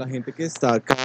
la 0.00 0.08
gente 0.08 0.32
que 0.32 0.44
está 0.44 0.74
acá. 0.74 0.96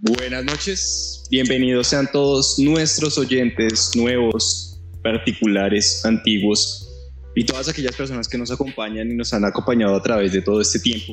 Buenas 0.00 0.42
noches, 0.42 1.26
bienvenidos 1.30 1.88
sean 1.88 2.08
todos 2.10 2.58
nuestros 2.58 3.18
oyentes 3.18 3.90
nuevos, 3.94 4.80
particulares, 5.02 6.02
antiguos 6.06 6.88
y 7.34 7.44
todas 7.44 7.68
aquellas 7.68 7.94
personas 7.94 8.26
que 8.26 8.38
nos 8.38 8.50
acompañan 8.50 9.10
y 9.10 9.14
nos 9.14 9.34
han 9.34 9.44
acompañado 9.44 9.94
a 9.96 10.02
través 10.02 10.32
de 10.32 10.40
todo 10.40 10.62
este 10.62 10.80
tiempo. 10.80 11.12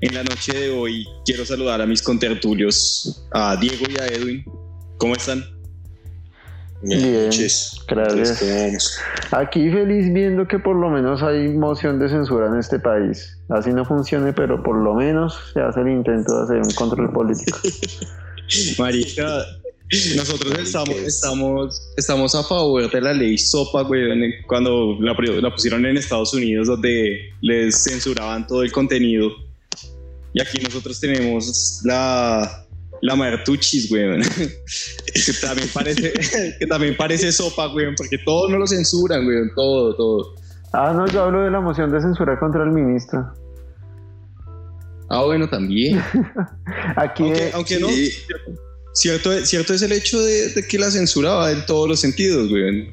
En 0.00 0.14
la 0.14 0.22
noche 0.22 0.56
de 0.56 0.70
hoy 0.70 1.04
quiero 1.24 1.44
saludar 1.44 1.80
a 1.80 1.86
mis 1.86 2.02
contertulios, 2.02 3.26
a 3.32 3.56
Diego 3.56 3.86
y 3.90 4.00
a 4.00 4.06
Edwin. 4.06 4.44
¿Cómo 4.98 5.14
están? 5.14 5.55
Bien, 6.82 7.30
gracias. 7.88 8.98
Aquí 9.32 9.70
feliz 9.70 10.12
viendo 10.12 10.46
que 10.46 10.58
por 10.58 10.76
lo 10.76 10.90
menos 10.90 11.22
hay 11.22 11.48
moción 11.48 11.98
de 11.98 12.08
censura 12.08 12.48
en 12.48 12.58
este 12.58 12.78
país. 12.78 13.38
Así 13.48 13.72
no 13.72 13.84
funcione, 13.84 14.32
pero 14.32 14.62
por 14.62 14.76
lo 14.76 14.94
menos 14.94 15.38
se 15.52 15.60
hace 15.60 15.80
el 15.80 15.88
intento 15.88 16.36
de 16.36 16.44
hacer 16.44 16.56
un 16.58 16.70
control 16.74 17.12
político. 17.12 17.58
Marica, 18.78 19.44
nosotros 20.16 20.58
estamos, 20.58 20.96
estamos, 20.96 21.92
estamos 21.96 22.34
a 22.34 22.42
favor 22.42 22.90
de 22.90 23.00
la 23.00 23.12
ley 23.12 23.38
SOPA, 23.38 23.82
güey, 23.82 24.02
cuando 24.46 24.96
la, 25.00 25.14
la 25.40 25.50
pusieron 25.52 25.86
en 25.86 25.96
Estados 25.96 26.34
Unidos, 26.34 26.66
donde 26.66 27.30
les 27.40 27.84
censuraban 27.84 28.46
todo 28.46 28.62
el 28.62 28.72
contenido. 28.72 29.30
Y 30.34 30.42
aquí 30.42 30.58
nosotros 30.62 31.00
tenemos 31.00 31.80
la, 31.84 32.65
la 33.06 33.14
Martuchis, 33.14 33.88
güey. 33.88 34.20
que 35.14 35.32
también 35.40 35.68
parece, 35.72 36.12
que 36.58 36.66
también 36.66 36.96
parece 36.96 37.32
sopa, 37.32 37.66
güey, 37.66 37.94
porque 37.96 38.18
todo 38.18 38.48
no 38.48 38.58
lo 38.58 38.66
censuran, 38.66 39.24
güey, 39.24 39.38
todo, 39.54 39.94
todo. 39.94 40.34
Ah, 40.72 40.92
no, 40.94 41.06
yo 41.06 41.22
hablo 41.22 41.42
de 41.42 41.50
la 41.50 41.60
moción 41.60 41.90
de 41.90 42.00
censura 42.00 42.38
contra 42.38 42.64
el 42.64 42.70
ministro. 42.70 43.32
Ah, 45.08 45.22
bueno, 45.24 45.48
también. 45.48 46.02
Aquí, 46.96 47.32
aunque, 47.54 47.78
no, 47.78 47.88
cierto, 48.92 49.30
cierto 49.46 49.72
es 49.72 49.82
el 49.82 49.92
hecho 49.92 50.20
de, 50.20 50.64
que 50.68 50.78
la 50.78 50.90
censura 50.90 51.34
va 51.34 51.52
en 51.52 51.64
todos 51.64 51.88
los 51.88 52.00
sentidos, 52.00 52.48
güey. 52.48 52.92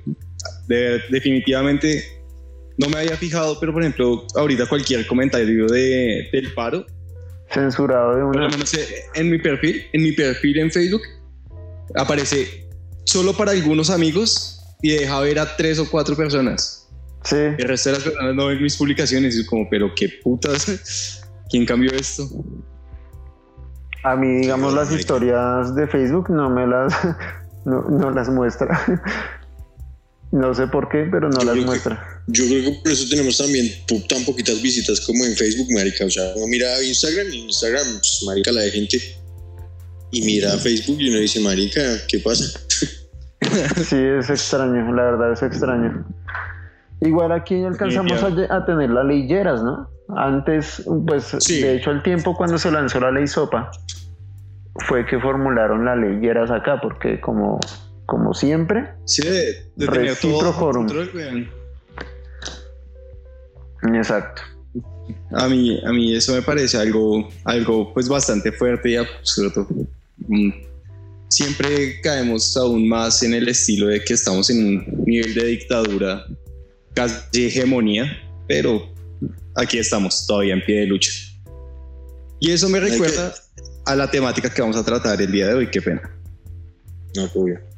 definitivamente 1.10 2.04
no 2.78 2.88
me 2.88 3.00
había 3.00 3.18
fijado, 3.18 3.60
pero 3.60 3.74
por 3.74 3.82
ejemplo, 3.82 4.28
ahorita 4.36 4.68
cualquier 4.68 5.08
comentario 5.08 5.68
de, 5.68 6.30
del 6.32 6.54
paro 6.54 6.86
censurado 7.54 8.16
de 8.16 8.24
una. 8.24 8.50
en 9.14 9.30
mi 9.30 9.38
perfil, 9.38 9.86
en 9.94 10.04
mi 10.04 10.12
perfil 10.12 10.60
en 10.60 10.72
Facebook, 10.72 11.02
aparece 11.96 12.68
solo 13.06 13.34
para 13.34 13.52
algunos 13.52 13.90
amigos 13.90 14.62
y 14.82 14.92
deja 14.92 15.20
ver 15.22 15.40
a 15.40 15.56
tres 15.56 15.80
o 15.80 15.90
cuatro 15.90 16.16
personas. 16.16 16.90
Sí. 17.24 17.38
El 17.38 17.68
resto 17.68 17.90
de 17.90 17.96
las 17.96 18.04
personas 18.04 18.36
no 18.36 18.48
ven 18.48 18.62
mis 18.62 18.76
publicaciones 18.76 19.36
y 19.36 19.42
es 19.42 19.48
como, 19.48 19.70
pero 19.70 19.94
qué 19.96 20.10
putas, 20.24 21.24
¿quién 21.50 21.66
cambió 21.66 21.92
esto? 21.94 22.28
A 24.04 24.18
mí, 24.18 24.28
digamos, 24.42 24.74
las 24.74 24.92
historias 24.92 25.74
de 25.76 25.88
Facebook 25.88 26.30
no 26.30 26.50
me 26.50 26.68
las, 26.68 26.94
no, 27.66 27.84
no 27.84 28.12
las 28.12 28.30
muestra. 28.30 29.02
No 30.34 30.52
sé 30.52 30.66
por 30.66 30.90
qué, 30.90 31.08
pero 31.12 31.30
no 31.30 31.44
las 31.44 31.56
muestra. 31.58 32.24
yo 32.26 32.46
creo 32.48 32.64
que 32.64 32.80
por 32.82 32.92
eso 32.92 33.08
tenemos 33.08 33.38
también 33.38 33.68
tan 34.10 34.26
poquitas 34.26 34.60
visitas 34.64 35.00
como 35.02 35.24
en 35.26 35.36
Facebook, 35.36 35.68
marica. 35.72 36.06
O 36.06 36.10
sea, 36.10 36.24
uno 36.36 36.48
mira 36.48 36.82
Instagram 36.82 37.28
y 37.32 37.44
Instagram, 37.44 37.86
pues, 37.86 38.24
marica, 38.26 38.52
la 38.52 38.62
de 38.62 38.72
gente. 38.72 38.98
Y 40.10 40.24
mira 40.24 40.58
Facebook 40.58 41.00
y 41.00 41.12
uno 41.12 41.20
dice, 41.20 41.40
marica, 41.40 41.82
¿qué 42.08 42.18
pasa? 42.18 42.46
sí, 43.84 43.96
es 43.96 44.32
extraño, 44.32 44.92
la 44.92 45.04
verdad 45.04 45.34
es 45.34 45.44
extraño. 45.44 46.04
Igual 47.02 47.32
aquí 47.32 47.64
alcanzamos 47.64 48.24
a, 48.24 48.66
tener 48.66 48.90
las 48.90 49.06
leyeras, 49.06 49.62
¿no? 49.62 49.88
Antes, 50.18 50.82
pues, 51.06 51.38
de 51.48 51.76
hecho, 51.76 51.92
el 51.92 52.02
tiempo 52.02 52.36
cuando 52.36 52.58
se 52.58 52.72
lanzó 52.72 53.00
la 53.00 53.12
ley 53.12 53.28
SOPA 53.28 53.70
fue 54.88 55.06
que 55.06 55.20
formularon 55.20 55.86
las 55.86 56.00
leyeras 56.00 56.50
acá, 56.50 56.80
porque 56.82 57.22
como 57.22 57.60
como 58.06 58.34
siempre. 58.34 58.90
Sí, 59.06 59.22
de, 59.28 59.66
tener 59.78 60.16
Exacto. 63.94 64.42
A 65.32 65.48
mí, 65.50 65.80
a 65.86 65.92
mí 65.92 66.16
eso 66.16 66.34
me 66.34 66.42
parece 66.42 66.78
algo, 66.78 67.30
algo 67.44 67.94
pues 67.94 68.08
bastante 68.08 68.52
fuerte 68.52 68.92
y 68.92 68.96
absurdo. 68.96 69.68
Mm, 70.28 70.52
siempre 71.30 72.00
caemos 72.02 72.56
aún 72.56 72.88
más 72.88 73.24
en 73.24 73.34
el 73.34 73.50
estilo 73.50 73.88
de 73.88 74.04
que 74.04 74.14
estamos 74.14 74.50
en 74.50 74.66
un 74.66 75.04
nivel 75.06 75.34
de 75.34 75.46
dictadura, 75.46 76.26
casi 76.94 77.48
hegemonía, 77.48 78.06
pero 78.48 78.94
aquí 79.56 79.78
estamos 79.78 80.26
todavía 80.26 80.54
en 80.54 80.64
pie 80.64 80.82
de 80.82 80.88
lucha. 80.88 81.12
Y 82.40 82.52
eso 82.52 82.70
me 82.70 82.80
recuerda 82.80 83.34
a 83.86 83.96
la 83.96 84.10
temática 84.10 84.54
que 84.54 84.62
vamos 84.62 84.78
a 84.78 84.84
tratar 84.84 85.22
el 85.22 85.32
día 85.32 85.48
de 85.48 85.54
hoy, 85.56 85.68
qué 85.68 85.82
pena. 85.82 86.02
No, 87.16 87.30
obvio. 87.34 87.73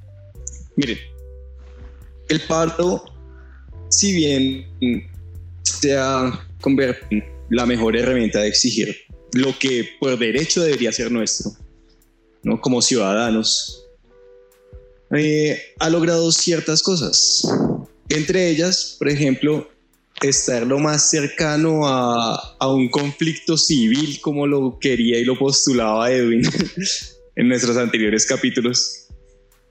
Miren, 0.75 0.97
el 2.29 2.41
paro, 2.41 3.03
si 3.89 4.13
bien 4.13 4.65
se 5.63 5.97
ha 5.97 6.47
convertido 6.61 7.23
en 7.23 7.25
la 7.49 7.65
mejor 7.65 7.95
herramienta 7.95 8.39
de 8.39 8.47
exigir 8.47 8.95
lo 9.33 9.57
que 9.59 9.87
por 9.99 10.17
derecho 10.17 10.63
debería 10.63 10.91
ser 10.91 11.11
nuestro, 11.11 11.51
¿no? 12.43 12.59
como 12.61 12.81
ciudadanos, 12.81 13.85
eh, 15.15 15.59
ha 15.79 15.89
logrado 15.89 16.31
ciertas 16.31 16.81
cosas. 16.81 17.43
Entre 18.09 18.49
ellas, 18.49 18.95
por 18.97 19.09
ejemplo, 19.09 19.69
estar 20.21 20.65
lo 20.65 20.79
más 20.79 21.09
cercano 21.09 21.87
a, 21.87 22.55
a, 22.59 22.73
un 22.73 22.89
conflicto 22.89 23.57
civil 23.57 24.19
como 24.21 24.47
lo 24.47 24.79
quería 24.79 25.19
y 25.19 25.25
lo 25.25 25.37
postulaba 25.37 26.09
Edwin 26.11 26.41
en 27.35 27.47
nuestros 27.47 27.77
anteriores 27.77 28.25
capítulos. 28.25 29.04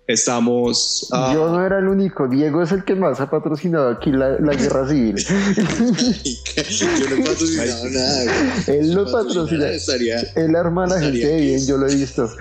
Estamos. 0.07 1.09
Yo 1.11 1.49
no 1.49 1.65
era 1.65 1.79
el 1.79 1.89
único. 1.89 2.29
Diego 2.29 2.63
es 2.63 2.73
el 2.73 2.85
que 2.85 2.95
más 2.95 3.21
ha 3.21 3.31
patrocinado 3.31 3.89
aquí 3.89 4.13
la, 4.13 4.37
guerra 4.37 4.87
civil. 4.87 5.17
yo 5.17 7.09
no 7.09 7.17
he 7.17 7.23
patrocinado 7.25 7.89
nada. 7.89 8.25
Él 8.67 8.93
lo 8.93 9.11
patrocina. 9.11 9.69
Él 10.37 10.57
arma 10.57 10.85
a 10.85 10.89
la 10.89 11.01
gente 11.01 11.37
bien, 11.37 11.67
yo 11.67 11.79
lo 11.79 11.89
he 11.89 11.95
visto. 11.95 12.31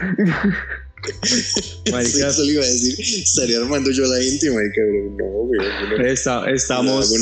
Marica, 1.92 2.28
eso 2.28 2.44
le 2.44 2.54
iba 2.54 2.64
a 2.64 2.68
decir. 2.68 2.96
Estaría 3.00 3.58
armando 3.60 3.92
yo 3.92 4.06
a 4.06 4.08
la 4.08 4.22
gente, 4.24 4.52
marica, 4.52 4.82
pero 4.86 5.12
no, 5.18 5.26
güey. 5.48 5.60
estamos. 6.54 7.14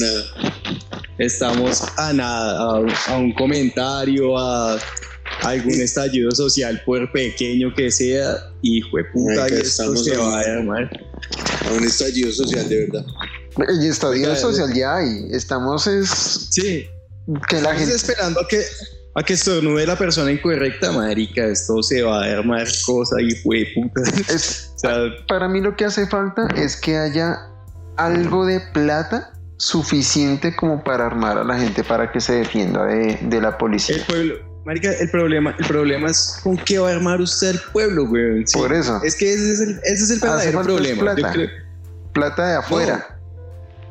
estamos 1.18 1.84
a 1.97 2.13
nada, 2.13 2.84
a 3.07 3.18
un 3.18 3.34
comentario, 3.34 4.38
a 4.38 4.78
algún 5.41 5.81
estallido 5.81 6.31
social, 6.31 6.81
por 6.85 7.12
pequeño 7.12 7.74
que 7.74 7.91
sea, 7.91 8.38
hijo 8.62 8.97
de 8.97 9.06
puta, 9.06 9.50
y 9.50 9.53
esto 9.53 9.96
se 9.96 10.16
va 10.18 10.40
a 10.40 10.41
armar. 10.41 10.90
A 11.68 11.74
un 11.74 11.84
estallido 11.84 12.31
social, 12.31 12.68
de 12.69 12.88
verdad. 12.88 13.06
El 13.68 13.85
estallido 13.85 14.35
social 14.35 14.74
ya 14.74 14.97
hay. 14.97 15.28
Estamos 15.31 15.88
es. 15.88 16.09
Sí. 16.51 16.88
Que 17.47 17.62
la 17.62 17.75
gente. 17.75 17.96
esperando 17.96 18.40
a 18.40 18.47
que, 18.47 18.63
a 19.16 19.24
que 19.24 19.33
estornude 19.33 19.86
la 19.86 19.98
persona 19.98 20.31
incorrecta, 20.31 20.92
marica. 20.92 21.45
Esto 21.45 21.81
se 21.83 22.01
va 22.01 22.24
a 22.24 22.31
armar 22.31 22.68
cosa, 22.86 23.21
hijo 23.21 23.50
de 23.51 23.68
puta. 23.75 24.01
para 25.27 25.48
mí 25.48 25.62
lo 25.62 25.75
que 25.75 25.86
hace 25.86 26.07
falta 26.07 26.48
es 26.56 26.75
que 26.75 26.98
haya 26.98 27.48
algo 27.98 28.45
de 28.45 28.60
plata 28.74 29.33
suficiente 29.57 30.56
como 30.56 30.83
para 30.83 31.06
armar 31.06 31.38
a 31.38 31.44
la 31.44 31.60
gente 31.60 31.83
para 31.83 32.12
que 32.12 32.19
se 32.19 32.33
defienda 32.33 32.86
de, 32.86 33.19
de 33.21 33.42
la 33.42 33.57
policía. 33.57 33.98
El 33.98 34.06
pueblo 34.06 34.50
Marica, 34.66 34.92
el 34.92 35.10
problema, 35.10 35.56
el 35.58 35.66
problema 35.66 36.10
es 36.10 36.38
con 36.44 36.56
qué 36.56 36.78
va 36.78 36.90
a 36.90 36.94
armar 36.94 37.19
usted 37.19 37.50
el 37.50 37.60
pueblo, 37.74 38.08
güey. 38.08 38.44
Por 38.54 38.72
eso. 38.72 39.02
Es 39.04 39.16
que 39.16 39.34
ese 39.34 39.54
es 39.54 39.60
el, 39.60 39.80
ese 39.84 40.04
es 40.04 40.10
el 40.12 40.19
verdadero 40.19 40.62
problema. 40.62 41.16
Plata. 41.16 41.34
plata 42.13 42.48
de 42.48 42.56
afuera. 42.58 43.19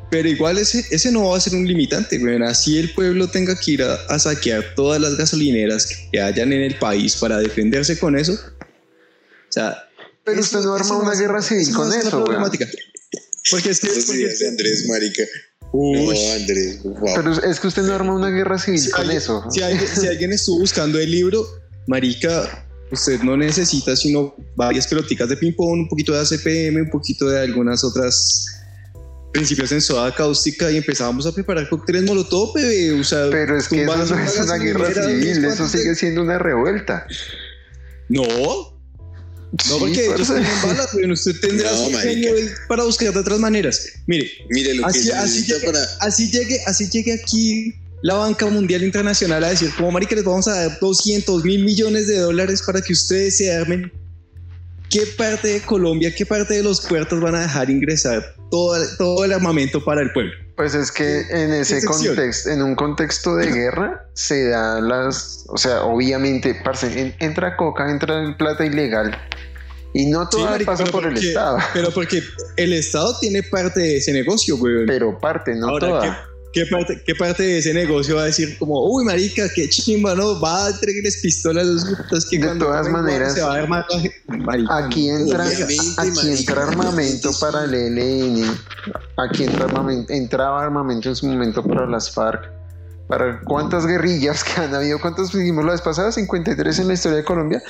pero 0.09 0.29
igual 0.29 0.57
ese, 0.57 0.85
ese 0.91 1.11
no 1.11 1.29
va 1.29 1.37
a 1.37 1.41
ser 1.41 1.55
un 1.55 1.67
limitante, 1.67 2.17
güey. 2.19 2.41
Así 2.43 2.79
el 2.79 2.93
pueblo 2.93 3.27
tenga 3.27 3.53
que 3.59 3.71
ir 3.71 3.83
a, 3.83 4.19
saquear 4.19 4.63
todas 4.75 5.01
las 5.01 5.17
gasolineras 5.17 5.87
que 6.09 6.21
hayan 6.21 6.53
en 6.53 6.61
el 6.61 6.77
país 6.79 7.17
para 7.17 7.37
defenderse 7.39 7.99
con 7.99 8.17
eso. 8.17 8.33
O 8.33 9.51
sea. 9.51 9.75
Pero 10.23 10.39
usted 10.39 10.59
no 10.59 10.75
arma 10.75 10.97
una 10.97 11.15
guerra 11.15 11.41
civil 11.41 11.73
con 11.73 11.91
eso, 11.91 12.23
güey. 12.23 12.37
Porque 12.39 13.71
es 13.71 13.79
que. 13.81 13.87
Porque 14.07 14.25
es 14.25 14.39
que 14.39 14.47
Andrés, 14.47 14.87
marica. 14.87 15.23
No, 15.73 16.11
Andrés, 16.35 16.79
Pero 17.15 17.31
es 17.31 17.59
que 17.59 17.67
usted 17.67 17.83
no 17.83 17.93
arma 17.93 18.13
una 18.13 18.29
guerra 18.29 18.57
civil 18.57 18.81
con 18.91 19.09
eso. 19.09 19.45
Si 19.49 19.61
alguien, 19.61 20.33
estuvo 20.33 20.59
buscando 20.59 20.99
el 20.99 21.09
libro, 21.09 21.45
Marica, 21.87 22.65
usted 22.91 23.21
no 23.21 23.37
necesita 23.37 23.95
sino 23.95 24.35
varias 24.55 24.87
pelotitas 24.87 25.29
de 25.29 25.37
ping-pong, 25.37 25.79
un 25.79 25.87
poquito 25.87 26.13
de 26.13 26.19
ACPM, 26.19 26.81
un 26.81 26.89
poquito 26.89 27.29
de 27.29 27.39
algunas 27.39 27.83
otras 27.83 28.47
principios 29.31 29.71
en 29.71 29.79
soda 29.79 30.13
cáustica 30.13 30.69
y 30.69 30.77
empezábamos 30.77 31.25
a 31.25 31.31
preparar 31.31 31.69
cócteles 31.69 32.03
molotov, 32.03 32.53
O 32.99 33.03
sea, 33.03 33.29
Pero 33.31 33.57
es 33.57 33.69
que 33.69 33.83
eso 33.83 34.15
no 34.15 34.19
es 34.19 34.39
una 34.39 34.57
guerra 34.57 34.93
civil, 34.93 35.45
eso 35.45 35.69
sigue 35.69 35.95
siendo 35.95 36.21
una 36.21 36.37
revuelta. 36.37 37.07
No, 38.09 38.23
no, 39.69 39.79
porque 39.79 40.05
ellos 40.05 40.27
tienen 40.27 40.61
balas, 40.63 40.89
pero 40.93 41.13
usted 41.13 41.39
tendrá 41.41 41.69
para 42.67 42.83
buscar 42.83 43.13
de 43.13 43.19
otras 43.19 43.39
maneras. 43.39 43.85
Mire, 44.07 44.31
Mire 44.49 44.75
lo 44.75 44.85
así, 44.85 45.07
que 45.07 45.13
así 45.13 45.43
llegue, 45.45 45.65
para... 45.65 45.83
así 45.99 46.31
llegue, 46.31 46.61
así 46.65 46.89
llegue 46.89 47.13
aquí 47.13 47.75
la 48.01 48.15
banca 48.15 48.47
mundial 48.47 48.83
internacional 48.83 49.43
a 49.43 49.49
decir, 49.49 49.69
como 49.75 49.91
marica, 49.91 50.15
les 50.15 50.23
vamos 50.23 50.47
a 50.47 50.55
dar 50.55 50.79
200 50.79 51.43
mil 51.43 51.63
millones 51.65 52.07
de 52.07 52.19
dólares 52.19 52.63
para 52.65 52.81
que 52.81 52.93
ustedes 52.93 53.37
se 53.37 53.53
armen. 53.53 53.91
¿Qué 54.89 55.05
parte 55.17 55.49
de 55.49 55.61
Colombia, 55.61 56.13
qué 56.13 56.25
parte 56.25 56.55
de 56.55 56.63
los 56.63 56.81
puertos 56.81 57.19
van 57.19 57.35
a 57.35 57.41
dejar 57.41 57.69
ingresar 57.69 58.35
todo, 58.49 58.75
todo 58.97 59.25
el 59.25 59.33
armamento 59.33 59.83
para 59.83 60.01
el 60.01 60.11
pueblo? 60.11 60.33
Pues 60.61 60.75
es 60.75 60.91
que 60.91 61.21
en 61.31 61.51
ese 61.53 61.83
contexto, 61.83 62.51
en 62.51 62.61
un 62.61 62.75
contexto 62.75 63.35
de 63.35 63.51
guerra, 63.51 64.05
se 64.13 64.49
dan 64.49 64.87
las, 64.87 65.43
o 65.47 65.57
sea, 65.57 65.81
obviamente, 65.85 66.53
parce, 66.53 67.15
entra 67.17 67.57
coca, 67.57 67.89
entra 67.89 68.35
plata 68.37 68.63
ilegal. 68.63 69.19
Y 69.95 70.05
no 70.05 70.29
todo 70.29 70.47
pasa 70.63 70.83
por 70.85 71.07
el 71.07 71.17
Estado. 71.17 71.57
Pero 71.73 71.89
porque 71.89 72.21
el 72.57 72.73
Estado 72.73 73.17
tiene 73.19 73.41
parte 73.41 73.79
de 73.79 73.97
ese 73.97 74.13
negocio, 74.13 74.55
güey. 74.55 74.85
Pero 74.85 75.17
parte, 75.17 75.55
no 75.55 75.79
toda. 75.79 76.30
¿Qué 76.53 76.65
parte, 76.65 77.01
¿Qué 77.05 77.15
parte 77.15 77.43
de 77.43 77.57
ese 77.59 77.73
negocio 77.73 78.15
va 78.15 78.23
a 78.23 78.25
decir 78.25 78.57
como, 78.57 78.85
uy, 78.85 79.05
marica, 79.05 79.47
qué 79.55 79.69
chimba, 79.69 80.15
no? 80.15 80.39
Va 80.39 80.65
a 80.65 80.69
entregarles 80.69 81.17
pistolas 81.21 81.65
a 81.65 81.71
los 81.71 81.85
putas 81.85 82.25
que 82.25 82.39
De 82.39 82.55
todas 82.55 82.89
maneras, 82.89 83.35
se 83.35 83.41
va 83.41 83.55
a 83.55 83.59
armar 83.59 83.85
aquí 84.69 85.09
entra, 85.09 85.45
aquí 85.97 86.29
entra 86.29 86.63
armamento 86.63 87.31
para 87.39 87.63
el 87.63 87.73
ELN, 87.73 88.57
aquí 89.17 89.45
entra 89.45 89.65
armamento, 89.65 90.11
entraba 90.11 90.63
armamento 90.63 91.09
en 91.09 91.15
su 91.15 91.27
momento 91.27 91.63
para 91.63 91.85
las 91.85 92.11
FARC. 92.11 92.51
¿Para 93.07 93.41
cuántas 93.41 93.85
guerrillas 93.85 94.43
que 94.43 94.61
han 94.61 94.73
habido? 94.73 94.99
¿Cuántas 94.99 95.33
dijimos 95.33 95.65
la 95.65 95.71
vez 95.71 95.81
pasada? 95.81 96.11
53 96.11 96.79
en 96.79 96.87
la 96.87 96.93
historia 96.93 97.17
de 97.17 97.23
Colombia 97.23 97.61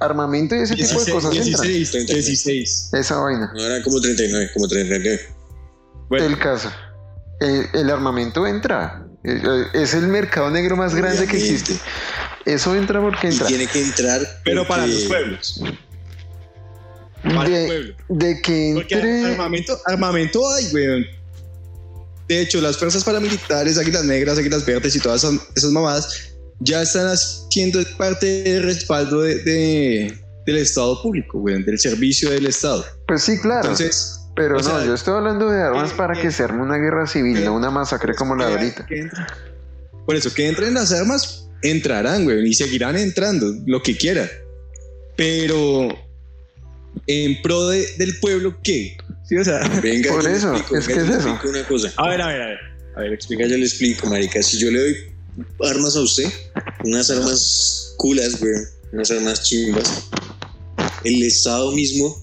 armamento 0.00 0.54
y 0.54 0.60
ese 0.60 0.74
tipo 0.76 1.02
de 1.02 1.12
cosas 1.12 1.30
16, 1.30 2.06
16. 2.06 2.90
Esa 2.92 3.16
vaina. 3.18 3.50
No, 3.54 3.64
eran 3.64 3.82
como 3.82 4.00
39, 4.00 4.50
como 4.52 4.68
39. 4.68 5.20
Bueno. 6.08 6.26
El 6.26 6.38
caso. 6.38 6.70
Eh, 7.40 7.68
el, 7.74 7.90
armamento 7.90 8.46
entra. 8.46 9.06
Eh, 9.24 9.40
eh, 9.42 9.64
es 9.74 9.94
el 9.94 10.06
mercado 10.08 10.50
negro 10.50 10.76
más 10.76 10.94
grande 10.94 11.26
que 11.26 11.36
existe. 11.36 11.76
Eso 12.44 12.74
entra 12.74 13.00
porque 13.00 13.28
entra. 13.28 13.46
tiene 13.46 13.66
que 13.66 13.82
entrar. 13.82 14.20
Pero 14.44 14.66
para 14.66 14.86
los 14.86 15.04
pueblos. 15.04 15.62
Para 17.22 17.48
de, 17.48 17.66
pueblo. 17.66 17.94
de 18.08 18.40
que 18.40 18.70
entre... 18.70 19.24
armamento, 19.32 19.78
armamento 19.84 20.50
hay, 20.50 20.66
weón. 20.72 21.06
De 22.28 22.40
hecho, 22.40 22.60
las 22.60 22.76
fuerzas 22.76 23.04
paramilitares, 23.04 23.78
águilas 23.78 24.04
negras, 24.04 24.38
águilas 24.38 24.64
verdes 24.64 24.96
y 24.96 25.00
todas 25.00 25.22
esas, 25.22 25.40
esas 25.54 25.70
mamadas 25.70 26.32
ya 26.60 26.82
están 26.82 27.06
haciendo 27.08 27.80
parte 27.96 28.42
del 28.42 28.62
respaldo 28.62 29.22
de, 29.22 30.12
del 30.46 30.56
Estado 30.56 31.00
público, 31.02 31.38
weón, 31.38 31.64
del 31.64 31.78
servicio 31.78 32.30
del 32.30 32.46
Estado. 32.46 32.84
Pues 33.06 33.22
sí, 33.22 33.38
claro. 33.40 33.62
Entonces, 33.62 34.20
pero 34.36 34.60
no, 34.60 34.84
yo 34.84 34.92
estoy 34.92 35.14
hablando 35.14 35.48
de 35.48 35.62
armas 35.62 35.92
para 35.94 36.20
que 36.20 36.30
se 36.30 36.42
arme 36.42 36.62
una 36.62 36.76
guerra 36.76 37.06
civil, 37.06 37.42
no 37.42 37.54
una 37.54 37.70
masacre 37.70 38.14
como 38.14 38.36
la 38.36 38.46
de 38.48 38.52
ahorita. 38.52 38.86
Por 40.04 40.14
eso, 40.14 40.32
que 40.32 40.46
entren 40.46 40.74
las 40.74 40.92
armas, 40.92 41.48
entrarán, 41.62 42.24
güey, 42.24 42.46
y 42.46 42.52
seguirán 42.52 42.96
entrando, 42.96 43.50
lo 43.64 43.82
que 43.82 43.96
quieran. 43.96 44.28
Pero 45.16 45.88
en 47.06 47.40
pro 47.40 47.68
del 47.68 48.18
pueblo, 48.20 48.58
¿qué? 48.62 48.98
Sí, 49.24 49.36
o 49.36 49.44
sea, 49.44 49.66
venga, 49.82 50.12
por 50.12 50.28
eso, 50.28 50.54
es 50.54 50.86
que 50.86 51.00
es 51.00 51.08
eso. 51.08 51.38
Una 51.42 51.66
cosa. 51.66 51.90
A 51.96 52.10
ver, 52.10 52.20
a 52.20 52.26
ver, 52.28 52.42
a 52.42 52.46
ver. 52.46 52.58
A 52.96 53.00
ver, 53.00 53.12
explica, 53.14 53.46
yo 53.46 53.56
le 53.56 53.64
explico, 53.64 54.06
marica. 54.06 54.42
Si 54.42 54.58
yo 54.58 54.70
le 54.70 54.80
doy 54.80 54.96
armas 55.68 55.96
a 55.96 56.00
usted, 56.00 56.30
unas 56.84 57.10
armas 57.10 57.94
culas, 57.96 58.38
güey, 58.38 58.52
unas 58.92 59.10
armas 59.10 59.42
chimbas, 59.42 60.08
el 61.04 61.22
Estado 61.22 61.72
mismo, 61.72 62.22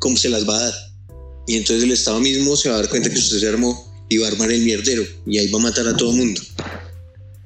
¿cómo 0.00 0.16
se 0.16 0.28
las 0.28 0.48
va 0.48 0.56
a 0.56 0.60
dar? 0.64 0.91
Y 1.46 1.56
entonces 1.56 1.84
el 1.84 1.92
Estado 1.92 2.20
mismo 2.20 2.56
se 2.56 2.68
va 2.68 2.76
a 2.76 2.78
dar 2.78 2.88
cuenta 2.88 3.10
que 3.10 3.18
usted 3.18 3.38
se 3.38 3.48
armó 3.48 3.92
y 4.08 4.18
va 4.18 4.28
a 4.28 4.30
armar 4.30 4.52
el 4.52 4.62
mierdero 4.62 5.04
y 5.26 5.38
ahí 5.38 5.50
va 5.50 5.58
a 5.58 5.62
matar 5.62 5.86
a 5.88 5.96
todo 5.96 6.10
el 6.10 6.18
mundo. 6.18 6.40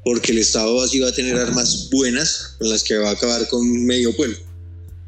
Porque 0.04 0.32
el 0.32 0.38
Estado 0.38 0.80
así 0.82 1.00
va 1.00 1.08
a 1.08 1.12
tener 1.12 1.36
armas 1.36 1.88
buenas 1.90 2.56
con 2.58 2.68
las 2.68 2.82
que 2.82 2.96
va 2.96 3.10
a 3.10 3.12
acabar 3.12 3.48
con 3.48 3.86
medio 3.86 4.14
pueblo. 4.14 4.36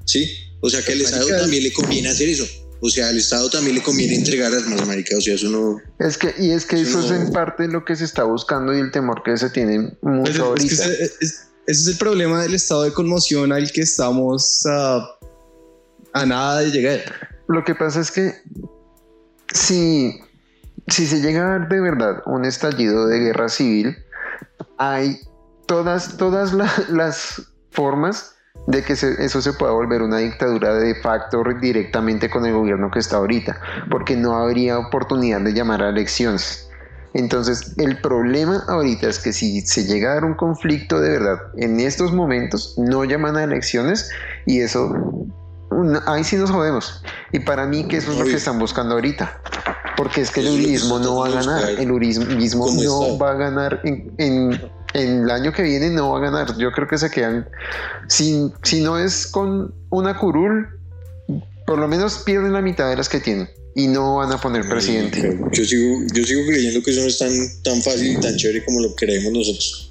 ¿Sí? 0.05 0.29
O 0.61 0.71
sea 0.71 0.83
que 0.83 0.93
al 0.93 1.01
Estado 1.01 1.29
también 1.29 1.63
le 1.63 1.73
conviene 1.73 2.09
hacer 2.09 2.29
eso. 2.29 2.47
O 2.81 2.89
sea, 2.89 3.09
al 3.09 3.19
Estado 3.19 3.51
también 3.51 3.77
le 3.77 3.83
conviene 3.83 4.15
entregar 4.15 4.53
armas, 4.55 4.87
marica. 4.87 5.17
O 5.17 5.21
sea, 5.21 5.35
eso 5.35 5.49
no... 5.49 5.79
Es 5.99 6.17
que, 6.17 6.33
y 6.39 6.51
es 6.51 6.65
que 6.65 6.81
eso, 6.81 7.05
es 7.05 7.11
en 7.11 7.33
parte 7.33 7.67
lo 7.69 7.85
que 7.85 7.97
se 7.97 8.05
está 8.05 8.25
buscando 8.25 8.75
y 8.75 8.81
el 8.81 8.91
temor 8.91 9.23
que 9.25 9.37
se 9.37 9.51
tiene 9.51 9.97
mucho 10.01 10.47
ahorita. 10.47 10.73
ese, 10.75 11.11
es, 11.67 11.87
el 11.87 11.97
problema 11.97 12.43
del 12.43 12.55
estado 12.55 12.85
de 12.85 12.93
conmoción 12.93 13.53
al 13.53 13.71
que 13.73 13.83
estamos 13.83 14.65
a 14.67 15.19
nada 16.25 16.61
de 16.61 16.71
llegar. 16.71 17.03
Lo 17.49 17.65
que 17.65 17.75
pasa 17.75 18.01
es 18.01 18.11
que 18.11 18.35
si, 19.69 20.21
si 20.87 21.07
se 21.07 21.21
llega 21.21 21.43
a 21.43 21.59
dar 21.59 21.69
de 21.69 21.81
verdad 21.81 22.23
un 22.25 22.47
estallido 22.47 23.07
de 23.07 23.19
guerra 23.19 23.51
civil, 23.51 23.97
hay 24.79 25.21
todas, 25.67 26.17
todas 26.17 26.55
las 26.89 27.53
formas 27.71 28.35
de 28.67 28.83
que 28.83 28.95
eso 28.95 29.43
se 29.43 29.53
pueda 29.53 29.73
volver 29.73 30.03
una 30.03 30.19
dictadura 30.19 30.75
de 30.75 30.95
facto 30.97 31.43
directamente 31.61 32.31
con 32.31 32.47
el 32.47 32.55
gobierno 32.55 32.91
que 32.91 32.99
está 32.99 33.17
ahorita, 33.17 33.61
porque 33.91 34.17
no 34.17 34.37
habría 34.37 34.79
oportunidad 34.79 35.43
de 35.43 35.53
llamar 35.53 35.83
a 35.83 35.91
elecciones. 35.91 36.69
Entonces, 37.15 37.75
el 37.79 38.01
problema 38.01 38.65
ahorita 38.69 39.09
es 39.09 39.19
que 39.19 39.33
si 39.33 39.61
se 39.63 39.85
llega 39.85 40.13
a 40.13 40.15
dar 40.15 40.25
un 40.25 40.35
conflicto 40.35 41.01
de 41.01 41.11
verdad 41.11 41.39
en 41.57 41.81
estos 41.81 42.13
momentos, 42.13 42.75
no 42.79 43.05
llaman 43.05 43.37
a 43.37 43.45
elecciones 43.45 44.11
y 44.47 44.61
eso 44.61 44.95
ahí 46.07 46.25
sí 46.25 46.37
nos 46.37 46.51
jodemos. 46.51 47.03
Y 47.33 47.41
para 47.41 47.67
mí 47.67 47.87
que 47.87 47.99
eso 47.99 48.13
es 48.13 48.19
lo 48.19 48.25
que 48.25 48.35
están 48.35 48.59
buscando 48.59 48.95
ahorita. 48.95 49.41
Porque 49.97 50.21
es 50.21 50.31
que 50.31 50.41
el 50.41 50.49
urismo 50.49 50.99
no 50.99 51.17
va 51.17 51.27
a 51.27 51.31
ganar. 51.31 51.71
El 51.71 51.91
urismo 51.91 52.71
no 52.71 53.19
va 53.19 53.33
a 53.33 53.35
ganar 53.35 53.81
en, 53.85 54.71
el 54.95 55.31
año 55.31 55.53
que 55.53 55.63
viene 55.63 55.91
no 55.91 56.13
va 56.13 56.19
a 56.19 56.23
ganar. 56.23 56.57
Yo 56.57 56.71
creo 56.73 56.87
que 56.87 56.99
se 56.99 57.11
quedan. 57.11 57.49
Si, 58.09 58.53
si 58.63 58.81
no 58.81 58.99
es 58.99 59.27
con 59.27 59.75
una 59.91 60.17
curul, 60.17 60.69
por 61.67 61.79
lo 61.79 61.89
menos 61.89 62.19
pierden 62.25 62.53
la 62.53 62.63
mitad 62.63 62.89
de 62.89 62.97
las 62.97 63.09
que 63.09 63.21
tienen. 63.21 63.49
Y 63.75 63.87
no 63.87 64.17
van 64.17 64.33
a 64.33 64.41
poner 64.41 64.69
presidente. 64.69 65.39
Yo 65.53 65.65
sigo, 65.65 65.99
yo 66.13 66.25
sigo 66.25 66.43
creyendo 66.47 66.83
que 66.83 66.91
eso 66.91 67.01
no 67.01 67.07
es 67.07 67.19
tan, 67.19 67.31
tan 67.63 67.83
fácil 67.83 68.13
y 68.13 68.21
tan 68.21 68.37
chévere 68.37 68.65
como 68.65 68.81
lo 68.81 68.95
creemos 68.95 69.33
nosotros. 69.33 69.88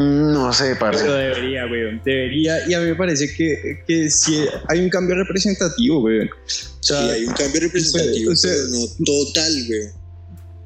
No 0.00 0.52
sé, 0.52 0.76
parce. 0.76 1.02
Pero 1.02 1.14
debería, 1.14 1.66
weón. 1.66 2.00
Debería. 2.04 2.68
Y 2.68 2.74
a 2.74 2.80
mí 2.80 2.86
me 2.86 2.94
parece 2.94 3.32
que, 3.34 3.82
que 3.86 4.10
si 4.10 4.46
hay 4.68 4.80
un 4.80 4.88
cambio 4.88 5.14
representativo, 5.16 6.00
weón. 6.00 6.28
O 6.28 6.82
sea, 6.82 7.02
sí, 7.02 7.10
hay 7.10 7.24
un 7.26 7.34
cambio 7.34 7.60
representativo, 7.60 8.32
pero 8.40 8.68
no 8.68 8.86
total, 9.04 9.52
weón. 9.68 9.92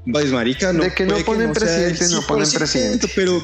Vais, 0.06 0.30
marica, 0.30 0.72
no. 0.72 0.84
De 0.84 0.94
que 0.94 1.06
no 1.06 1.18
ponen 1.24 1.52
presidente, 1.52 2.08
no 2.08 2.22
ponen 2.26 2.50
presidente. 2.50 3.08
Pero 3.14 3.42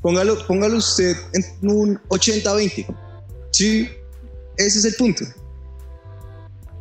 póngalo, 0.00 0.46
póngalo 0.46 0.76
usted 0.76 1.16
en 1.32 1.70
un 1.70 1.98
80-20. 2.08 2.86
Sí, 3.50 3.88
ese 4.56 4.78
es 4.78 4.84
el 4.84 4.94
punto. 4.94 5.24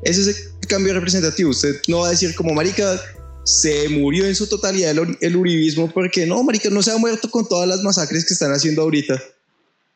Ese 0.03 0.22
es 0.22 0.51
el 0.62 0.68
cambio 0.68 0.94
representativo. 0.94 1.51
Usted 1.51 1.82
no 1.88 2.00
va 2.00 2.08
a 2.08 2.12
decir 2.12 2.36
como, 2.36 2.53
marica, 2.53 3.00
se 3.43 3.89
murió 3.89 4.25
en 4.25 4.36
su 4.36 4.48
totalidad 4.48 4.95
el, 5.19 5.36
uribismo 5.36 5.91
porque 5.91 6.25
no, 6.25 6.43
marica, 6.43 6.69
no 6.69 6.81
se 6.81 6.91
ha 6.91 6.98
muerto 6.98 7.29
con 7.29 7.48
todas 7.48 7.67
las 7.67 7.81
masacres 7.81 8.25
que 8.25 8.33
están 8.33 8.51
haciendo 8.51 8.81
ahorita. 8.83 9.21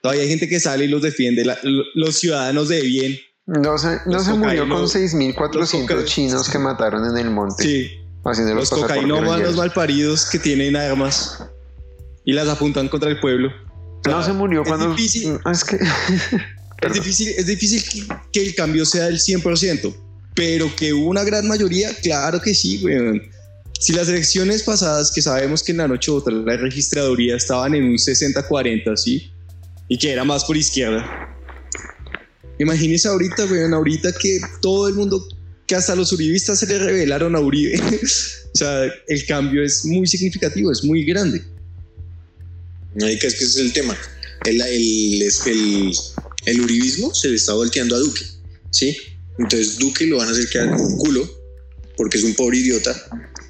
Todavía 0.02 0.24
hay 0.24 0.30
gente 0.30 0.48
que 0.48 0.60
sale 0.60 0.86
y 0.86 0.88
los 0.88 1.02
defiende, 1.02 1.46
los 1.96 2.20
ciudadanos 2.20 2.70
de 2.70 2.82
bien. 2.82 3.18
No 3.48 3.78
se, 3.78 4.00
no 4.06 4.20
se 4.20 4.34
murió 4.34 4.68
con 4.68 4.86
6.400 4.86 6.06
chinos 6.06 6.50
que 6.50 6.58
mataron 6.58 7.06
en 7.10 7.18
el 7.18 7.32
monte. 7.32 7.64
Sí. 7.64 7.92
Los 8.24 8.72
cocainómanos 8.72 9.56
malparidos 9.56 10.26
que 10.26 10.40
tienen 10.40 10.76
armas 10.76 11.44
y 12.26 12.34
las 12.34 12.48
apuntan 12.48 12.88
contra 12.88 13.12
el 13.12 13.20
pueblo. 13.20 13.52
no 14.06 14.24
se 14.24 14.34
murió 14.34 14.64
cuando... 14.64 14.90
Difícil, 14.96 15.38
es, 15.52 15.64
que... 15.64 15.76
es 16.82 16.94
difícil, 16.94 17.28
es 17.38 17.46
difícil 17.46 18.08
que, 18.32 18.42
el 18.42 18.56
cambio 18.56 18.84
sea 18.84 19.06
del 19.06 19.20
100%, 19.20 19.96
pero 20.34 20.76
que 20.76 20.92
una 20.92 21.24
gran 21.24 21.48
mayoría, 21.48 21.94
claro 22.02 22.42
que 22.42 22.56
sí, 22.56 22.82
güey. 22.82 23.30
Si 23.80 23.94
las 23.94 24.08
elecciones 24.08 24.64
pasadas, 24.64 25.12
que 25.12 25.22
sabemos 25.22 25.62
que 25.62 25.72
en 25.72 25.80
la 25.80 25.88
noche 25.88 26.10
otra 26.10 26.34
la 26.34 26.58
registraduría 26.58 27.36
estaban 27.36 27.76
en 27.76 27.84
un 27.84 27.98
60-40, 27.98 28.96
¿sí? 28.96 29.32
Y 29.88 29.98
que 29.98 30.12
era 30.12 30.24
más 30.24 30.46
por 30.46 30.56
izquierda. 30.56 31.06
Imagínese 32.58 33.08
ahorita, 33.10 33.46
weón, 33.46 33.74
ahorita 33.74 34.14
que 34.14 34.40
todo 34.62 34.88
el 34.88 34.96
mundo, 34.96 35.28
que 35.68 35.76
hasta 35.76 35.96
los 35.96 36.14
uribistas 36.14 36.60
se 36.60 36.68
le 36.68 36.80
revelaron 36.80 37.36
a 37.36 37.40
Uribe. 37.40 37.80
o 38.54 38.58
sea, 38.58 38.86
el 39.08 39.26
cambio 39.26 39.64
es 39.64 39.84
muy 39.84 40.08
significativo, 40.08 40.72
es 40.72 40.84
muy 40.84 41.04
grande. 41.04 41.44
No, 42.96 43.08
es 43.08 43.20
que 43.20 43.28
ese 43.28 43.44
es 43.44 43.58
el 43.58 43.74
tema. 43.74 43.96
El, 44.46 44.62
el, 44.62 45.22
el, 45.22 45.92
el 46.46 46.62
uribismo 46.62 47.14
se 47.14 47.28
le 47.28 47.36
está 47.36 47.54
volteando 47.54 47.96
a 47.98 48.00
Duque, 48.00 48.26
¿sí? 48.72 48.98
Entonces 49.38 49.78
Duque 49.78 50.06
lo 50.06 50.18
van 50.18 50.30
a 50.30 50.32
hacer 50.32 50.48
quedar 50.50 50.70
con 50.70 50.82
un 50.82 50.98
culo, 50.98 51.30
porque 51.98 52.18
es 52.18 52.24
un 52.24 52.34
pobre 52.36 52.60
idiota 52.60 52.96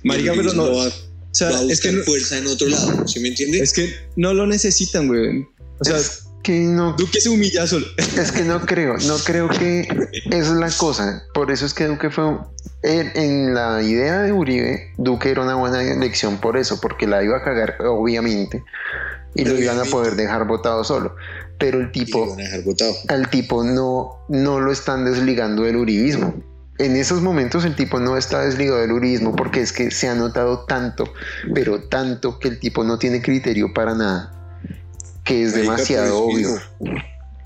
Marica, 0.05 0.33
pero 0.35 0.53
no. 0.53 0.73
Va, 0.73 0.87
o 0.87 0.91
sea, 1.31 1.61
es 1.63 1.81
que 1.81 1.91
fuerza 2.03 2.37
en 2.37 2.47
otro 2.47 2.67
lado, 2.69 3.05
¿sí 3.07 3.19
me 3.19 3.27
entiendes? 3.27 3.61
Es 3.61 3.73
que 3.73 3.93
no 4.15 4.33
lo 4.33 4.47
necesitan, 4.47 5.07
güey. 5.07 5.45
O 5.79 5.83
sea, 5.83 5.97
que 6.43 6.59
no. 6.59 6.93
Duque 6.93 7.19
se 7.19 7.27
humilla 7.27 7.67
solo. 7.67 7.87
Es 7.97 8.31
que 8.31 8.43
no 8.43 8.61
creo, 8.61 8.95
no 9.07 9.17
creo 9.17 9.49
que 9.49 9.81
esa 10.27 10.37
es 10.37 10.49
la 10.51 10.71
cosa. 10.71 11.23
Por 11.33 11.51
eso 11.51 11.65
es 11.65 11.73
que 11.73 11.87
Duque 11.87 12.09
fue. 12.09 12.37
En, 12.83 13.55
la 13.55 13.81
idea 13.81 14.21
de 14.21 14.31
Uribe, 14.31 14.93
Duque 14.97 15.31
era 15.31 15.41
una 15.41 15.55
buena 15.55 15.81
elección 15.81 16.37
por 16.39 16.55
eso, 16.55 16.79
porque 16.79 17.07
la 17.07 17.23
iba 17.23 17.37
a 17.37 17.43
cagar, 17.43 17.77
obviamente, 17.81 18.63
y 19.33 19.43
lo 19.43 19.59
iban 19.59 19.79
a 19.79 19.85
poder 19.85 20.15
dejar 20.15 20.45
votado 20.45 20.83
solo. 20.83 21.15
Pero 21.57 21.79
el 21.79 21.91
tipo. 21.91 22.37
Al 23.07 23.29
tipo 23.29 23.63
no, 23.63 24.23
no 24.29 24.59
lo 24.59 24.71
están 24.71 25.03
desligando 25.03 25.63
del 25.63 25.77
uribismo. 25.77 26.35
En 26.77 26.95
esos 26.97 27.21
momentos 27.21 27.63
el 27.63 27.75
tipo 27.75 27.99
no 27.99 28.17
está 28.17 28.41
desligado 28.41 28.81
del 28.81 28.91
uribismo 28.91 29.35
porque 29.35 29.61
es 29.61 29.71
que 29.71 29.91
se 29.91 30.09
ha 30.09 30.15
notado 30.15 30.65
tanto, 30.65 31.13
pero 31.53 31.83
tanto 31.83 32.37
que 32.37 32.49
el 32.49 32.59
tipo 32.59 32.83
no 32.83 32.99
tiene 32.99 33.21
criterio 33.21 33.73
para 33.73 33.95
nada 33.95 34.35
que 35.25 35.43
es 35.43 35.53
demasiado 35.53 36.19
obvio. 36.19 36.61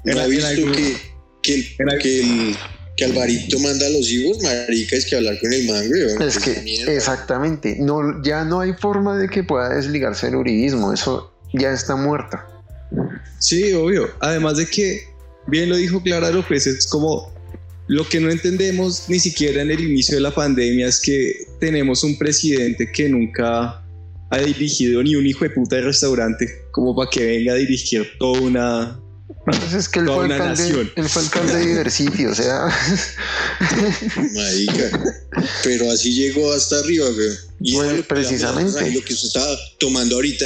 ¿No 0.03 0.19
ha 0.19 0.27
visto 0.27 0.71
que, 0.71 0.97
que, 1.41 1.75
el, 1.79 2.57
que, 2.95 3.05
Alvarito 3.05 3.57
manda 3.59 3.87
a 3.87 3.89
los 3.89 4.09
hijos, 4.09 4.43
marica, 4.43 4.97
es 4.97 5.05
que 5.05 5.15
hablar 5.15 5.39
con 5.39 5.51
el 5.51 5.65
man, 5.65 5.89
Es 6.21 6.37
que, 6.37 6.95
exactamente, 6.95 7.77
no, 7.79 8.21
ya 8.21 8.43
no 8.43 8.59
hay 8.59 8.73
forma 8.73 9.17
de 9.17 9.29
que 9.29 9.43
pueda 9.43 9.69
desligarse 9.69 10.27
el 10.27 10.35
uribismo, 10.35 10.93
eso 10.93 11.33
ya 11.53 11.71
está 11.71 11.95
muerto. 11.95 12.37
Sí, 13.39 13.71
obvio. 13.73 14.09
Además 14.19 14.57
de 14.57 14.67
que, 14.67 15.05
bien 15.47 15.69
lo 15.69 15.77
dijo 15.77 16.03
Clara 16.03 16.29
López, 16.31 16.67
es 16.67 16.85
como 16.85 17.31
lo 17.89 18.07
que 18.07 18.19
no 18.19 18.29
entendemos 18.29 19.05
ni 19.07 19.19
siquiera 19.19 19.63
en 19.63 19.71
el 19.71 19.79
inicio 19.79 20.15
de 20.15 20.21
la 20.21 20.33
pandemia 20.33 20.87
es 20.87 20.99
que 20.99 21.33
tenemos 21.59 22.03
un 22.03 22.17
presidente 22.19 22.91
que 22.91 23.09
nunca 23.09 23.83
ha 24.29 24.37
dirigido 24.37 25.01
ni 25.01 25.15
un 25.15 25.25
hijo 25.25 25.43
de 25.43 25.49
puta 25.49 25.77
de 25.77 25.81
restaurante 25.81 26.47
como 26.71 26.95
para 26.95 27.09
que 27.09 27.25
venga 27.25 27.53
a 27.53 27.55
dirigir 27.55 28.07
toda 28.19 28.41
una, 28.41 28.99
pues 29.43 29.73
es 29.73 29.89
que 29.89 30.01
él 30.01 30.05
fue, 30.05 30.25
alcalde, 30.25 30.91
él 30.95 31.09
fue 31.09 31.21
alcalde 31.23 31.53
de 31.53 31.65
Diversity, 31.65 32.25
o 32.25 32.35
sea. 32.35 32.67
Marica. 34.33 35.17
Pero 35.63 35.91
así 35.91 36.13
llegó 36.13 36.51
hasta 36.53 36.79
arriba, 36.79 37.09
güey. 37.09 37.29
Y 37.61 37.73
bueno, 37.73 38.03
precisamente. 38.07 38.91
lo 38.91 39.03
que 39.03 39.13
usted 39.13 39.27
estaba 39.27 39.57
tomando 39.79 40.15
ahorita 40.15 40.45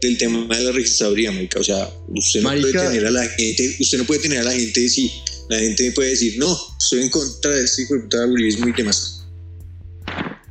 del 0.00 0.16
tema 0.16 0.56
de 0.56 0.62
la 0.62 0.72
registraduría, 0.72 1.32
marica. 1.32 1.60
O 1.60 1.64
sea, 1.64 1.90
usted 2.08 2.40
no 2.40 2.48
puede 2.50 2.72
tener 2.72 3.06
a 3.06 3.10
la 3.10 3.26
gente, 3.26 3.76
usted 3.78 3.98
no 3.98 4.04
puede 4.04 4.20
tener 4.20 4.38
a 4.38 4.44
la 4.44 4.52
gente 4.52 4.88
si 4.88 5.12
la 5.48 5.58
gente 5.58 5.92
puede 5.92 6.10
decir, 6.10 6.38
no, 6.38 6.56
estoy 6.78 7.02
en 7.02 7.10
contra 7.10 7.52
de 7.52 7.64
este 7.64 7.86
puta 7.86 8.18
y 8.38 8.72
demás. 8.72 9.26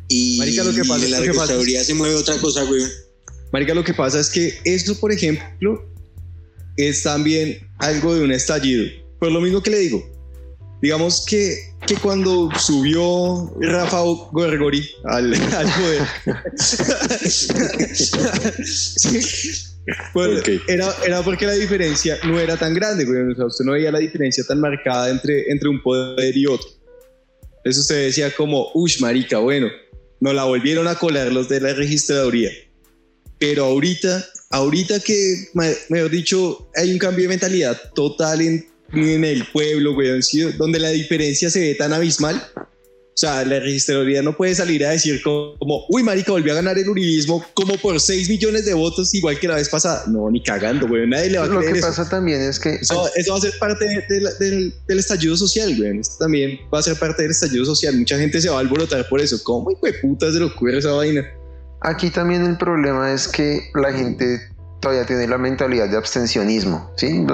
Y 0.09 0.37
Marica, 0.39 0.63
lo 0.63 0.73
que 0.73 0.85
pasa, 0.85 1.05
en 1.05 1.11
la 1.11 1.19
registraduría 1.19 1.83
se 1.83 1.93
mueve 1.93 2.15
otra 2.15 2.37
cosa, 2.37 2.63
güey. 2.63 2.81
Marica, 3.51 3.73
lo 3.73 3.83
que 3.83 3.93
pasa 3.93 4.19
es 4.19 4.29
que 4.29 4.59
esto, 4.63 4.95
por 4.95 5.11
ejemplo, 5.11 5.85
es 6.77 7.03
también 7.03 7.59
algo 7.79 8.15
de 8.15 8.23
un 8.23 8.31
estallido. 8.31 8.85
Pues 9.19 9.31
lo 9.31 9.41
mismo 9.41 9.61
que 9.61 9.71
le 9.71 9.79
digo. 9.79 10.13
Digamos 10.81 11.25
que, 11.25 11.73
que 11.87 11.95
cuando 11.95 12.49
subió 12.59 13.51
Rafa 13.59 14.01
Gorgori 14.31 14.87
al, 15.05 15.33
al 15.33 15.73
poder, 15.73 16.03
pues, 20.13 20.44
era, 20.67 20.94
era 21.06 21.22
porque 21.22 21.46
la 21.46 21.53
diferencia 21.53 22.17
no 22.25 22.39
era 22.39 22.58
tan 22.58 22.74
grande, 22.74 23.06
güey. 23.06 23.32
O 23.32 23.36
sea, 23.36 23.46
usted 23.46 23.65
no 23.65 23.74
veía 23.74 23.91
la 23.91 24.00
diferencia 24.00 24.44
tan 24.44 24.60
marcada 24.60 25.10
entre, 25.10 25.50
entre 25.50 25.70
un 25.70 25.82
poder 25.82 26.36
y 26.36 26.46
otro. 26.46 26.67
Eso 27.63 27.82
usted 27.82 28.06
decía 28.06 28.32
como, 28.32 28.70
ush, 28.74 29.01
marica, 29.01 29.39
bueno, 29.39 29.67
nos 30.20 30.34
la 30.34 30.46
volvieron 30.46 30.88
a 30.88 30.96
colar 30.96 31.32
los 31.32 31.50
de 31.50 31.62
la 31.62 31.74
registraduría. 31.74 32.51
Pero 33.39 33.65
ahorita, 33.65 34.25
ahorita 34.50 35.00
que, 35.00 35.50
mejor 35.89 36.10
dicho, 36.10 36.70
hay 36.75 36.91
un 36.91 36.98
cambio 36.98 37.24
de 37.24 37.29
mentalidad 37.29 37.79
total 37.94 38.41
en, 38.41 38.67
en 38.94 39.24
el 39.24 39.46
pueblo, 39.51 39.94
güey, 39.94 40.10
donde 40.58 40.79
la 40.79 40.89
diferencia 40.89 41.50
se 41.50 41.60
ve 41.60 41.75
tan 41.75 41.94
abismal. 41.94 42.41
O 43.17 43.19
sea, 43.19 43.43
la 43.43 43.59
registraduría 43.59 44.21
no 44.21 44.38
puede 44.38 44.53
salir 44.53 44.86
a 44.86 44.91
decir 44.91 45.24
como, 45.24 45.88
uy, 45.89 46.03
marica, 46.03 46.31
volvió 46.31 46.51
a 46.51 46.57
ganar 46.57 46.77
el 46.77 46.88
uribismo 46.88 47.43
como 47.55 47.75
por 47.77 48.00
6 48.00 48.29
millones 48.29 48.63
de 48.63 48.75
votos, 48.75 49.12
igual 49.15 49.39
que 49.39 49.47
la 49.47 49.55
vez 49.55 49.69
pasada. 49.69 50.03
No, 50.05 50.29
ni 50.29 50.43
cagando, 50.43 50.88
güey, 50.88 51.07
nadie 51.07 51.31
le 51.31 51.39
va 51.39 51.45
a 51.45 51.47
Lo 51.47 51.62
que 51.62 51.81
pasa 51.81 52.07
también 52.07 52.39
es 52.43 52.59
que... 52.59 52.75
Eso, 52.75 53.09
va 53.31 53.38
a 53.38 53.41
ser 53.41 53.57
parte 53.57 53.86
del, 54.07 54.71
del, 54.88 55.00
estallido 55.00 55.36
social, 55.36 55.75
güey. 55.75 55.97
Esto 55.97 56.17
también 56.19 56.59
va 56.71 56.77
a 56.77 56.83
ser 56.83 56.95
parte 56.95 57.24
del 57.24 57.31
estallido 57.31 57.65
social. 57.65 57.97
Mucha 57.97 58.19
gente 58.19 58.39
se 58.39 58.50
va 58.50 58.57
a 58.57 58.59
alborotar 58.59 59.09
por 59.09 59.19
eso. 59.19 59.43
¿Cómo, 59.43 59.71
hijo 59.71 59.88
de 59.88 59.93
puta, 59.93 60.31
se 60.31 60.38
le 60.38 60.45
ocurre 60.45 60.77
esa 60.77 60.91
vaina? 60.91 61.25
Aquí 61.81 62.12
también 62.12 62.45
el 62.45 62.59
problema 62.59 63.12
es 63.12 63.27
que 63.27 63.62
la 63.74 63.93
gente 63.93 64.41
todavía 64.79 65.05
tiene 65.05 65.27
la 65.27 65.38
mentalidad 65.38 65.89
de 65.89 65.98
abstencionismo, 65.98 66.91
¿sí? 66.96 67.25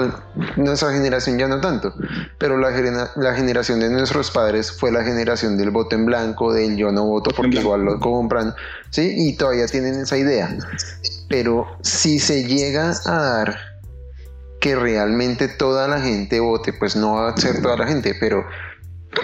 Nuestra 0.56 0.92
generación 0.92 1.38
ya 1.38 1.48
no 1.48 1.60
tanto, 1.60 1.94
pero 2.38 2.58
la, 2.58 2.72
la, 3.16 3.36
generación 3.36 3.80
de 3.80 3.90
nuestros 3.90 4.32
padres 4.32 4.72
fue 4.72 4.92
la 4.92 5.04
generación 5.04 5.58
del 5.58 5.72
voto 5.72 5.96
en 5.96 6.06
blanco, 6.06 6.54
del 6.54 6.78
yo 6.78 6.92
no 6.92 7.06
voto 7.06 7.32
porque 7.36 7.60
igual 7.60 7.84
lo 7.84 8.00
compran, 8.00 8.54
¿sí? 8.92 9.14
Y 9.16 9.36
todavía 9.36 9.66
tienen 9.68 9.96
esa 9.96 10.18
idea. 10.18 10.56
Pero 11.30 11.68
si 11.82 12.20
se 12.20 12.46
llega 12.46 12.94
a 13.06 13.18
dar 13.18 13.58
que 14.62 14.76
realmente 14.76 15.50
toda 15.50 15.88
la 15.90 16.00
gente 16.00 16.40
vote, 16.40 16.72
pues 16.72 16.96
no 16.96 17.16
va 17.16 17.30
a 17.30 17.38
ser 17.38 17.62
toda 17.62 17.76
la 17.76 17.88
gente, 17.88 18.16
pero 18.18 18.46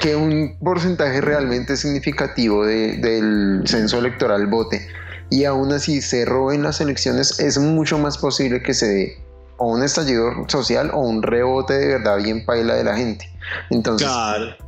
que 0.01 0.15
un 0.15 0.57
porcentaje 0.59 1.21
realmente 1.21 1.77
significativo 1.77 2.65
del 2.65 3.63
censo 3.65 3.99
electoral 3.99 4.47
vote, 4.47 4.87
y 5.29 5.45
aún 5.45 5.71
así 5.71 6.01
se 6.01 6.25
roben 6.25 6.63
las 6.63 6.81
elecciones, 6.81 7.39
es 7.39 7.57
mucho 7.57 7.97
más 7.97 8.17
posible 8.17 8.61
que 8.61 8.73
se 8.73 8.87
dé 8.87 9.29
o 9.57 9.67
un 9.67 9.83
estallido 9.83 10.31
social 10.47 10.89
o 10.93 11.01
un 11.01 11.21
rebote 11.21 11.73
de 11.73 11.87
verdad 11.87 12.17
bien 12.17 12.45
paila 12.45 12.75
de 12.75 12.83
la 12.83 12.95
gente. 12.95 13.29
Entonces, 13.69 14.07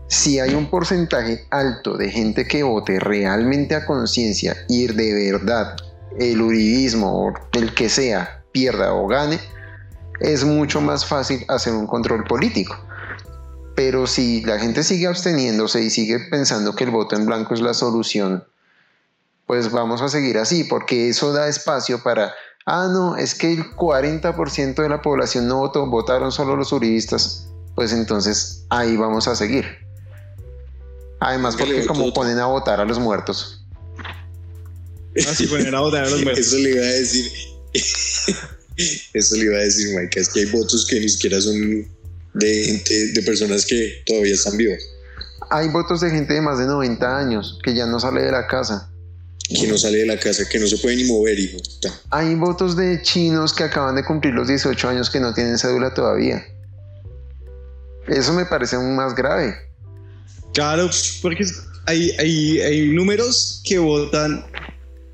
si 0.08 0.40
hay 0.40 0.54
un 0.54 0.70
porcentaje 0.70 1.46
alto 1.50 1.98
de 1.98 2.12
gente 2.12 2.46
que 2.46 2.64
vote 2.64 3.00
realmente 3.00 3.74
a 3.74 3.86
conciencia 3.86 4.56
y 4.68 4.88
de 4.88 5.32
verdad 5.32 5.78
el 6.20 6.42
uribismo 6.42 7.28
o 7.28 7.34
el 7.54 7.74
que 7.74 7.90
sea 7.90 8.44
pierda 8.52 8.94
o 8.94 9.08
gane, 9.08 9.40
es 10.20 10.44
mucho 10.44 10.82
más 10.82 11.06
fácil 11.06 11.46
hacer 11.48 11.74
un 11.74 11.88
control 11.88 12.26
político. 12.26 12.76
Pero 13.76 14.06
si 14.06 14.42
la 14.42 14.60
gente 14.60 14.84
sigue 14.84 15.08
absteniéndose 15.08 15.82
y 15.82 15.90
sigue 15.90 16.20
pensando 16.30 16.76
que 16.76 16.84
el 16.84 16.92
voto 16.92 17.16
en 17.16 17.26
blanco 17.26 17.54
es 17.54 17.62
la 17.62 17.74
solución 17.74 18.44
pues 19.52 19.70
vamos 19.70 20.02
a 20.02 20.08
seguir 20.08 20.38
así, 20.38 20.64
porque 20.64 21.10
eso 21.10 21.34
da 21.34 21.50
espacio 21.50 22.02
para, 22.02 22.34
ah, 22.66 22.88
no, 22.90 23.18
es 23.18 23.36
que 23.36 23.52
el 23.52 23.66
40% 23.72 24.82
de 24.82 24.88
la 24.88 25.02
población 25.02 25.50
no 25.50 25.58
votó, 25.58 25.86
votaron 25.88 26.32
solo 26.32 26.56
los 26.56 26.72
uribistas, 26.72 27.50
pues 27.76 27.92
entonces 27.92 28.64
ahí 28.70 28.96
vamos 28.96 29.28
a 29.28 29.36
seguir. 29.36 29.66
Además, 31.20 31.58
porque 31.58 31.86
como 31.86 32.14
ponen 32.14 32.40
a 32.40 32.46
votar 32.46 32.80
a 32.80 32.86
los 32.86 32.98
muertos. 32.98 33.66
Así 35.28 35.48
ah, 35.48 35.50
ponen 35.50 35.76
a 35.76 35.82
votar 35.82 36.06
a 36.06 36.10
los 36.10 36.22
muertos. 36.24 36.48
Eso 36.48 36.56
le 36.56 36.70
iba 36.70 36.86
a 36.86 36.92
decir. 36.94 37.32
Eso 39.14 39.36
le 39.36 39.44
iba 39.44 39.58
a 39.58 39.64
decir, 39.64 40.00
Mike, 40.00 40.18
es 40.18 40.30
que 40.30 40.40
hay 40.40 40.46
votos 40.46 40.88
que 40.90 40.98
ni 40.98 41.10
siquiera 41.10 41.42
son 41.42 41.60
de 42.36 42.64
gente, 42.64 43.12
de 43.12 43.22
personas 43.24 43.66
que 43.66 44.02
todavía 44.06 44.34
están 44.34 44.56
vivos. 44.56 44.82
Hay 45.50 45.68
votos 45.68 46.00
de 46.00 46.10
gente 46.10 46.36
de 46.36 46.42
más 46.42 46.58
de 46.58 46.68
90 46.68 47.18
años 47.18 47.60
que 47.66 47.74
ya 47.76 47.86
no 47.86 48.00
sale 48.00 48.22
de 48.22 48.32
la 48.32 48.48
casa 48.48 48.91
que 49.60 49.68
no 49.68 49.78
sale 49.78 50.00
de 50.00 50.06
la 50.06 50.18
casa, 50.18 50.48
que 50.48 50.60
no 50.60 50.68
se 50.68 50.78
puede 50.78 50.96
ni 50.96 51.04
mover, 51.06 51.40
hijo. 51.40 51.58
Hay 52.10 52.36
votos 52.36 52.76
de 52.76 53.02
chinos 53.02 53.54
que 53.54 53.64
acaban 53.64 53.96
de 53.96 54.04
cumplir 54.04 54.34
los 54.34 54.48
18 54.48 54.90
años 54.90 55.10
que 55.10 55.20
no 55.20 55.34
tienen 55.34 55.58
cédula 55.58 55.94
todavía. 55.94 56.46
Eso 58.08 58.34
me 58.34 58.46
parece 58.46 58.76
aún 58.76 58.96
más 58.96 59.16
grave. 59.16 59.56
Claro, 60.54 60.90
porque 61.22 61.46
hay, 61.86 62.12
hay, 62.12 62.88
números 62.90 63.62
que 63.66 63.80
votan. 63.80 64.46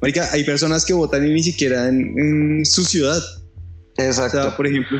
Marica, 0.01 0.29
hay 0.31 0.43
personas 0.43 0.85
que 0.85 0.93
votan 0.93 1.27
y 1.27 1.33
ni 1.33 1.43
siquiera 1.43 1.87
en, 1.87 2.65
su 2.65 2.83
ciudad. 2.83 3.21
Exacto. 3.97 4.55
por 4.55 4.67
ejemplo, 4.67 4.99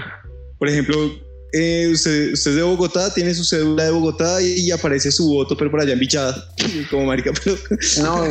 por 0.58 0.70
ejemplo, 0.70 1.12
eh, 1.54 1.90
usted, 1.92 2.34
usted, 2.34 2.52
es 2.52 2.58
de 2.58 2.64
Bogotá, 2.64 3.14
tiene 3.14 3.34
su 3.34 3.46
cédula 3.46 3.86
de 3.86 3.92
Bogotá 3.92 4.42
y, 4.42 4.70
aparece 4.72 5.12
su 5.12 5.30
voto, 5.30 5.56
pero 5.56 5.72
por 5.72 5.80
allá 5.82 5.94
en 5.94 6.00
Bichada, 6.00 6.46
como 6.90 7.06
marica. 7.06 7.32
Pero... 7.44 7.58
No, 8.02 8.24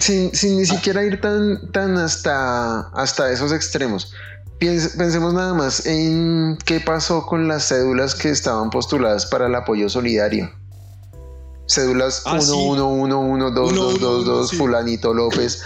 sin, 0.00 0.30
ni 0.56 0.66
siquiera 0.66 1.04
ir 1.04 1.20
tan, 1.20 1.70
tan 1.72 1.96
hasta, 1.96 2.88
hasta 2.90 3.32
esos 3.32 3.52
extremos. 3.52 4.12
pensemos 4.58 5.34
nada 5.34 5.54
más 5.54 5.86
en 5.86 6.58
qué 6.64 6.80
pasó 6.80 7.24
con 7.24 7.46
las 7.48 7.68
cédulas 7.68 8.14
que 8.14 8.30
estaban 8.30 8.70
postuladas 8.70 9.26
para 9.26 9.46
el 9.46 9.54
apoyo 9.54 9.88
solidario. 9.88 10.50
Cédulas 11.66 12.24
1111222, 12.26 14.50
ah, 14.52 14.56
fulanito 14.56 15.12
López. 15.12 15.62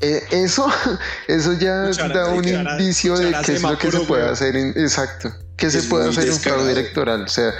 Eh, 0.00 0.22
eso, 0.30 0.66
eso 1.28 1.52
ya 1.54 1.90
da 1.90 2.28
un 2.28 2.46
indicio 2.46 3.16
de 3.16 3.34
qué 3.44 3.54
es 3.54 3.62
lo 3.62 3.78
que 3.78 3.90
se 3.90 4.00
puede 4.00 4.28
hacer. 4.28 4.56
exacto, 4.56 5.34
que 5.56 5.70
se 5.70 5.82
puede 5.82 6.08
hacer 6.08 6.26
en 6.26 6.32
un 6.32 6.40
fraude 6.40 6.72
electoral. 6.72 7.22
O 7.22 7.28
sea, 7.28 7.52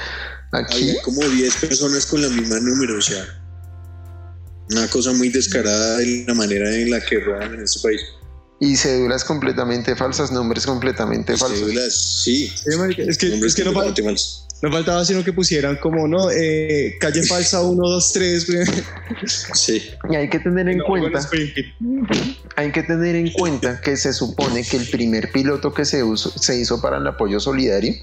aquí. 0.52 0.90
Hay 0.90 0.96
como 1.02 1.22
10 1.22 1.56
personas 1.56 2.06
con 2.06 2.22
la 2.22 2.28
misma 2.28 2.60
número, 2.60 2.98
o 2.98 3.02
sea, 3.02 3.24
una 4.70 4.88
cosa 4.88 5.12
muy 5.12 5.30
descarada 5.30 6.02
en 6.02 6.26
la 6.26 6.34
manera 6.34 6.72
en 6.74 6.90
la 6.90 7.00
que 7.00 7.20
roban 7.20 7.54
en 7.54 7.62
este 7.62 7.80
país. 7.80 8.00
Y 8.60 8.76
cédulas 8.76 9.24
completamente 9.24 9.94
falsas, 9.94 10.32
nombres 10.32 10.66
completamente 10.66 11.36
falsos. 11.36 11.60
Cédulas, 11.60 12.22
sí. 12.24 12.52
es 12.66 13.18
que, 13.18 13.34
es 13.34 13.54
que 13.54 13.64
no, 13.64 13.72
no 14.60 14.72
faltaba 14.72 15.04
sino 15.04 15.22
que 15.22 15.32
pusieran 15.32 15.76
como, 15.76 16.08
¿no? 16.08 16.30
Eh, 16.30 16.96
calle 17.00 17.22
falsa 17.22 17.62
1, 17.62 17.88
2, 17.88 18.12
3. 18.12 18.46
Sí. 19.54 19.90
Y 20.10 20.16
hay 20.16 20.28
que 20.28 20.40
tener 20.40 20.68
en 20.68 20.80
cuenta. 20.80 21.20
Hay 22.56 22.72
que 22.72 22.82
tener 22.82 23.14
en 23.14 23.32
cuenta 23.32 23.80
que 23.80 23.96
se 23.96 24.12
supone 24.12 24.64
que 24.64 24.76
el 24.76 24.88
primer 24.88 25.30
piloto 25.30 25.72
que 25.72 25.84
se, 25.84 26.02
se 26.16 26.58
hizo 26.58 26.80
para 26.80 26.98
el 26.98 27.06
apoyo 27.06 27.38
solidario 27.40 27.94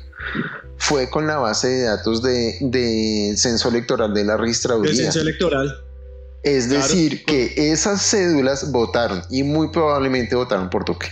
fue 0.78 1.10
con 1.10 1.28
la 1.28 1.38
base 1.38 1.68
de 1.68 1.84
datos 1.84 2.22
de, 2.22 2.58
de 2.62 3.34
censo 3.38 3.70
electoral 3.70 4.14
de 4.14 4.24
la 4.24 4.38
registraduría. 4.38 4.92
El 4.92 4.98
censo 4.98 5.22
electoral. 5.22 5.82
Es 6.44 6.70
decir, 6.70 7.26
que 7.26 7.72
esas 7.72 8.08
cédulas 8.08 8.72
votaron 8.72 9.24
y 9.32 9.42
muy 9.42 9.70
probablemente 9.70 10.36
votaron 10.36 10.70
por 10.70 10.86
Duque. 10.86 11.08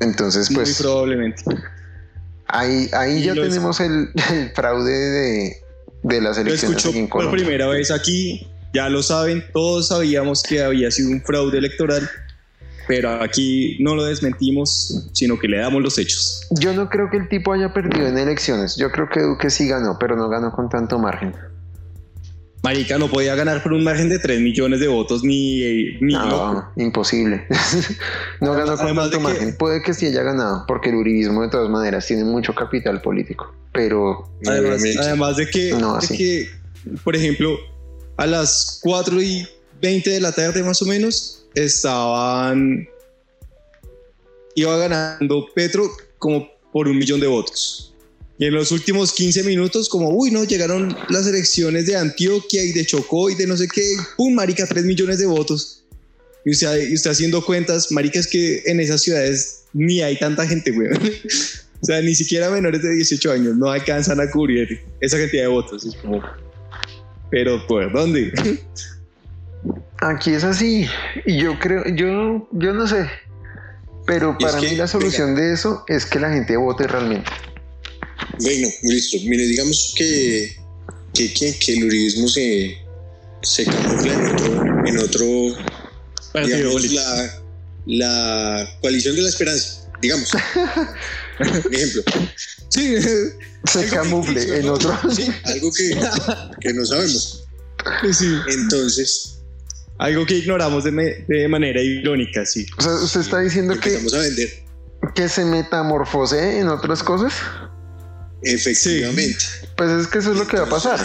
Entonces, 0.00 0.50
pues. 0.54 0.68
Muy 0.68 0.86
probablemente. 0.86 1.42
Ahí, 2.48 2.88
ahí 2.92 3.24
ya 3.24 3.34
tenemos 3.34 3.80
el, 3.80 4.10
fraude 4.54 4.92
de, 4.92 5.56
de 6.02 6.20
las 6.20 6.38
elecciones. 6.38 6.84
Lo 6.84 6.90
escucho 6.90 7.08
por 7.08 7.30
primera 7.30 7.66
vez 7.66 7.90
aquí, 7.90 8.46
ya 8.72 8.88
lo 8.88 9.02
saben, 9.02 9.44
todos 9.52 9.88
sabíamos 9.88 10.42
que 10.42 10.62
había 10.62 10.90
sido 10.90 11.10
un 11.10 11.22
fraude 11.22 11.58
electoral, 11.58 12.08
pero 12.86 13.22
aquí 13.22 13.78
no 13.80 13.96
lo 13.96 14.04
desmentimos, 14.04 15.08
sino 15.12 15.38
que 15.38 15.48
le 15.48 15.58
damos 15.58 15.82
los 15.82 15.98
hechos. 15.98 16.46
Yo 16.50 16.72
no 16.72 16.88
creo 16.88 17.10
que 17.10 17.16
el 17.16 17.28
tipo 17.28 17.52
haya 17.52 17.72
perdido 17.72 18.06
en 18.06 18.16
elecciones, 18.16 18.76
yo 18.76 18.92
creo 18.92 19.08
que 19.08 19.20
Duque 19.20 19.50
sí 19.50 19.66
ganó, 19.66 19.98
pero 19.98 20.16
no 20.16 20.28
ganó 20.28 20.52
con 20.52 20.68
tanto 20.68 20.98
margen. 20.98 21.34
Marica 22.62 22.98
no 22.98 23.08
podía 23.08 23.34
ganar 23.34 23.62
por 23.62 23.72
un 23.72 23.84
margen 23.84 24.08
de 24.08 24.18
3 24.18 24.40
millones 24.40 24.80
de 24.80 24.88
votos 24.88 25.22
ni. 25.22 25.96
ni 26.00 26.14
no, 26.14 26.72
imposible. 26.76 27.46
no 28.40 28.54
ganó 28.54 28.76
con 28.76 28.94
tanto 28.94 29.20
margen. 29.20 29.56
Puede 29.56 29.82
que 29.82 29.94
sí 29.94 30.06
haya 30.06 30.22
ganado, 30.22 30.64
porque 30.66 30.88
el 30.88 30.96
uribismo 30.96 31.42
de 31.42 31.48
todas 31.48 31.70
maneras 31.70 32.06
tiene 32.06 32.24
mucho 32.24 32.54
capital 32.54 33.00
político. 33.02 33.54
Pero. 33.72 34.28
Además, 34.46 35.36
de, 35.36 35.48
que, 35.48 35.74
de 35.74 36.16
que, 36.16 36.50
por 37.04 37.14
ejemplo, 37.14 37.56
a 38.16 38.26
las 38.26 38.80
4 38.82 39.22
y 39.22 39.46
20 39.80 40.10
de 40.10 40.20
la 40.20 40.32
tarde 40.32 40.62
más 40.62 40.82
o 40.82 40.86
menos, 40.86 41.46
estaban. 41.54 42.88
Iba 44.54 44.76
ganando 44.78 45.46
Petro 45.54 45.90
como 46.18 46.48
por 46.72 46.88
un 46.88 46.98
millón 46.98 47.20
de 47.20 47.26
votos. 47.26 47.94
Y 48.38 48.44
en 48.46 48.54
los 48.54 48.70
últimos 48.70 49.12
15 49.12 49.44
minutos, 49.44 49.88
como, 49.88 50.10
uy, 50.10 50.30
no, 50.30 50.44
llegaron 50.44 50.94
las 51.08 51.26
elecciones 51.26 51.86
de 51.86 51.96
Antioquia 51.96 52.62
y 52.64 52.72
de 52.72 52.84
Chocó 52.84 53.30
y 53.30 53.34
de 53.34 53.46
no 53.46 53.56
sé 53.56 53.66
qué, 53.68 53.82
pum, 54.16 54.34
marica, 54.34 54.66
3 54.66 54.84
millones 54.84 55.18
de 55.18 55.26
votos. 55.26 55.84
Y 56.44 56.50
usted, 56.50 56.88
y 56.88 56.94
haciendo 56.94 57.44
cuentas, 57.44 57.90
marica, 57.90 58.20
es 58.20 58.26
que 58.26 58.62
en 58.66 58.78
esas 58.78 59.02
ciudades 59.02 59.64
ni 59.72 60.00
hay 60.00 60.18
tanta 60.18 60.46
gente, 60.46 60.70
güey. 60.70 60.88
o 61.80 61.84
sea, 61.84 62.00
ni 62.02 62.14
siquiera 62.14 62.50
menores 62.50 62.82
de 62.82 62.94
18 62.94 63.32
años 63.32 63.56
no 63.56 63.70
alcanzan 63.70 64.20
a 64.20 64.30
cubrir 64.30 64.80
esa 65.00 65.18
cantidad 65.18 65.44
de 65.44 65.48
votos. 65.48 65.86
Es 65.86 65.94
como, 65.96 66.22
pero 67.30 67.66
¿por 67.66 67.90
dónde? 67.92 68.32
Aquí 69.98 70.32
es 70.32 70.44
así. 70.44 70.86
Y 71.24 71.38
yo 71.38 71.58
creo, 71.58 71.84
yo, 71.86 72.48
yo 72.52 72.74
no 72.74 72.86
sé. 72.86 73.08
Pero 74.06 74.36
para 74.38 74.60
mí 74.60 74.76
la 74.76 74.86
solución 74.86 75.34
de 75.34 75.52
eso 75.52 75.84
es 75.88 76.06
que 76.06 76.20
la 76.20 76.30
gente 76.30 76.56
vote 76.56 76.86
realmente. 76.86 77.30
Bueno, 78.40 78.68
listo. 78.82 79.18
Mire, 79.24 79.46
digamos 79.46 79.94
que, 79.96 80.56
que, 81.14 81.32
que, 81.32 81.72
el 81.74 81.84
uribismo 81.84 82.28
se, 82.28 82.76
se 83.42 83.64
camufla 83.64 84.12
en 84.86 84.98
otro, 84.98 85.26
en 86.34 86.44
otro 86.44 86.46
digamos, 86.46 86.92
la, 86.92 87.42
la 87.86 88.78
coalición 88.80 89.16
de 89.16 89.22
la 89.22 89.28
esperanza, 89.28 89.88
digamos. 90.00 90.30
Por 91.38 91.46
ejemplo. 91.72 92.02
Sí, 92.68 92.94
se 93.64 93.86
camufle 93.88 94.58
en 94.58 94.68
otro. 94.68 94.96
Sí, 95.12 95.28
algo 95.44 95.72
que, 95.72 95.98
que 96.60 96.72
no 96.72 96.84
sabemos. 96.84 97.44
Sí. 98.12 98.26
Entonces, 98.48 99.36
algo 99.98 100.26
que 100.26 100.34
ignoramos 100.34 100.84
de, 100.84 101.24
de, 101.26 101.48
manera 101.48 101.80
irónica, 101.80 102.44
sí. 102.44 102.66
O 102.78 102.82
sea, 102.82 102.92
usted 102.94 103.20
está 103.20 103.40
diciendo 103.40 103.78
que, 103.80 103.96
a 103.96 104.18
vender. 104.18 104.64
que 105.14 105.28
se 105.28 105.44
metamorfose 105.44 106.58
en 106.58 106.68
otras 106.68 107.02
cosas. 107.02 107.32
Efectivamente. 108.42 109.44
Pues 109.76 109.90
es 109.90 110.06
que 110.06 110.18
eso 110.18 110.32
es 110.32 110.38
lo 110.38 110.46
que 110.46 110.56
va 110.56 110.64
a 110.64 110.68
pasar. 110.68 111.00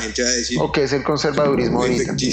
o 0.60 0.72
que 0.72 0.84
es 0.84 0.94
el 0.94 1.04
conservadurismo 1.04 1.82
ahorita. 1.82 2.16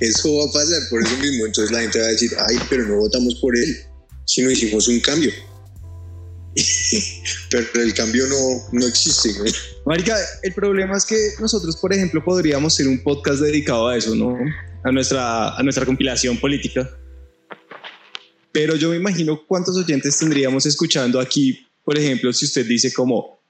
Eso 0.00 0.36
va 0.36 0.44
a 0.44 0.52
pasar 0.52 0.80
por 0.90 1.02
eso 1.02 1.16
mismo. 1.18 1.46
Entonces 1.46 1.70
la 1.70 1.80
gente 1.80 2.00
va 2.00 2.06
a 2.06 2.10
decir, 2.10 2.30
ay, 2.48 2.56
pero 2.68 2.86
no 2.86 2.96
votamos 2.96 3.34
por 3.36 3.56
él, 3.56 3.84
si 4.24 4.42
no 4.42 4.50
hicimos 4.50 4.88
un 4.88 5.00
cambio. 5.00 5.30
pero 7.50 7.82
el 7.82 7.94
cambio 7.94 8.26
no, 8.26 8.68
no 8.72 8.86
existe. 8.86 9.30
Marica, 9.86 10.16
el 10.42 10.52
problema 10.52 10.96
es 10.96 11.04
que 11.04 11.16
nosotros, 11.40 11.76
por 11.76 11.92
ejemplo, 11.92 12.22
podríamos 12.24 12.74
hacer 12.74 12.86
un 12.86 13.02
podcast 13.02 13.40
dedicado 13.40 13.88
a 13.88 13.96
eso, 13.96 14.14
¿no? 14.14 14.36
A 14.84 14.92
nuestra, 14.92 15.56
a 15.56 15.62
nuestra 15.62 15.86
compilación 15.86 16.38
política. 16.38 16.88
Pero 18.52 18.76
yo 18.76 18.90
me 18.90 18.96
imagino 18.96 19.40
cuántos 19.46 19.76
oyentes 19.76 20.18
tendríamos 20.18 20.66
escuchando 20.66 21.18
aquí, 21.18 21.66
por 21.84 21.98
ejemplo, 21.98 22.32
si 22.32 22.44
usted 22.44 22.66
dice 22.66 22.92
como, 22.92 23.41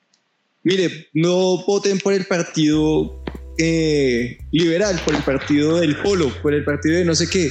mire, 0.65 1.09
no 1.15 1.65
voten 1.65 1.99
por 1.99 2.13
el 2.13 2.25
partido 2.27 3.23
eh, 3.59 4.39
liberal, 4.51 5.01
por 5.05 5.15
el 5.15 5.23
partido 5.23 5.81
del 5.81 6.01
polo, 6.03 6.33
por 6.43 6.55
el 6.55 6.65
partido 6.65 6.97
de 6.97 7.05
no 7.05 7.15
sé 7.15 7.29
qué. 7.29 7.51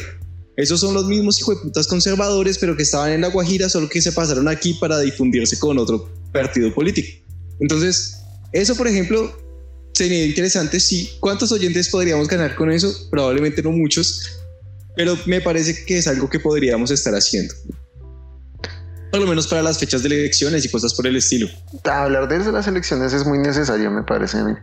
Esos 0.58 0.80
son 0.80 0.94
los 0.94 1.06
mismos 1.06 1.40
putas 1.42 1.88
conservadores, 1.88 2.58
pero 2.58 2.76
que 2.76 2.84
estaban 2.84 3.12
en 3.12 3.22
La 3.22 3.30
Guajira, 3.30 3.70
solo 3.70 3.90
que 3.90 4.02
se 4.02 4.12
pasaron 4.12 4.48
aquí 4.48 4.74
para 4.76 5.00
difundirse 5.00 5.58
con 5.60 5.78
otro 5.78 6.10
partido 6.32 6.74
político. 6.74 7.26
Entonces, 7.60 8.18
eso, 8.52 8.76
por 8.76 8.88
ejemplo, 8.88 9.36
sería 9.94 10.26
interesante. 10.26 10.80
Sí, 10.80 11.12
¿cuántos 11.20 11.52
oyentes 11.52 11.90
podríamos 11.90 12.28
ganar 12.28 12.56
con 12.56 12.72
eso? 12.72 12.94
Probablemente 13.10 13.64
no 13.64 13.72
muchos, 13.72 14.40
pero 14.96 15.18
me 15.26 15.42
parece 15.42 15.86
que 15.86 15.98
es 15.98 16.08
algo 16.08 16.30
que 16.30 16.40
podríamos 16.40 16.92
estar 16.92 17.14
haciendo 17.16 17.54
por 19.12 19.20
lo 19.20 19.28
menos 19.28 19.48
para 19.48 19.62
las 19.62 19.78
fechas 19.78 20.04
de 20.04 20.10
elecciones 20.10 20.66
y 20.66 20.70
cosas 20.70 20.94
por 20.94 21.06
el 21.06 21.18
estilo. 21.18 21.48
Hablar 21.84 22.28
de 22.28 22.52
las 22.52 22.68
elecciones 22.68 23.14
es 23.14 23.26
muy 23.26 23.38
necesario, 23.38 23.92
me 23.92 24.04
parece 24.04 24.38
a 24.38 24.46
mí. 24.46 24.54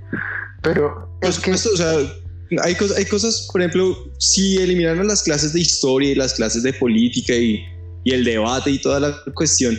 Pero 0.62 1.18
es 1.20 1.38
que... 1.38 1.52
o 1.52 1.56
sea, 1.56 1.92
hay, 2.62 2.74
cosas, 2.74 2.96
hay 2.96 3.04
cosas, 3.04 3.48
por 3.52 3.60
ejemplo, 3.60 4.10
si 4.18 4.56
eliminaron 4.56 5.06
las 5.06 5.22
clases 5.22 5.52
de 5.52 5.60
historia 5.60 6.12
y 6.12 6.14
las 6.14 6.34
clases 6.34 6.62
de 6.62 6.72
política 6.72 7.34
y, 7.34 7.62
y 8.04 8.12
el 8.12 8.24
debate 8.24 8.70
y 8.70 8.78
toda 8.78 9.00
la 9.00 9.22
cuestión 9.34 9.78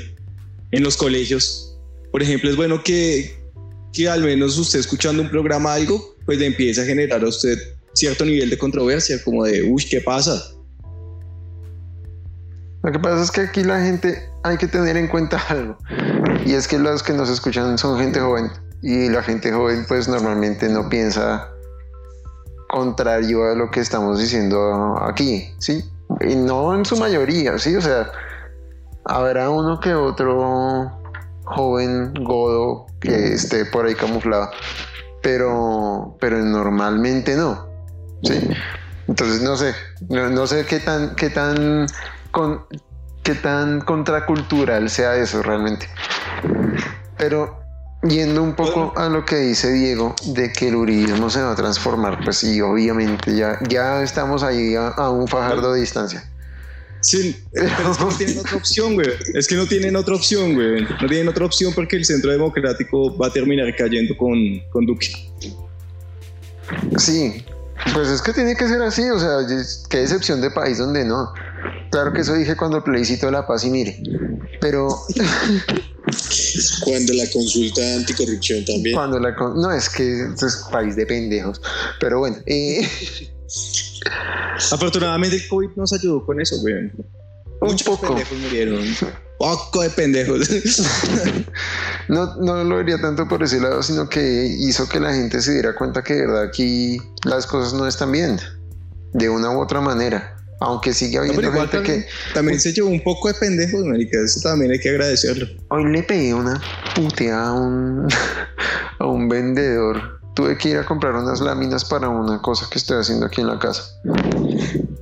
en 0.72 0.84
los 0.84 0.96
colegios, 0.96 1.76
por 2.12 2.22
ejemplo, 2.22 2.50
es 2.50 2.56
bueno 2.56 2.84
que, 2.84 3.36
que 3.92 4.08
al 4.08 4.22
menos 4.22 4.58
usted 4.58 4.80
escuchando 4.80 5.24
un 5.24 5.30
programa 5.30 5.74
algo, 5.74 6.16
pues 6.26 6.38
le 6.38 6.46
empiece 6.46 6.82
a 6.82 6.86
generar 6.86 7.24
a 7.24 7.28
usted 7.28 7.58
cierto 7.94 8.24
nivel 8.24 8.50
de 8.50 8.58
controversia, 8.58 9.22
como 9.24 9.44
de, 9.46 9.64
uy, 9.64 9.84
¿qué 9.90 10.02
pasa? 10.02 10.52
Lo 12.82 12.92
que 12.92 13.00
pasa 13.00 13.22
es 13.22 13.32
que 13.32 13.42
aquí 13.42 13.64
la 13.64 13.82
gente 13.82 14.32
hay 14.44 14.58
que 14.58 14.68
tener 14.68 14.96
en 14.96 15.08
cuenta 15.08 15.42
algo 15.50 15.78
y 16.46 16.54
es 16.54 16.68
que 16.68 16.80
los 16.80 17.04
que 17.04 17.14
nos 17.14 17.30
escuchan 17.30 17.78
son 17.78 18.00
gente 18.00 18.20
joven 18.20 18.52
y 18.82 19.10
la 19.10 19.22
gente 19.22 19.52
joven 19.52 19.86
pues 19.88 20.08
normalmente 20.08 20.70
no 20.70 20.88
piensa 20.88 21.50
contrario 22.70 23.44
a 23.52 23.56
lo 23.56 23.70
que 23.72 23.82
estamos 23.82 24.20
diciendo 24.20 24.96
aquí, 25.02 25.54
¿sí? 25.58 25.84
Y 26.22 26.36
no 26.36 26.74
en 26.76 26.86
su 26.86 26.96
mayoría, 26.98 27.58
¿sí? 27.58 27.76
O 27.76 27.82
sea, 27.82 28.12
habrá 29.06 29.50
uno 29.50 29.80
que 29.80 29.94
otro 29.94 30.92
joven 31.46 32.14
godo 32.24 32.86
que 33.00 33.34
esté 33.34 33.66
por 33.66 33.86
ahí 33.86 33.96
camuflado, 33.96 34.52
pero, 35.22 36.16
pero 36.20 36.38
normalmente 36.38 37.36
no, 37.36 37.68
¿sí? 38.24 38.40
Entonces 39.08 39.42
no 39.42 39.58
sé, 39.58 39.74
no, 40.08 40.30
no 40.30 40.46
sé 40.46 40.66
qué 40.66 40.80
tan, 40.80 41.16
qué 41.16 41.32
tan 41.32 41.88
con 42.32 42.66
qué 43.24 43.36
tan 43.36 43.82
contracultural 43.82 44.90
sea 44.90 45.16
eso 45.16 45.42
realmente. 45.44 45.88
Pero 47.18 47.60
yendo 48.04 48.42
un 48.44 48.56
poco 48.56 48.94
a 48.98 49.10
lo 49.10 49.26
que 49.26 49.36
dice 49.36 49.72
Diego 49.72 50.16
de 50.26 50.52
que 50.52 50.70
el 50.70 50.76
uribismo 50.76 51.30
se 51.30 51.42
va 51.42 51.52
a 51.52 51.56
transformar, 51.56 52.20
pues 52.24 52.38
sí, 52.38 52.62
obviamente 52.62 53.36
ya, 53.36 53.60
ya 53.68 54.02
estamos 54.02 54.44
ahí 54.44 54.76
a, 54.76 55.10
un 55.10 55.28
fajardo 55.28 55.74
de 55.74 55.82
distancia. 55.82 56.24
Sí, 57.02 57.46
pero 57.54 57.92
es 57.92 57.98
que 57.98 58.04
no 58.04 58.18
tienen 58.18 58.40
otra 58.40 58.58
opción, 58.58 58.94
güey. 58.96 59.08
Es 59.34 59.48
que 59.48 59.56
no 59.56 59.66
tienen 59.66 59.96
otra 59.96 60.16
opción, 60.16 60.54
güey. 60.54 60.82
No 60.82 61.08
tienen 61.08 61.30
otra 61.30 61.46
opción 61.46 61.72
porque 61.74 61.96
el 61.96 62.04
centro 62.04 62.30
democrático 62.30 63.18
va 63.18 63.28
a 63.28 63.32
terminar 63.32 63.74
cayendo 63.78 64.18
con, 64.18 64.38
con 64.70 64.86
Duque. 64.86 65.08
Sí, 66.98 67.46
pues 67.94 68.10
es 68.10 68.22
que 68.22 68.34
tiene 68.34 68.56
que 68.56 68.68
ser 68.68 68.82
así, 68.82 69.10
o 69.10 69.18
sea, 69.20 69.38
qué 69.90 70.02
excepción 70.02 70.42
de 70.42 70.52
país 70.52 70.78
donde 70.78 71.06
no. 71.06 71.34
Claro 71.92 72.14
que 72.14 72.22
eso 72.22 72.34
dije 72.36 72.56
cuando 72.56 72.78
el 72.78 72.84
plebiscito 72.84 73.26
de 73.26 73.32
la 73.32 73.48
paz 73.48 73.64
y 73.64 73.70
mire, 73.70 74.02
pero... 74.62 74.90
cuando 76.84 77.14
la 77.14 77.30
consulta 77.30 77.82
anticorrupción 77.96 78.64
también. 78.66 78.96
Cuando 78.96 79.20
la 79.20 79.32
no, 79.32 79.72
es 79.72 79.90
que 79.90 80.28
es 80.36 80.68
país 80.72 80.96
de 80.96 81.06
pendejos, 81.06 81.62
pero 82.00 82.20
bueno. 82.20 82.38
Eh, 82.46 82.88
Afortunadamente 84.72 85.38
el 85.38 85.48
COVID 85.48 85.70
nos 85.76 85.94
ayudó 85.94 86.26
con 86.26 86.40
eso, 86.40 86.60
güey. 86.62 86.92
Muchos 87.62 87.84
poco. 87.84 88.08
pendejos 88.08 88.38
murieron. 88.38 88.84
Poco 89.40 89.82
de 89.82 89.90
pendejos. 89.90 90.50
no, 92.10 92.36
no 92.36 92.64
lo 92.66 92.76
vería 92.76 93.00
tanto 93.00 93.26
por 93.26 93.42
ese 93.42 93.62
lado, 93.62 93.82
sino 93.82 94.10
que 94.10 94.46
hizo 94.46 94.90
que 94.90 95.00
la 95.00 95.14
gente 95.14 95.42
se 95.42 95.54
diera 95.54 95.76
cuenta 95.76 96.04
que 96.04 96.16
de 96.16 96.28
verdad 96.28 96.44
aquí 96.44 96.98
las 97.24 97.48
cosas 97.48 97.74
no 97.74 97.88
están 97.88 98.12
bien. 98.12 98.38
De 99.14 99.30
una 99.30 99.52
u 99.52 99.62
otra 99.62 99.80
manera. 99.80 100.36
Aunque 100.62 100.94
sigue 100.94 101.18
habiendo 101.18 101.42
gente 101.42 101.68
también, 101.68 102.02
que. 102.02 102.08
También 102.34 102.60
se 102.60 102.74
llevó 102.74 102.90
un 102.90 103.02
poco 103.02 103.30
de 103.30 103.34
pendejos, 103.36 103.86
marica. 103.86 104.18
Eso 104.24 104.42
también 104.42 104.72
hay 104.72 104.80
que 104.80 104.90
agradecerlo. 104.90 105.48
Hoy 105.70 105.86
le 105.92 106.04
pegué 106.04 106.34
una 106.34 106.62
puteada 106.96 107.50
a 107.50 107.54
un, 107.54 108.08
a 109.00 109.06
un 109.06 109.30
vendedor. 109.30 110.20
Tuve 110.36 110.58
que 110.58 110.70
ir 110.70 110.78
a 110.78 110.86
comprar 110.86 111.16
unas 111.16 111.42
láminas 111.42 111.84
para 111.86 112.10
una 112.10 112.42
cosa 112.42 112.68
que 112.72 112.78
estoy 112.78 112.98
haciendo 112.98 113.26
aquí 113.26 113.42
en 113.42 113.48
la 113.48 113.60
casa. 113.60 113.84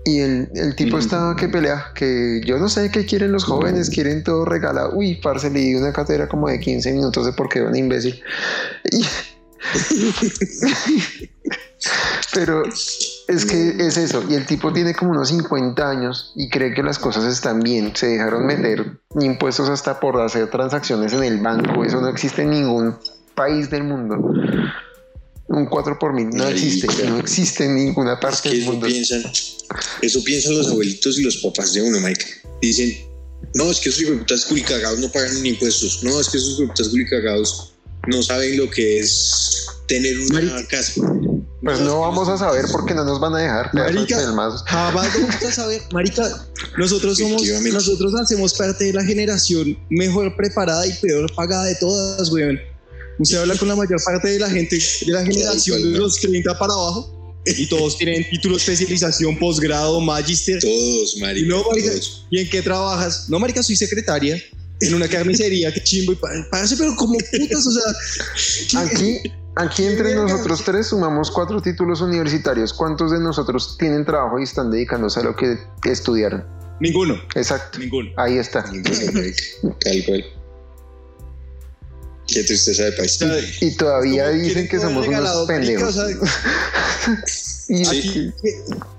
Y 0.06 0.20
el, 0.20 0.50
el 0.56 0.76
tipo 0.76 0.98
estaba 0.98 1.36
que 1.36 1.50
pelea, 1.50 1.91
que 1.93 2.41
yo 2.46 2.58
no 2.58 2.70
sé 2.70 2.89
qué 2.91 3.06
quieren 3.06 3.32
los 3.32 3.43
jóvenes, 3.43 3.89
quieren 3.89 4.24
todo 4.24 4.46
regalado. 4.46 4.91
Uy, 4.96 5.15
parce, 5.15 5.50
le 5.50 5.60
di 5.60 5.76
una 5.76 5.91
catedra 5.91 6.28
como 6.28 6.48
de 6.48 6.60
15 6.60 6.93
minutos 6.93 7.26
de 7.26 7.34
por 7.34 7.50
qué 7.50 7.60
era 7.60 7.67
un 7.67 7.76
imbécil. 7.76 8.20
Pero 12.34 12.63
es 12.65 13.46
que 13.46 13.76
es 13.80 13.98
eso, 13.98 14.24
y 14.30 14.34
el 14.36 14.46
tipo 14.46 14.74
tiene 14.74 14.93
como 14.93 15.12
unos 15.12 15.30
50 15.30 15.89
años 15.89 16.34
y 16.36 16.50
cree 16.50 16.74
que 16.74 16.84
las 16.84 17.00
cosas 17.00 17.26
están 17.26 17.62
bien. 17.62 17.96
Se 17.96 18.08
dejaron 18.08 18.46
meter 18.46 19.00
impuestos 19.20 19.70
hasta 19.70 20.00
por 20.00 20.20
hacer 20.22 20.50
transacciones 20.50 21.13
en 21.13 21.24
el 21.24 21.39
banco, 21.39 21.84
eso 21.84 22.02
no 22.02 22.10
existe 22.10 22.41
en 22.43 22.52
ningún 22.52 22.96
país 23.36 23.70
del 23.70 23.84
mundo. 23.84 24.17
Un 25.50 25.65
4 25.65 25.98
por 25.98 26.13
mil 26.13 26.30
no 26.30 26.48
existe, 26.48 26.88
no 27.06 27.20
existe 27.20 27.65
en 27.65 27.76
ninguna 27.76 28.20
parte 28.20 28.50
del 28.50 28.65
mundo. 28.65 28.86
Piensan, 28.86 29.24
eso 30.02 30.24
piensan 30.24 30.58
los 30.58 30.67
abuelitos 30.67 31.17
y 31.20 31.24
los 31.24 31.38
papás 31.38 31.74
de 31.74 31.82
uno, 31.82 32.00
Mike. 32.02 32.26
Dicen, 32.62 32.98
no, 33.54 33.72
es 33.72 33.80
que 33.80 33.89
esos 33.89 34.04
putas 34.04 34.46
culicagados 34.46 35.00
no 35.00 35.10
pagan 35.10 35.41
ni 35.41 35.50
impuestos. 35.50 36.04
No, 36.04 36.20
es 36.20 36.30
que 36.30 36.38
esos 36.38 36.58
putas 36.58 36.89
culicagados 36.89 37.74
no 38.08 38.24
saben 38.24 38.58
lo 38.58 38.70
que 38.70 39.00
es 39.00 39.67
tener 39.88 40.20
una 40.20 40.65
casa. 40.67 41.02
Pues 41.62 41.80
no 41.82 42.02
vamos 42.02 42.30
a 42.30 42.38
saber 42.38 42.65
porque 42.72 42.93
no 42.93 43.04
nos 43.04 43.20
van 43.20 43.34
a 43.36 43.39
dejar. 43.39 43.74
Marica, 43.74 44.20
jamás 44.20 44.63
vamos 44.70 45.43
a 45.43 45.52
saber. 45.52 45.82
Marica, 45.91 46.48
nosotros 46.78 47.17
somos, 47.17 47.43
nosotros 47.43 48.13
hacemos 48.15 48.54
parte 48.54 48.86
de 48.86 48.93
la 48.93 49.04
generación 49.04 49.78
mejor 49.89 50.36
preparada 50.36 50.86
y 50.86 50.93
peor 50.93 51.34
pagada 51.36 51.65
de 51.65 51.76
todas, 51.76 52.32
weón. 52.32 52.60
Usted 53.20 53.38
habla 53.38 53.58
con 53.58 53.67
la 53.67 53.76
mayor 53.76 54.00
parte 54.04 54.30
de 54.30 54.39
la 54.39 54.50
gente 54.50 54.78
de 54.78 55.12
la 55.12 55.26
generación 55.26 55.93
de 55.93 56.00
los 56.00 56.17
30 56.17 56.58
para 56.60 56.74
abajo 56.74 57.41
y 57.46 57.65
todos 57.67 57.98
tienen 57.98 58.30
título 58.30 58.56
de 58.56 58.62
especialización, 58.62 59.39
posgrado, 59.39 60.00
magister. 60.00 60.60
Todos, 60.62 61.17
marica. 61.17 61.46
Y, 61.46 61.50
no, 61.50 61.63
marica, 61.63 61.91
¿Y 62.30 62.39
en 62.39 62.50
qué 62.50 62.62
trabajas? 62.62 63.28
No, 63.30 63.39
marica, 63.39 63.63
soy 63.63 63.76
secretaria 63.76 64.41
en 64.81 64.93
una 64.93 65.07
carnicería, 65.07 65.73
qué 65.73 65.81
chimbo. 65.83 66.13
Y 66.13 66.15
parece, 66.51 66.77
pero 66.77 66.95
como 66.95 67.17
putas, 67.17 67.67
o 67.67 67.71
sea. 67.71 68.81
Aquí, 68.81 69.21
aquí 69.55 69.85
entre 69.85 70.15
nosotros 70.15 70.63
tres 70.63 70.87
sumamos 70.87 71.31
cuatro 71.31 71.61
títulos 71.61 72.01
universitarios. 72.01 72.73
¿Cuántos 72.73 73.11
de 73.11 73.19
nosotros 73.19 73.77
tienen 73.77 74.05
trabajo 74.05 74.39
y 74.39 74.43
están 74.43 74.71
dedicándose 74.71 75.19
a 75.19 75.23
lo 75.23 75.35
que 75.35 75.57
estudiaron? 75.85 76.57
Ninguno. 76.79 77.19
Exacto. 77.35 77.79
Ninguno. 77.79 78.09
Ahí 78.17 78.37
está. 78.37 78.63
Tal 78.63 80.05
cual. 80.05 80.25
Qué 82.27 82.43
tristeza 82.43 82.83
de 82.83 82.91
país. 82.91 83.19
Y 83.61 83.75
todavía 83.77 84.29
dicen 84.29 84.67
que 84.67 84.79
somos 84.79 85.07
unos 85.07 85.47
pendejos. 85.47 85.97
y 87.69 87.87
aquí, 87.87 88.33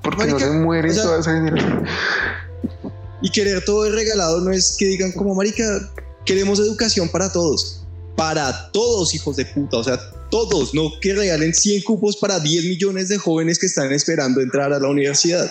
porque 0.03 0.27
no 0.27 0.39
se 0.39 0.51
mueren 0.51 0.95
toda 0.95 1.21
esa 1.21 1.35
generación. 1.35 1.85
Y 3.23 3.31
querer 3.31 3.65
todo 3.65 3.87
es 3.87 3.93
regalado 3.93 4.41
no 4.41 4.53
es 4.53 4.77
que 4.79 4.87
digan 4.87 5.13
como 5.13 5.35
marica, 5.35 5.93
queremos 6.25 6.59
educación 6.59 7.09
para 7.09 7.33
todos. 7.33 7.83
Para 8.17 8.71
todos, 8.73 9.15
hijos 9.15 9.37
de 9.37 9.47
puta. 9.47 9.79
O 9.79 9.85
sea, 9.85 9.99
todos. 10.31 10.75
No 10.75 10.93
que 11.01 11.15
regalen 11.15 11.55
100 11.55 11.83
cupos 11.83 12.17
para 12.17 12.41
10 12.41 12.65
millones 12.65 13.09
de 13.09 13.19
jóvenes 13.19 13.59
que 13.59 13.67
están 13.67 13.93
esperando 13.93 14.41
entrar 14.41 14.73
a 14.73 14.79
la 14.79 14.89
universidad. 14.89 15.51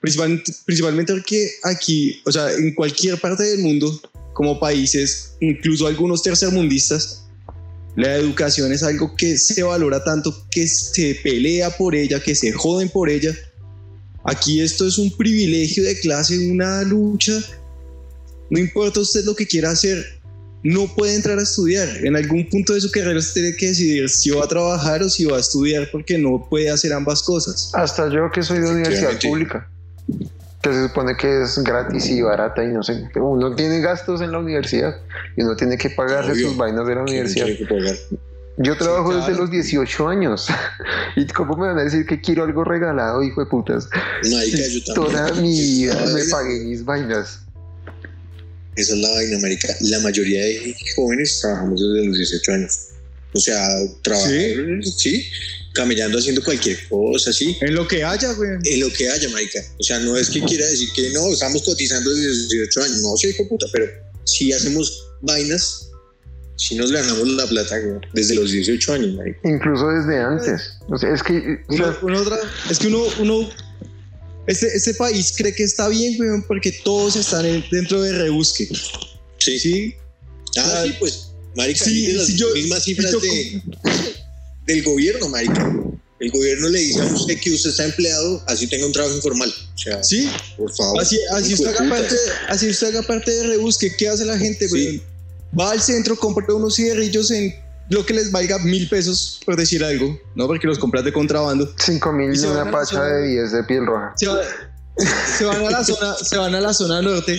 Principalmente, 0.00 0.52
principalmente 0.64 1.12
porque 1.12 1.50
aquí, 1.62 2.20
o 2.26 2.32
sea, 2.32 2.52
en 2.52 2.74
cualquier 2.74 3.20
parte 3.20 3.42
del 3.44 3.60
mundo, 3.60 4.00
como 4.34 4.60
países, 4.60 5.32
incluso 5.40 5.86
algunos 5.86 6.22
tercermundistas, 6.22 7.24
la 7.96 8.16
educación 8.16 8.72
es 8.72 8.82
algo 8.82 9.14
que 9.16 9.38
se 9.38 9.62
valora 9.62 10.02
tanto, 10.02 10.46
que 10.50 10.66
se 10.66 11.14
pelea 11.22 11.70
por 11.70 11.94
ella, 11.94 12.20
que 12.20 12.34
se 12.34 12.52
joden 12.52 12.88
por 12.88 13.08
ella. 13.08 13.34
Aquí 14.24 14.60
esto 14.60 14.86
es 14.86 14.98
un 14.98 15.10
privilegio 15.16 15.84
de 15.84 15.98
clase, 16.00 16.50
una 16.50 16.82
lucha. 16.82 17.32
No 18.50 18.58
importa 18.58 19.00
usted 19.00 19.24
lo 19.24 19.34
que 19.34 19.46
quiera 19.46 19.70
hacer, 19.70 20.04
no 20.62 20.86
puede 20.94 21.14
entrar 21.14 21.38
a 21.38 21.42
estudiar. 21.42 21.88
En 22.04 22.16
algún 22.16 22.48
punto 22.48 22.74
de 22.74 22.80
su 22.80 22.90
carrera 22.90 23.18
usted 23.18 23.42
tiene 23.42 23.56
que 23.56 23.68
decidir 23.68 24.08
si 24.08 24.30
va 24.30 24.44
a 24.44 24.48
trabajar 24.48 25.02
o 25.02 25.10
si 25.10 25.24
va 25.24 25.36
a 25.36 25.40
estudiar 25.40 25.88
porque 25.90 26.18
no 26.18 26.46
puede 26.48 26.70
hacer 26.70 26.92
ambas 26.92 27.22
cosas. 27.22 27.70
Hasta 27.74 28.08
yo 28.10 28.30
que 28.32 28.42
soy 28.42 28.60
de 28.60 28.70
universidad 28.70 29.18
pública 29.20 29.68
que 30.64 30.72
se 30.72 30.88
supone 30.88 31.14
que 31.16 31.42
es 31.42 31.58
gratis 31.62 32.08
y 32.08 32.22
barata 32.22 32.64
y 32.64 32.68
no 32.68 32.82
sé, 32.82 33.10
uno 33.16 33.54
tiene 33.54 33.80
gastos 33.80 34.22
en 34.22 34.32
la 34.32 34.38
universidad 34.38 34.96
y 35.36 35.42
uno 35.42 35.54
tiene 35.56 35.76
que 35.76 35.90
pagarse 35.90 36.34
sus 36.34 36.56
vainas 36.56 36.86
de 36.86 36.94
la 36.94 37.02
universidad. 37.02 37.46
Yo 38.56 38.76
trabajo 38.76 39.16
desde 39.16 39.34
los 39.34 39.50
18 39.50 40.08
años. 40.08 40.46
¿Y 41.16 41.26
cómo 41.26 41.56
me 41.56 41.66
van 41.68 41.78
a 41.78 41.84
decir 41.84 42.06
que 42.06 42.20
quiero 42.20 42.44
algo 42.44 42.64
regalado, 42.64 43.22
hijo 43.22 43.40
de 43.40 43.46
putas? 43.46 43.88
Toda 44.94 45.32
mi 45.34 45.50
vida 45.50 45.94
me 46.14 46.24
pagué 46.24 46.60
mis 46.60 46.84
vainas. 46.84 47.40
Esa 48.76 48.94
es 48.94 48.98
la 48.98 49.10
vaina, 49.10 49.36
América. 49.36 49.68
La 49.80 50.00
mayoría 50.00 50.44
de 50.44 50.76
jóvenes 50.96 51.40
trabajamos 51.40 51.80
desde 51.80 52.06
los 52.06 52.16
18 52.16 52.52
años. 52.52 52.78
O 53.32 53.40
sea, 53.40 53.68
trabajamos, 54.02 54.96
¿sí? 54.98 55.28
camellando 55.74 56.18
haciendo 56.18 56.42
cualquier 56.42 56.78
cosa, 56.88 57.32
¿sí? 57.32 57.56
En 57.60 57.74
lo 57.74 57.86
que 57.86 58.04
haya, 58.04 58.32
güey. 58.32 58.50
En 58.64 58.80
lo 58.80 58.90
que 58.92 59.08
haya, 59.10 59.28
marica. 59.28 59.60
O 59.78 59.82
sea, 59.82 59.98
no 59.98 60.16
es 60.16 60.30
que 60.30 60.40
quiera 60.42 60.64
decir 60.66 60.88
que 60.94 61.10
no, 61.10 61.28
estamos 61.28 61.62
cotizando 61.62 62.14
desde 62.14 62.28
los 62.28 62.48
18 62.48 62.82
años. 62.82 63.02
No, 63.02 63.16
sí, 63.16 63.28
hijo 63.28 63.48
puta, 63.48 63.66
pero 63.72 63.86
si 64.24 64.52
hacemos 64.52 65.08
vainas, 65.20 65.90
si 66.56 66.76
nos 66.76 66.92
ganamos 66.92 67.28
la 67.28 67.46
plata, 67.46 67.76
desde 68.12 68.34
los 68.34 68.52
18 68.52 68.92
años, 68.92 69.14
marica. 69.14 69.38
Incluso 69.44 69.88
desde 69.88 70.20
antes. 70.20 70.78
O 70.88 70.96
sea, 70.96 71.12
es 71.12 71.22
que... 71.22 71.58
es 72.70 72.78
que 72.78 72.86
uno... 72.86 73.04
uno 73.20 73.50
este, 74.46 74.76
este 74.76 74.92
país 74.94 75.32
cree 75.34 75.54
que 75.54 75.62
está 75.62 75.88
bien, 75.88 76.18
güey, 76.18 76.42
porque 76.46 76.70
todos 76.84 77.16
están 77.16 77.46
dentro 77.70 78.02
de 78.02 78.12
rebusque. 78.12 78.68
Sí. 79.38 79.58
Sí. 79.58 79.94
Ah, 80.58 80.84
sí, 80.84 80.94
pues, 81.00 81.30
marica, 81.56 81.84
sí, 81.84 82.12
las 82.12 82.28
mismas 82.54 82.84
cifras 82.84 83.12
de 83.20 83.62
del 84.66 84.82
gobierno, 84.82 85.28
marica. 85.28 85.72
El 86.20 86.30
gobierno 86.30 86.68
le 86.68 86.78
dice 86.78 87.00
a 87.00 87.06
usted 87.06 87.38
que 87.38 87.52
usted 87.52 87.70
está 87.70 87.84
empleado, 87.84 88.42
así 88.46 88.66
tenga 88.66 88.86
un 88.86 88.92
trabajo 88.92 89.16
informal. 89.16 89.52
O 89.74 89.78
sea, 89.78 90.02
sí, 90.02 90.30
por 90.56 90.74
favor. 90.74 91.00
Así, 91.00 91.18
así 91.32 91.54
usted, 91.54 91.68
haga 91.68 91.88
parte, 91.88 92.14
así 92.48 92.68
usted 92.68 92.88
haga 92.88 93.02
parte 93.02 93.30
de 93.30 93.42
rebusque. 93.48 93.94
¿Qué 93.96 94.08
hace 94.08 94.24
la 94.24 94.38
gente? 94.38 94.68
Va 95.58 95.70
al 95.70 95.80
centro, 95.80 96.16
compra 96.16 96.52
unos 96.54 96.76
cigarrillos 96.76 97.30
en 97.30 97.54
lo 97.90 98.04
que 98.04 98.14
les 98.14 98.32
valga 98.32 98.58
mil 98.58 98.88
pesos, 98.88 99.40
por 99.44 99.56
decir 99.56 99.84
algo, 99.84 100.18
¿no? 100.34 100.46
Porque 100.46 100.66
los 100.66 100.78
compras 100.78 101.04
de 101.04 101.12
contrabando. 101.12 101.72
Cinco 101.78 102.12
mil 102.12 102.34
y 102.34 102.38
una 102.38 102.70
pacha 102.70 103.02
de 103.04 103.28
10 103.28 103.52
de 103.52 103.64
piel 103.64 103.86
roja. 103.86 104.14
Se, 104.16 105.44
van 105.44 105.66
a 105.66 105.70
la 105.70 105.84
zona, 105.84 106.14
se 106.14 106.36
van 106.36 106.54
a 106.54 106.60
la 106.60 106.72
zona 106.72 107.02
norte 107.02 107.38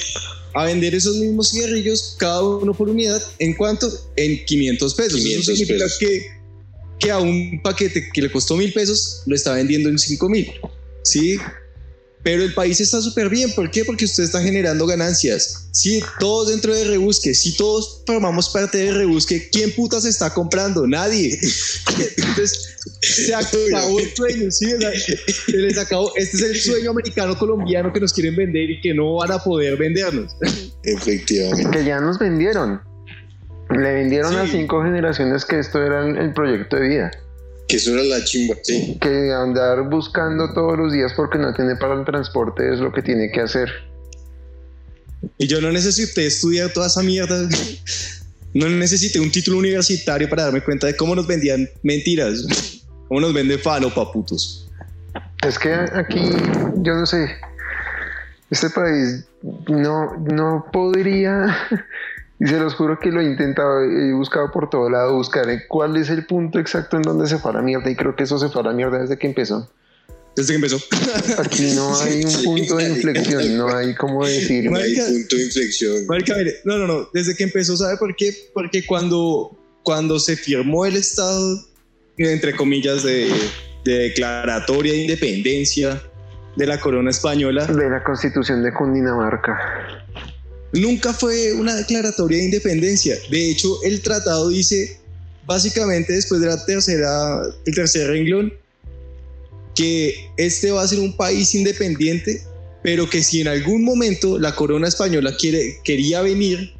a 0.53 0.65
vender 0.65 0.93
esos 0.93 1.15
mismos 1.15 1.51
cigarrillos, 1.51 2.15
cada 2.19 2.41
uno 2.41 2.73
por 2.73 2.89
unidad. 2.89 3.21
¿En 3.39 3.55
cuánto? 3.55 3.89
En 4.15 4.45
500 4.45 4.93
pesos. 4.93 5.13
500 5.13 5.47
Eso 5.47 5.55
significa 5.55 5.85
que 5.99 6.35
que 6.99 7.11
a 7.11 7.19
un 7.19 7.61
paquete 7.61 8.09
que 8.13 8.21
le 8.21 8.31
costó 8.31 8.55
mil 8.55 8.71
pesos 8.73 9.23
lo 9.25 9.35
está 9.35 9.53
vendiendo 9.53 9.89
en 9.89 9.99
cinco 9.99 10.29
mil. 10.29 10.51
¿Sí? 11.03 11.37
Pero 12.25 12.41
el 12.41 12.55
país 12.55 12.81
está 12.81 12.99
súper 13.01 13.29
bien. 13.29 13.53
¿Por 13.53 13.69
qué? 13.69 13.85
Porque 13.85 14.05
usted 14.05 14.23
está 14.23 14.41
generando 14.41 14.87
ganancias. 14.87 15.69
Si 15.71 16.03
todos 16.19 16.49
dentro 16.49 16.73
de 16.73 16.83
Rebusque, 16.85 17.35
si 17.35 17.55
todos 17.55 18.01
formamos 18.07 18.49
parte 18.49 18.79
de 18.79 18.91
Rebusque, 18.91 19.47
¿quién 19.51 19.71
putas 19.75 20.05
está 20.05 20.33
comprando? 20.33 20.87
Nadie. 20.87 21.39
Entonces, 22.17 22.77
se 22.99 23.35
acabó 23.35 23.99
el 23.99 24.15
sueño, 24.15 24.49
¿sí? 24.49 24.71
se 25.45 25.55
les 25.55 25.77
acabó. 25.77 26.11
Este 26.15 26.37
es 26.37 26.43
el 26.43 26.59
sueño 26.59 26.91
americano-colombiano 26.91 27.93
que 27.93 27.99
nos 27.99 28.11
quieren 28.11 28.35
vender 28.35 28.71
y 28.71 28.81
que 28.81 28.95
no 28.95 29.17
van 29.17 29.31
a 29.31 29.37
poder 29.37 29.77
vendernos. 29.77 30.35
Efectivamente. 30.81 31.77
Que 31.77 31.85
ya 31.85 31.99
nos 31.99 32.17
vendieron. 32.17 32.81
Le 33.69 33.93
vendieron 33.93 34.35
a 34.35 34.47
cinco 34.47 34.81
generaciones 34.81 35.45
que 35.45 35.59
esto 35.59 35.79
era 35.79 36.03
el 36.07 36.33
proyecto 36.33 36.77
de 36.77 36.87
vida. 36.87 37.11
Que 37.67 37.77
eso 37.77 37.93
era 37.93 38.03
la 38.03 38.23
chimba, 38.23 38.55
sí. 38.61 38.97
Que 39.01 39.33
andar 39.33 39.89
buscando 39.89 40.53
todos 40.53 40.77
los 40.77 40.93
días 40.93 41.13
porque 41.15 41.37
no 41.37 41.53
tiene 41.53 41.75
para 41.75 41.95
el 41.95 42.05
transporte 42.05 42.73
es 42.73 42.79
lo 42.79 42.91
que 42.91 43.01
tiene 43.01 43.31
que 43.31 43.41
hacer. 43.41 43.69
Y 45.37 45.47
yo 45.47 45.59
no 45.61 45.71
necesité 45.71 46.27
estudiar 46.27 46.71
toda 46.71 46.87
esa 46.87 47.01
mierda. 47.01 47.47
No 48.53 48.69
necesité 48.69 49.19
un 49.19 49.31
título 49.31 49.57
universitario 49.57 50.29
para 50.29 50.43
darme 50.43 50.61
cuenta 50.61 50.87
de 50.87 50.95
cómo 50.95 51.15
nos 51.15 51.27
vendían 51.27 51.67
mentiras. 51.83 52.45
Cómo 53.07 53.19
nos 53.19 53.33
venden 53.33 53.59
falo, 53.59 53.93
paputos. 53.93 54.69
Es 55.45 55.59
que 55.59 55.73
aquí, 55.73 56.21
yo 56.77 56.93
no 56.95 57.05
sé, 57.05 57.29
este 58.49 58.69
país 58.69 59.25
no, 59.67 60.17
no 60.17 60.65
podría, 60.71 61.55
y 62.39 62.47
se 62.47 62.59
los 62.59 62.75
juro 62.75 62.99
que 62.99 63.11
lo 63.11 63.21
he 63.21 63.25
intentado, 63.25 63.81
he 63.83 64.13
buscado 64.13 64.51
por 64.51 64.69
todo 64.69 64.89
lado, 64.89 65.13
buscar 65.15 65.47
cuál 65.67 65.95
es 65.95 66.09
el 66.09 66.25
punto 66.25 66.59
exacto 66.59 66.97
en 66.97 67.03
donde 67.03 67.27
se 67.27 67.37
fue 67.37 67.51
a 67.51 67.55
la 67.55 67.61
mierda, 67.61 67.89
y 67.89 67.95
creo 67.95 68.15
que 68.15 68.23
eso 68.23 68.37
se 68.37 68.49
fue 68.49 68.61
a 68.61 68.65
la 68.65 68.73
mierda 68.73 68.99
desde 68.99 69.17
que 69.17 69.27
empezó. 69.27 69.69
Desde 70.35 70.51
que 70.51 70.55
empezó. 70.55 70.77
Aquí 71.39 71.71
no 71.75 71.97
hay 72.01 72.25
un 72.25 72.43
punto 72.43 72.75
de 72.75 72.89
inflexión, 72.89 73.57
no 73.57 73.73
hay 73.73 73.95
como 73.95 74.25
decir. 74.25 74.69
No 74.69 74.77
hay 74.77 74.95
punto 74.95 75.35
de 75.37 75.43
inflexión. 75.43 76.05
no, 76.65 76.77
no, 76.77 76.87
no. 76.87 77.09
Desde 77.13 77.35
que 77.35 77.45
empezó, 77.45 77.77
¿sabe 77.77 77.95
por 77.97 78.13
qué? 78.17 78.33
Porque 78.53 78.85
cuando, 78.85 79.57
cuando 79.83 80.19
se 80.19 80.35
firmó 80.35 80.85
el 80.85 80.97
Estado, 80.97 81.63
entre 82.17 82.53
comillas, 82.53 83.03
de, 83.03 83.31
de 83.85 83.93
declaratoria 83.93 84.91
de 84.91 84.99
independencia 84.99 86.01
de 86.57 86.67
la 86.67 86.81
corona 86.81 87.11
española. 87.11 87.65
De 87.65 87.89
la 87.89 88.03
constitución 88.03 88.61
de 88.61 88.73
Cundinamarca. 88.73 90.04
Nunca 90.75 91.13
fue 91.13 91.53
una 91.53 91.73
declaratoria 91.73 92.37
de 92.37 92.45
independencia. 92.45 93.15
De 93.29 93.49
hecho, 93.49 93.81
el 93.83 94.01
tratado 94.01 94.49
dice, 94.49 94.99
básicamente 95.45 96.13
después 96.13 96.41
de 96.41 96.47
la 96.47 96.65
tercera, 96.65 97.41
el 97.65 97.73
tercer 97.73 98.09
renglón, 98.09 98.53
que 99.73 100.29
este 100.37 100.71
va 100.71 100.83
a 100.83 100.87
ser 100.87 100.99
un 100.99 101.15
país 101.15 101.55
independiente, 101.55 102.43
pero 102.83 103.09
que 103.09 103.23
si 103.23 103.41
en 103.41 103.47
algún 103.47 103.85
momento 103.85 104.37
la 104.37 104.53
corona 104.53 104.87
española 104.87 105.35
quiere, 105.37 105.79
quería 105.83 106.21
venir 106.21 106.73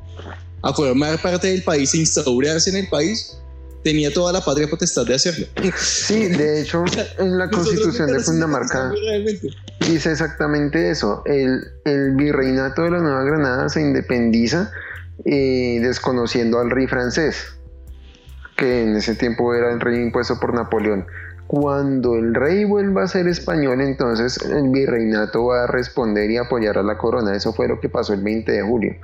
a 0.61 0.73
formar 0.73 1.21
parte 1.21 1.47
del 1.47 1.63
país 1.63 1.93
e 1.93 1.99
instaurarse 1.99 2.69
en 2.71 2.77
el 2.77 2.89
país, 2.89 3.37
tenía 3.83 4.11
toda 4.11 4.33
la 4.33 4.43
patria 4.43 4.67
potestad 4.67 5.05
de 5.05 5.13
hacerlo. 5.13 5.47
Sí, 5.77 6.27
de 6.27 6.61
hecho, 6.61 6.83
en 7.19 7.37
la 7.37 7.49
constitución 7.49 8.11
de 8.11 8.23
Cundinamarca 8.23 8.91
dice 9.87 10.11
exactamente 10.11 10.89
eso. 10.89 11.23
El, 11.25 11.63
el, 11.85 12.15
virreinato 12.15 12.83
de 12.83 12.91
la 12.91 12.99
Nueva 12.99 13.23
Granada 13.23 13.69
se 13.69 13.81
independiza 13.81 14.71
eh, 15.23 15.79
desconociendo 15.81 16.59
al 16.59 16.69
rey 16.69 16.87
francés, 16.87 17.57
que 18.57 18.83
en 18.83 18.95
ese 18.95 19.15
tiempo 19.15 19.53
era 19.53 19.71
el 19.71 19.79
rey 19.79 20.01
impuesto 20.01 20.39
por 20.39 20.53
Napoleón. 20.53 21.05
Cuando 21.47 22.15
el 22.15 22.33
rey 22.33 22.65
vuelva 22.65 23.03
a 23.03 23.07
ser 23.07 23.27
español, 23.27 23.79
entonces 23.79 24.41
el 24.43 24.69
virreinato 24.69 25.45
va 25.45 25.65
a 25.65 25.67
responder 25.67 26.31
y 26.31 26.37
apoyar 26.37 26.79
a 26.79 26.83
la 26.83 26.97
corona. 26.97 27.35
Eso 27.35 27.53
fue 27.53 27.67
lo 27.67 27.79
que 27.79 27.87
pasó 27.87 28.13
el 28.13 28.23
20 28.23 28.51
de 28.51 28.61
julio. 28.63 28.95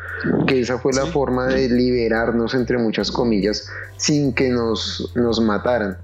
Que 0.47 0.61
esa 0.61 0.79
fue 0.79 0.91
la 0.91 1.05
forma 1.05 1.45
de 1.47 1.69
liberarnos, 1.69 2.55
entre 2.55 2.79
muchas 2.79 3.11
comillas, 3.11 3.69
sin 3.97 4.33
que 4.33 4.49
nos, 4.49 5.13
nos 5.15 5.39
mataran. 5.39 5.97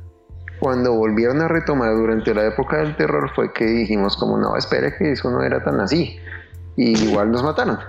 Cuando 0.60 0.94
volvieron 0.94 1.42
a 1.42 1.48
retomar 1.48 1.96
durante 1.96 2.34
la 2.34 2.46
época 2.46 2.78
del 2.78 2.96
terror 2.96 3.32
fue 3.36 3.54
que 3.54 3.66
dijimos 3.66 4.18
como 4.18 4.38
no, 4.38 4.56
espere 4.58 4.96
que 4.98 5.12
eso 5.12 5.30
no 5.30 5.44
era 5.44 5.64
tan 5.64 5.80
así. 5.80 6.20
Y 6.76 6.98
igual 7.04 7.32
nos 7.32 7.44
mataron. 7.44 7.80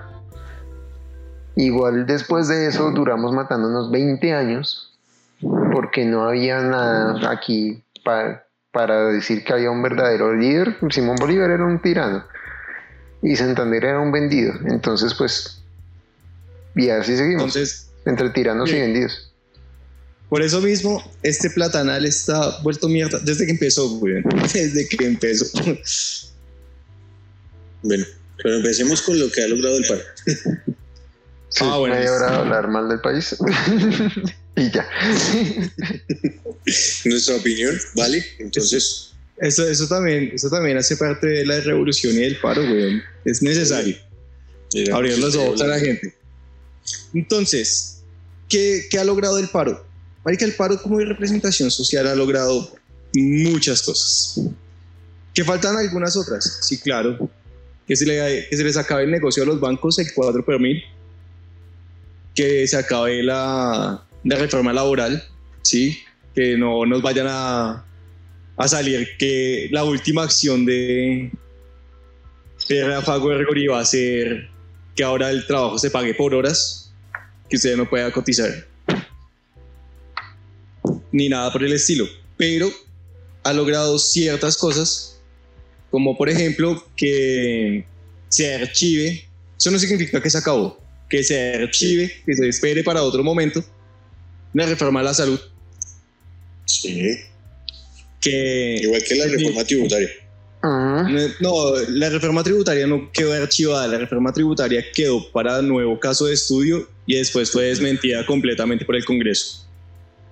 Igual 1.56 2.06
después 2.06 2.48
de 2.48 2.66
eso 2.66 2.90
duramos 2.90 3.32
matándonos 3.32 3.90
20 3.90 4.32
años 4.32 4.96
porque 5.72 6.04
no 6.04 6.24
había 6.24 6.60
nada 6.60 7.30
aquí 7.30 7.82
para, 8.04 9.06
decir 9.10 9.44
que 9.44 9.52
había 9.52 9.70
un 9.70 9.82
verdadero 9.82 10.34
líder. 10.34 10.76
Simón 10.90 11.16
Bolívar 11.16 11.50
era 11.50 11.64
un 11.64 11.80
tirano 11.80 12.24
y 13.22 13.34
Santander 13.36 13.84
era 13.84 14.00
un 14.00 14.12
vendido. 14.12 14.54
Entonces, 14.66 15.14
pues, 15.14 15.62
y 16.74 16.90
así 16.90 17.16
seguimos. 17.16 17.90
entre 18.04 18.30
tiranos 18.30 18.70
y 18.70 18.80
vendidos. 18.80 19.27
Por 20.28 20.42
eso 20.42 20.60
mismo, 20.60 21.02
este 21.22 21.48
platanal 21.50 22.04
está 22.04 22.60
vuelto 22.60 22.88
mierda 22.88 23.18
desde 23.20 23.46
que 23.46 23.52
empezó, 23.52 24.00
Desde 24.52 24.88
que 24.88 25.06
empezó. 25.06 25.46
Bueno, 27.82 28.04
pero 28.36 28.56
empecemos 28.56 29.00
con 29.02 29.18
lo 29.18 29.30
que 29.30 29.42
ha 29.42 29.48
logrado 29.48 29.78
el 29.78 29.86
paro. 29.86 30.02
Sí, 31.50 31.64
ah, 31.64 31.78
bueno. 31.78 31.94
hora 31.94 32.36
hablar 32.36 32.68
mal 32.68 32.88
del 32.88 33.00
país. 33.00 33.34
y 34.56 34.70
ya. 34.70 34.86
Nuestra 37.06 37.36
opinión, 37.36 37.78
¿vale? 37.94 38.24
Entonces. 38.38 39.12
Eso, 39.38 39.68
eso, 39.68 39.86
también, 39.86 40.32
eso 40.34 40.50
también 40.50 40.76
hace 40.76 40.96
parte 40.96 41.26
de 41.26 41.46
la 41.46 41.60
revolución 41.60 42.12
y 42.14 42.18
del 42.18 42.40
paro, 42.40 42.60
güey. 42.68 43.00
Es 43.24 43.40
necesario 43.40 43.96
abrir 44.92 45.18
los 45.18 45.34
ojos 45.36 45.62
a 45.62 45.66
la 45.68 45.78
gente. 45.78 46.14
Entonces, 47.14 48.02
¿qué, 48.48 48.86
¿qué, 48.90 48.98
ha 48.98 49.04
logrado 49.04 49.38
el 49.38 49.48
paro? 49.48 49.87
Que 50.36 50.44
el 50.44 50.54
paro 50.54 50.80
como 50.80 50.98
representación 50.98 51.70
social 51.70 52.06
ha 52.06 52.14
logrado 52.14 52.72
muchas 53.14 53.82
cosas. 53.82 54.40
Que 55.34 55.44
faltan 55.44 55.76
algunas 55.76 56.16
otras, 56.16 56.58
sí, 56.62 56.78
claro. 56.78 57.30
Que 57.86 57.96
se, 57.96 58.04
le, 58.04 58.48
que 58.48 58.56
se 58.56 58.64
les 58.64 58.76
acabe 58.76 59.04
el 59.04 59.10
negocio 59.10 59.42
a 59.42 59.46
los 59.46 59.60
bancos, 59.60 59.98
el 59.98 60.12
4 60.12 60.44
por 60.44 60.60
mil. 60.60 60.82
Que 62.34 62.66
se 62.66 62.76
acabe 62.76 63.22
la, 63.22 64.04
de 64.24 64.36
reforma 64.36 64.72
laboral, 64.72 65.24
¿sí? 65.62 65.98
Que 66.34 66.56
no 66.56 66.84
nos 66.84 67.02
vayan 67.02 67.26
a, 67.28 67.84
a 68.56 68.68
salir 68.68 69.08
que 69.18 69.68
la 69.70 69.84
última 69.84 70.24
acción 70.24 70.66
de, 70.66 71.30
de 72.68 72.84
Rafa 72.84 73.18
Gregory 73.18 73.68
va 73.68 73.80
a 73.80 73.84
ser 73.84 74.48
que 74.94 75.04
ahora 75.04 75.30
el 75.30 75.46
trabajo 75.46 75.78
se 75.78 75.90
pague 75.90 76.12
por 76.14 76.34
horas, 76.34 76.92
que 77.48 77.56
usted 77.56 77.76
no 77.76 77.88
pueda 77.88 78.12
cotizar, 78.12 78.50
ni 81.12 81.28
nada 81.28 81.52
por 81.52 81.62
el 81.62 81.72
estilo, 81.72 82.06
pero 82.36 82.70
ha 83.44 83.52
logrado 83.52 83.98
ciertas 83.98 84.56
cosas, 84.56 85.20
como 85.90 86.16
por 86.16 86.28
ejemplo 86.28 86.84
que 86.96 87.86
se 88.28 88.54
archive, 88.54 89.24
eso 89.56 89.70
no 89.70 89.78
significa 89.78 90.22
que 90.22 90.30
se 90.30 90.38
acabó, 90.38 90.78
que 91.08 91.22
se 91.22 91.54
archive, 91.54 92.12
que 92.26 92.34
se 92.34 92.48
espere 92.48 92.84
para 92.84 93.02
otro 93.02 93.24
momento, 93.24 93.64
la 94.52 94.66
reforma 94.66 95.00
a 95.00 95.04
la 95.04 95.14
salud. 95.14 95.40
Sí. 96.66 97.16
Que, 98.20 98.80
Igual 98.82 99.02
que 99.02 99.14
la 99.14 99.26
reforma 99.26 99.64
tributaria. 99.64 100.08
No, 101.40 101.76
la 101.88 102.10
reforma 102.10 102.42
tributaria 102.42 102.86
no 102.86 103.10
quedó 103.12 103.32
archivada, 103.32 103.86
la 103.86 103.98
reforma 103.98 104.32
tributaria 104.32 104.84
quedó 104.92 105.30
para 105.30 105.62
nuevo 105.62 105.98
caso 106.00 106.26
de 106.26 106.34
estudio 106.34 106.88
y 107.06 107.16
después 107.16 107.50
fue 107.50 107.66
desmentida 107.66 108.26
completamente 108.26 108.84
por 108.84 108.96
el 108.96 109.04
Congreso. 109.04 109.67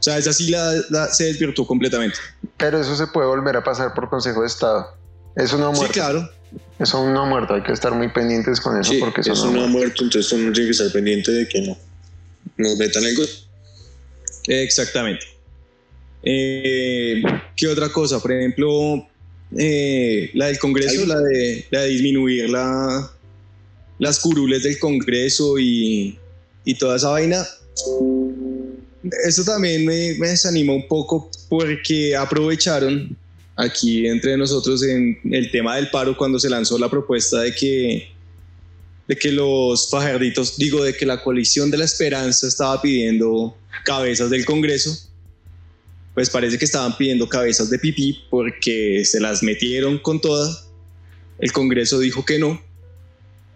O 0.07 0.09
sea, 0.09 0.19
esa 0.19 0.33
sí 0.33 0.51
la, 0.51 1.09
se 1.13 1.25
desvirtuó 1.25 1.67
completamente. 1.67 2.17
Pero 2.57 2.81
eso 2.81 2.95
se 2.95 3.09
puede 3.09 3.27
volver 3.27 3.57
a 3.57 3.65
pasar 3.65 3.93
por 3.93 4.09
Consejo 4.09 4.43
de 4.43 4.47
Estado. 4.47 4.95
Eso 5.35 5.59
no 5.59 5.67
ha 5.67 5.71
muerto. 5.73 5.93
Sí, 5.93 5.99
claro. 5.99 6.31
Eso 6.79 7.11
no 7.11 7.23
ha 7.23 7.27
muerto, 7.27 7.55
hay 7.55 7.63
que 7.63 7.73
estar 7.73 7.93
muy 7.93 8.09
pendientes 8.09 8.61
con 8.61 8.81
eso 8.81 8.93
porque 9.01 9.23
eso, 9.23 9.51
no, 9.51 9.65
ha 9.65 9.67
muerto. 9.67 10.05
entonces 10.05 10.33
uno 10.33 10.53
tiene 10.53 10.69
que 10.69 10.73
estar 10.73 10.93
pendiente 10.93 11.33
de 11.33 11.49
que 11.49 11.61
no 11.63 11.77
nos 12.57 12.77
metan 12.77 13.03
el 13.05 13.17
Exactamente. 14.47 15.27
Eh, 16.23 17.21
¿Qué 17.57 17.67
otra 17.67 17.89
cosa? 17.89 18.21
Por 18.21 18.33
ejemplo, 18.33 19.07
eh, 19.59 20.31
la 20.35 20.47
del 20.47 20.59
Congreso, 20.61 21.05
la 21.05 21.21
de, 21.21 21.89
disminuir 21.89 22.49
la, 22.49 23.11
las 23.99 24.21
curules 24.21 24.63
del 24.63 24.79
Congreso 24.79 25.59
y, 25.59 26.17
toda 26.79 26.97
esa 26.97 27.11
vaina. 27.11 27.45
Eso 29.27 29.45
también 29.45 29.85
me, 29.87 30.15
me 30.15 30.29
desanima 30.29 30.73
un 30.73 30.87
poco 30.89 31.31
porque 31.49 32.17
aprovecharon 32.17 33.17
aquí 33.57 34.07
entre 34.07 34.37
nosotros 34.37 34.83
en 34.83 35.19
el 35.31 35.51
tema 35.51 35.77
del 35.77 35.91
paro 35.91 36.17
cuando 36.17 36.39
se 36.39 36.51
lanzó 36.51 36.79
la 36.79 36.91
propuesta 36.91 37.41
de 37.41 37.55
que 37.55 38.17
de 39.09 39.17
que 39.17 39.31
los 39.31 39.89
fajarditos, 39.89 40.57
digo, 40.57 40.83
de 40.83 40.95
que 40.95 41.07
la 41.07 41.23
coalición 41.23 41.71
de 41.71 41.79
la 41.79 41.85
esperanza 41.85 42.49
estaba 42.49 42.83
pidiendo 42.83 43.57
cabezas 43.85 44.31
del 44.31 44.45
Congreso, 44.45 44.99
pues 46.15 46.29
parece 46.31 46.59
que 46.59 46.65
estaban 46.65 46.97
pidiendo 46.97 47.29
cabezas 47.29 47.71
de 47.71 47.79
pipí 47.79 48.25
porque 48.31 49.05
se 49.05 49.21
las 49.21 49.43
metieron 49.43 49.99
con 49.99 50.21
todas. 50.21 50.69
El 51.39 51.53
Congreso 51.53 52.01
dijo 52.01 52.25
que 52.25 52.39
no. 52.39 52.61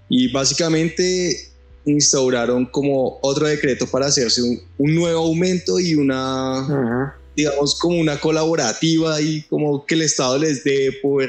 Y 0.08 0.30
básicamente 0.30 1.49
instauraron 1.84 2.66
como 2.66 3.18
otro 3.22 3.46
decreto 3.46 3.86
para 3.86 4.06
hacerse 4.06 4.42
un, 4.42 4.94
nuevo 4.94 5.20
aumento 5.20 5.78
y 5.80 5.94
una, 5.94 7.16
digamos, 7.36 7.78
como 7.78 7.98
una 7.98 8.18
colaborativa 8.20 9.20
y 9.20 9.42
como 9.42 9.86
que 9.86 9.94
el 9.94 10.02
Estado 10.02 10.38
les 10.38 10.62
dé 10.64 10.92
por 11.02 11.24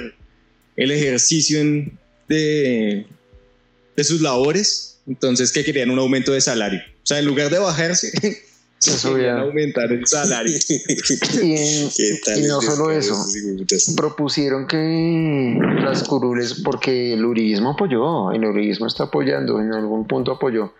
el 0.75 0.91
ejercicio 0.91 1.59
de, 2.27 3.05
de 3.95 4.03
sus 4.03 4.21
labores. 4.21 4.97
Entonces, 5.07 5.51
que 5.51 5.63
querían 5.63 5.89
un 5.89 5.99
aumento 5.99 6.31
de 6.31 6.41
salario. 6.41 6.79
O 6.79 7.05
sea, 7.05 7.19
en 7.19 7.25
lugar 7.25 7.49
de 7.49 7.59
bajarse, 7.59 8.11
se 8.81 9.09
querían 9.13 9.39
aumentar 9.39 9.91
el 9.91 10.05
salario. 10.05 10.57
y, 11.41 12.41
no 12.47 12.61
solo 12.61 12.91
eso, 12.91 13.15
propusieron 13.95 14.67
que 14.67 15.57
las 15.83 16.03
curules, 16.03 16.61
porque 16.63 17.13
el 17.13 17.23
uribismo 17.25 17.71
apoyó, 17.71 18.31
el 18.31 18.45
uribismo 18.45 18.87
está 18.87 19.05
apoyando, 19.05 19.59
en 19.59 19.73
algún 19.73 20.07
punto 20.07 20.31
apoyó, 20.31 20.73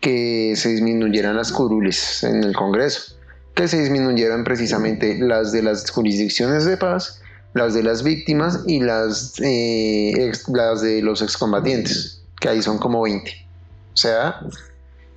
que 0.00 0.54
se 0.56 0.70
disminuyeran 0.70 1.36
las 1.36 1.52
curules 1.52 2.24
en 2.24 2.42
el 2.42 2.54
Congreso, 2.54 3.14
que 3.54 3.68
se 3.68 3.80
disminuyeran 3.80 4.44
precisamente 4.44 5.18
las 5.18 5.52
de 5.52 5.62
las 5.62 5.90
jurisdicciones 5.90 6.64
de 6.64 6.76
paz 6.76 7.22
las 7.54 7.74
de 7.74 7.82
las 7.82 8.02
víctimas 8.02 8.60
y 8.66 8.80
las, 8.80 9.34
eh, 9.42 10.32
las 10.48 10.80
de 10.80 11.02
los 11.02 11.22
excombatientes, 11.22 12.22
que 12.40 12.48
ahí 12.48 12.62
son 12.62 12.78
como 12.78 13.02
20. 13.02 13.30
O 13.92 13.96
sea, 13.96 14.40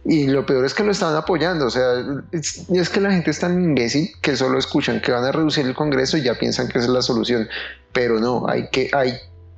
y 0.06 0.28
lo 0.28 0.46
peor 0.46 0.66
es 0.66 0.74
que 0.74 0.84
lo 0.84 0.92
estaban 0.92 1.16
apoyando, 1.16 1.66
o 1.66 1.70
sea, 1.72 2.04
es, 2.32 2.70
es, 2.70 2.90
que 2.90 3.02
la 3.02 3.12
gente 3.12 3.32
es 3.32 3.40
tan 3.40 3.62
imbécil 3.62 4.12
que 4.22 4.36
solo 4.36 4.60
escuchan 4.60 5.02
que 5.02 5.12
van 5.12 5.24
a 5.24 5.32
reducir 5.32 5.66
el 5.66 5.74
Congreso 5.74 6.18
y 6.18 6.22
ya 6.22 6.36
piensan 6.36 6.68
que 6.68 6.78
esa 6.78 6.88
es 6.88 6.94
la 6.94 7.02
solución, 7.02 7.48
pero 7.92 8.20
no, 8.20 8.48
hay 8.48 8.70
que, 8.70 8.90
hay 8.94 9.14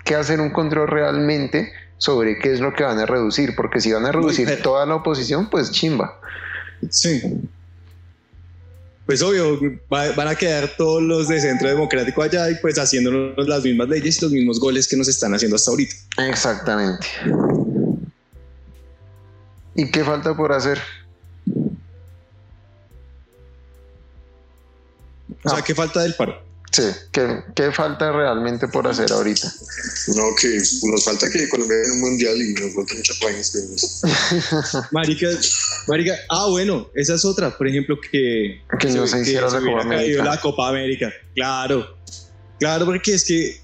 que 0.06 0.16
hacer 0.16 0.40
un 0.40 0.52
control 0.52 0.88
realmente 0.88 1.74
sobre 1.98 2.40
qué 2.40 2.54
es 2.54 2.62
lo 2.62 2.74
que 2.74 2.84
van 2.84 2.98
a 3.00 3.06
reducir, 3.06 3.56
porque 3.56 3.82
si 3.82 3.92
van 3.92 4.06
a 4.06 4.12
reducir 4.12 4.62
toda 4.62 4.86
la 4.86 4.96
oposición, 4.96 5.50
pues 5.50 5.72
chimba. 5.72 6.20
Sí, 6.90 7.22
pues 9.08 9.22
obvio, 9.22 9.58
van 9.90 10.28
a 10.28 10.36
quedar 10.36 10.70
todos 10.78 11.02
los 11.02 11.30
de 11.30 11.40
Centro 11.40 11.70
Democrático 11.70 12.22
allá 12.22 12.52
y 12.52 12.56
pues 12.56 12.78
haciéndonos 12.78 13.48
las 13.48 13.64
mismas 13.64 13.88
leyes 13.88 14.18
y 14.18 14.22
los 14.22 14.32
mismos 14.34 14.60
goles 14.60 14.86
que 14.86 14.98
nos 14.98 15.08
están 15.08 15.34
haciendo 15.34 15.56
hasta 15.56 15.72
ahorita. 15.72 15.96
Exactamente. 16.28 17.08
¿Y 19.78 19.90
qué 19.92 20.04
falta 20.04 20.36
por 20.36 20.52
hacer? 20.52 20.82
O 25.44 25.50
sea, 25.50 25.62
¿qué 25.62 25.76
falta 25.76 26.02
del 26.02 26.16
paro? 26.16 26.44
Sí, 26.72 26.84
¿qué, 27.12 27.72
falta 27.72 28.12
realmente 28.12 28.68
por 28.68 28.88
hacer 28.88 29.12
ahorita? 29.12 29.52
No, 30.16 30.24
que 30.40 30.62
nos 30.84 31.06
falta 31.06 31.30
que 31.30 31.48
Colombia 31.48 31.78
gane 31.78 31.94
un 31.94 32.02
mundial 32.02 32.42
y 32.42 32.54
nos 32.54 32.74
faltan 32.74 33.02
champañas. 33.04 34.02
marica, 34.92 35.28
marica, 35.88 36.16
ah, 36.30 36.48
bueno, 36.50 36.90
esa 36.96 37.14
es 37.14 37.24
otra, 37.24 37.56
por 37.56 37.68
ejemplo, 37.68 37.98
que... 38.02 38.62
Que 38.80 38.90
no 38.90 39.08
se, 39.08 39.22
hiciera 39.22 39.50
la 39.50 39.62
Copa 39.62 39.82
América. 39.82 40.24
La 40.24 40.42
Copa 40.42 40.70
América, 40.70 41.14
claro. 41.36 41.98
Claro, 42.60 42.86
porque 42.86 43.14
es 43.14 43.24
que 43.24 43.62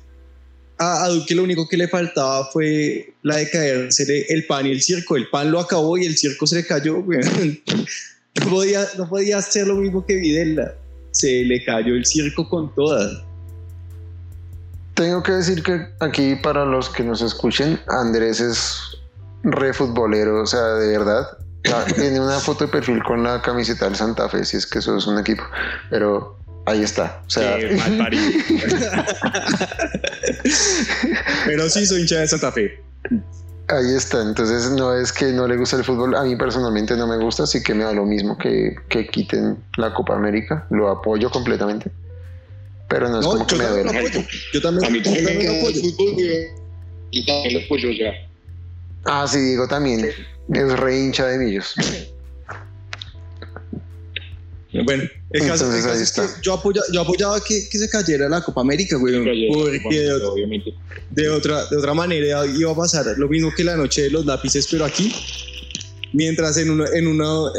a, 0.77 1.07
Duque 1.09 1.35
lo 1.35 1.43
único 1.43 1.67
que 1.67 1.77
le 1.77 1.87
faltaba 1.87 2.49
fue 2.51 3.13
la 3.21 3.37
de 3.37 3.49
caerse 3.49 4.25
el 4.29 4.45
pan 4.45 4.65
y 4.65 4.71
el 4.71 4.81
circo. 4.81 5.15
El 5.15 5.29
pan 5.29 5.51
lo 5.51 5.59
acabó 5.59 5.97
y 5.97 6.05
el 6.05 6.17
circo 6.17 6.47
se 6.47 6.55
le 6.55 6.65
cayó, 6.65 7.03
No 8.35 8.49
podía, 8.49 8.87
no 8.97 9.07
podía 9.07 9.37
hacer 9.37 9.67
lo 9.67 9.75
mismo 9.75 10.03
que 10.05 10.15
Videla 10.15 10.73
se 11.11 11.43
le 11.43 11.63
cayó 11.63 11.93
el 11.93 12.05
circo 12.05 12.49
con 12.49 12.73
todas. 12.73 13.23
Tengo 14.95 15.21
que 15.23 15.33
decir 15.33 15.61
que 15.63 15.87
aquí 15.99 16.35
para 16.35 16.65
los 16.65 16.89
que 16.89 17.03
nos 17.03 17.21
escuchen, 17.21 17.79
Andrés 17.87 18.39
es 18.39 18.97
re 19.43 19.73
futbolero, 19.73 20.41
o 20.41 20.45
sea, 20.45 20.63
de 20.75 20.97
verdad. 20.97 21.37
Tiene 21.95 22.19
una 22.19 22.39
foto 22.39 22.65
de 22.65 22.71
perfil 22.71 23.01
con 23.03 23.23
la 23.23 23.41
camiseta 23.41 23.85
del 23.85 23.95
Santa 23.95 24.27
Fe, 24.29 24.43
si 24.43 24.57
es 24.57 24.67
que 24.67 24.79
eso 24.79 24.97
es 24.97 25.07
un 25.07 25.17
equipo, 25.19 25.43
pero 25.89 26.37
ahí 26.65 26.83
está. 26.83 27.21
O 27.25 27.29
sea, 27.29 27.57
pero 31.45 31.69
sí 31.69 31.85
soy 31.85 32.01
hincha 32.01 32.19
de 32.19 32.27
Santa 32.27 32.51
Fe. 32.51 32.79
Ahí 33.69 33.95
está, 33.95 34.21
entonces 34.21 34.71
no 34.71 34.95
es 34.95 35.13
que 35.13 35.31
no 35.31 35.47
le 35.47 35.55
guste 35.55 35.77
el 35.77 35.83
fútbol, 35.83 36.15
a 36.15 36.23
mí 36.23 36.35
personalmente 36.35 36.97
no 36.97 37.07
me 37.07 37.17
gusta, 37.17 37.43
así 37.43 37.63
que 37.63 37.73
me 37.73 37.85
da 37.85 37.93
lo 37.93 38.05
mismo 38.05 38.37
que, 38.37 38.75
que 38.89 39.07
quiten 39.07 39.57
la 39.77 39.93
Copa 39.93 40.15
América, 40.15 40.67
lo 40.69 40.89
apoyo 40.89 41.29
completamente, 41.29 41.89
pero 42.89 43.07
no 43.07 43.21
es 43.21 43.25
como 43.25 43.47
que 43.47 43.55
me 43.55 43.65
duele. 43.65 44.27
Yo 44.53 44.61
también, 44.61 44.85
a 44.85 44.89
mí 44.89 45.01
también, 45.01 45.45
lo 45.45 45.59
apoyo. 45.59 45.81
Fútbol, 45.81 46.15
yo 47.11 47.25
también 47.25 47.53
lo 47.53 47.59
apoyo 47.61 47.89
ya. 47.91 48.11
Ah, 49.05 49.25
sí, 49.27 49.39
digo 49.39 49.67
también, 49.67 50.09
es 50.53 50.79
re 50.79 50.99
hincha 50.99 51.25
de 51.27 51.37
millos. 51.37 51.73
Bueno, 54.83 55.03
el 55.33 55.47
caso, 55.47 55.73
es 55.73 56.11
que 56.11 56.21
yo, 56.43 56.61
yo 56.91 57.01
apoyaba 57.01 57.43
que, 57.43 57.61
se 57.61 57.89
cayera 57.89 58.29
la 58.29 58.41
Copa 58.41 58.61
América, 58.61 58.97
güey, 58.97 59.15
porque 59.81 59.99
de, 61.09 61.29
otra, 61.29 61.65
de 61.65 61.77
otra 61.77 61.93
manera 61.95 62.45
iba 62.45 62.71
a 62.71 62.75
pasar 62.75 63.05
lo 63.17 63.27
mismo 63.27 63.51
que 63.55 63.63
la 63.63 63.75
noche 63.75 64.03
de 64.03 64.09
los 64.11 64.27
lápices, 64.27 64.67
pero 64.69 64.85
aquí, 64.85 65.11
mientras 66.13 66.57
en, 66.57 66.69
uno, 66.69 66.85
en, 66.85 67.07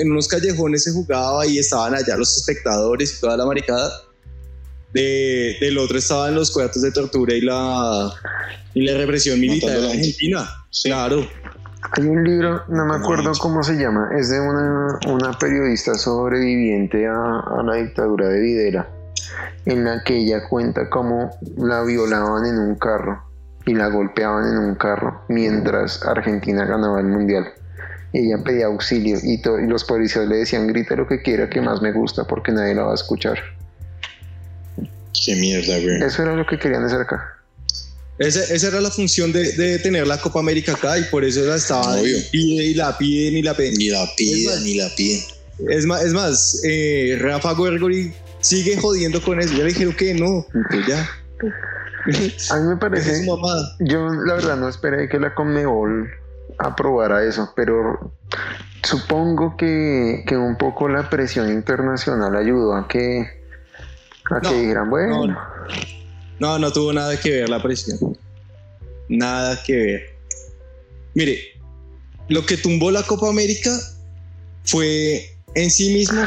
en 0.00 0.12
unos 0.12 0.28
callejones 0.28 0.84
se 0.84 0.92
jugaba 0.92 1.44
y 1.48 1.58
estaban 1.58 1.96
allá 1.96 2.16
los 2.16 2.36
espectadores 2.36 3.16
y 3.16 3.20
toda 3.20 3.36
la 3.36 3.44
maricada, 3.44 3.92
de, 4.92 5.56
del 5.60 5.76
otro 5.78 5.98
estaban 5.98 6.36
los 6.36 6.52
cuartos 6.52 6.80
de 6.80 6.92
tortura 6.92 7.34
y 7.34 7.40
la, 7.40 8.12
y 8.72 8.82
la 8.82 8.96
represión 8.96 9.40
militar 9.40 9.76
en 9.76 9.84
Argentina. 9.86 10.48
Claro. 10.84 11.28
Hay 11.92 12.06
un 12.06 12.24
libro, 12.24 12.62
no 12.68 12.86
me 12.86 12.96
acuerdo 12.96 13.32
cómo 13.40 13.62
se 13.62 13.74
llama, 13.74 14.08
es 14.16 14.30
de 14.30 14.40
una, 14.40 14.98
una 15.06 15.32
periodista 15.38 15.94
sobreviviente 15.94 17.06
a, 17.06 17.62
la 17.62 17.74
dictadura 17.74 18.28
de 18.28 18.40
Videla, 18.40 18.88
en 19.66 19.84
la 19.84 20.02
que 20.02 20.16
ella 20.16 20.48
cuenta 20.48 20.88
cómo 20.88 21.30
la 21.56 21.82
violaban 21.82 22.46
en 22.46 22.58
un 22.58 22.74
carro 22.76 23.22
y 23.66 23.74
la 23.74 23.88
golpeaban 23.88 24.48
en 24.48 24.58
un 24.58 24.74
carro 24.76 25.22
mientras 25.28 26.02
Argentina 26.04 26.64
ganaba 26.64 27.00
el 27.00 27.06
mundial. 27.06 27.52
Ella 28.12 28.38
pedía 28.42 28.66
auxilio 28.66 29.18
y, 29.22 29.42
y 29.42 29.66
los 29.66 29.84
policías 29.84 30.26
le 30.26 30.36
decían 30.36 30.66
grita 30.66 30.96
lo 30.96 31.06
que 31.06 31.20
quiera 31.20 31.50
que 31.50 31.60
más 31.60 31.82
me 31.82 31.92
gusta 31.92 32.24
porque 32.24 32.52
nadie 32.52 32.74
la 32.74 32.84
va 32.84 32.92
a 32.92 32.94
escuchar. 32.94 33.38
Qué 35.24 35.36
mierda, 35.36 35.78
güey. 35.80 36.02
Eso 36.02 36.22
era 36.22 36.34
lo 36.34 36.46
que 36.46 36.58
querían 36.58 36.84
hacer 36.84 37.00
acá. 37.00 37.33
Esa, 38.18 38.68
era 38.68 38.80
la 38.80 38.90
función 38.90 39.32
de, 39.32 39.78
tener 39.80 40.06
la 40.06 40.18
Copa 40.18 40.38
América 40.38 40.72
acá 40.72 40.98
y 40.98 41.04
por 41.04 41.24
eso 41.24 41.42
la 41.44 41.56
estaba 41.56 41.96
pide 42.30 42.64
y 42.64 42.74
la 42.74 42.96
piden 42.96 43.38
y 43.38 43.42
la 43.42 43.56
piden. 43.56 43.74
Ni 43.74 43.88
la 43.88 44.06
piden, 44.16 44.62
ni 44.62 44.74
la 44.76 44.88
piden. 44.96 45.20
Es 45.68 45.86
más, 45.86 46.04
es 46.04 46.12
más 46.12 46.62
eh, 46.64 47.18
Rafa 47.20 47.52
Gorgori 47.52 48.12
sigue 48.40 48.76
jodiendo 48.76 49.20
con 49.22 49.40
eso. 49.40 49.52
Ya 49.54 49.64
le 49.64 49.70
dijeron 49.70 49.94
que 49.94 50.14
no, 50.14 50.46
pues 50.70 50.86
ya. 50.86 51.08
A 52.54 52.60
mí 52.60 52.68
me 52.68 52.76
parece. 52.76 53.26
Yo, 53.80 54.08
la 54.08 54.34
verdad, 54.34 54.56
no 54.56 54.68
esperé 54.68 55.08
que 55.08 55.18
la 55.18 55.34
Conmebol 55.34 56.10
aprobara 56.58 57.24
eso, 57.24 57.52
pero 57.56 58.12
supongo 58.82 59.56
que, 59.56 60.22
que 60.26 60.36
un 60.36 60.56
poco 60.56 60.88
la 60.88 61.08
presión 61.08 61.50
internacional 61.50 62.36
ayudó 62.36 62.76
a 62.76 62.86
que, 62.86 63.26
a 64.30 64.40
que 64.40 64.54
dijeran, 64.54 64.90
bueno. 64.90 65.26
No, 65.26 65.32
no 65.32 66.03
tuvo 66.72 66.92
nada 66.92 67.18
que 67.18 67.30
ver 67.30 67.48
la 67.48 67.62
presión. 67.62 68.18
Nada 69.08 69.62
que 69.62 69.76
ver. 69.76 70.14
Mire, 71.14 71.40
lo 72.28 72.44
que 72.44 72.56
tumbó 72.56 72.90
la 72.90 73.02
Copa 73.02 73.28
América 73.28 73.70
fue 74.64 75.36
en 75.54 75.70
sí 75.70 75.90
mismo 75.90 76.24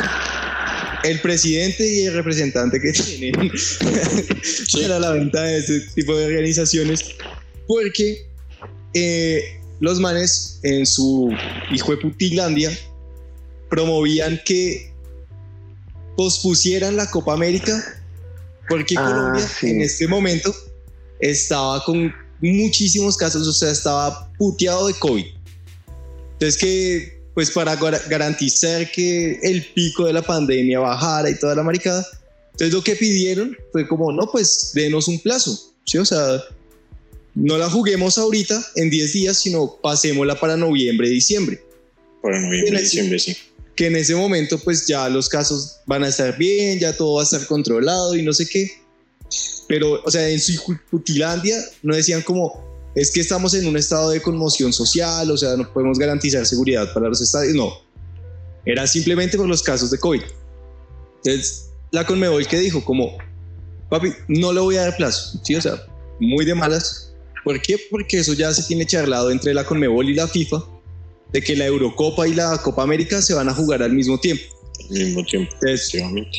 el 1.04 1.20
presidente 1.22 1.86
y 1.88 2.06
el 2.06 2.14
representante 2.14 2.80
que 2.80 2.92
tienen 2.94 3.52
para 4.74 5.00
la 5.00 5.12
venta 5.12 5.42
de 5.44 5.60
este 5.60 5.80
tipo 5.96 6.16
de 6.16 6.26
organizaciones, 6.26 7.16
porque 7.68 8.26
eh, 8.94 9.60
los 9.80 10.00
manes 10.00 10.60
en 10.64 10.86
su 10.86 11.34
hijo 11.72 11.92
de 11.92 11.98
Putilandia 11.98 12.78
promovían 13.70 14.40
que 14.46 14.92
pospusieran 16.16 16.96
la 16.96 17.10
Copa 17.10 17.34
América 17.34 17.97
porque 18.68 18.96
ah, 18.98 19.06
Colombia 19.06 19.50
en 19.64 19.82
este 19.82 20.08
momento 20.08 20.54
estaba 21.20 21.84
con 21.84 22.14
muchísimos 22.42 23.18
casos, 23.18 23.48
o 23.48 23.54
sea, 23.54 23.72
estaba 23.72 24.32
puteado 24.38 24.88
de 24.88 24.94
COVID. 24.94 25.26
Entonces 26.34 26.58
que, 26.58 27.22
pues 27.34 27.52
para 27.52 27.76
garantizar 27.76 28.92
que 28.92 29.40
el 29.42 29.66
pico 29.74 30.06
de 30.06 30.14
la 30.14 30.22
pandemia 30.22 30.80
bajara 30.80 31.30
y 31.30 31.40
toda 31.40 31.56
la 31.56 31.64
maricada, 31.64 32.06
entonces 32.52 32.74
lo 32.74 32.84
que 32.84 32.96
pidieron 32.96 33.56
fue 33.72 33.88
como, 33.88 34.12
no, 34.12 34.30
pues 34.32 34.72
denos 34.74 35.08
un 35.08 35.20
plazo, 35.20 35.74
¿sí? 35.86 35.98
O 35.98 36.06
sea, 36.06 36.44
no 37.36 37.58
la 37.58 37.70
juguemos 37.70 38.18
ahorita 38.18 38.64
en 38.76 38.90
10 38.90 39.14
días, 39.14 39.40
sino 39.40 39.78
pasémosla 39.82 40.40
para 40.40 40.58
noviembre, 40.58 41.10
diciembre. 41.10 41.62
Para 42.22 42.40
noviembre, 42.40 42.82
diciembre, 42.82 43.20
sí 43.20 43.38
que 43.78 43.86
en 43.86 43.96
ese 43.96 44.16
momento 44.16 44.58
pues 44.58 44.88
ya 44.88 45.08
los 45.08 45.30
casos 45.30 45.78
van 45.86 46.04
a 46.04 46.10
estar 46.10 46.36
bien, 46.38 46.80
ya 46.80 46.98
todo 46.98 47.16
va 47.16 47.22
a 47.22 47.24
estar 47.24 47.46
controlado 47.46 48.16
y 48.16 48.24
no 48.24 48.34
sé 48.34 48.48
qué. 48.48 48.70
Pero, 49.68 50.02
o 50.04 50.12
sea, 50.12 50.28
en 50.28 50.40
su 50.40 50.60
Putilandia 50.90 51.58
no 51.84 51.96
decían 51.96 52.24
como, 52.24 52.66
es 52.96 53.12
que 53.12 53.20
estamos 53.20 53.54
en 53.54 53.68
un 53.68 53.78
estado 53.78 54.10
de 54.10 54.22
conmoción 54.22 54.74
social, 54.74 55.30
o 55.30 55.38
sea, 55.38 55.56
no 55.56 55.72
podemos 55.72 56.00
garantizar 56.00 56.46
seguridad 56.46 56.92
para 56.94 57.08
los 57.08 57.22
estadios. 57.22 57.54
No, 57.54 57.72
era 58.66 58.88
simplemente 58.88 59.38
por 59.38 59.48
los 59.48 59.62
casos 59.62 59.92
de 59.92 60.00
COVID. 60.00 60.24
Entonces, 61.24 61.70
la 61.92 62.06
Conmebol 62.06 62.48
que 62.48 62.60
dijo 62.60 62.84
como, 62.84 63.18
papi, 63.90 64.12
no 64.28 64.52
le 64.54 64.60
voy 64.60 64.78
a 64.78 64.84
dar 64.84 64.98
plazo, 64.98 65.40
¿sí? 65.44 65.56
O 65.56 65.62
sea, 65.62 65.86
muy 66.20 66.46
de 66.46 66.56
malas. 66.56 67.14
¿Por 67.44 67.62
qué? 67.62 67.78
Porque 67.92 68.20
eso 68.20 68.34
ya 68.34 68.52
se 68.54 68.64
tiene 68.64 68.86
charlado 68.86 69.30
entre 69.30 69.54
la 69.54 69.66
Conmebol 69.66 70.10
y 70.10 70.16
la 70.16 70.28
FIFA 70.28 70.77
de 71.32 71.42
que 71.42 71.56
la 71.56 71.66
Eurocopa 71.66 72.28
y 72.28 72.34
la 72.34 72.58
Copa 72.62 72.84
América 72.84 73.22
se 73.22 73.34
van 73.34 73.50
a 73.50 73.54
jugar 73.54 73.84
al 73.84 73.94
mismo 73.94 74.20
tiempo. 74.20 74.44
Al 74.90 75.06
mismo 75.06 75.24
tiempo. 75.24 75.56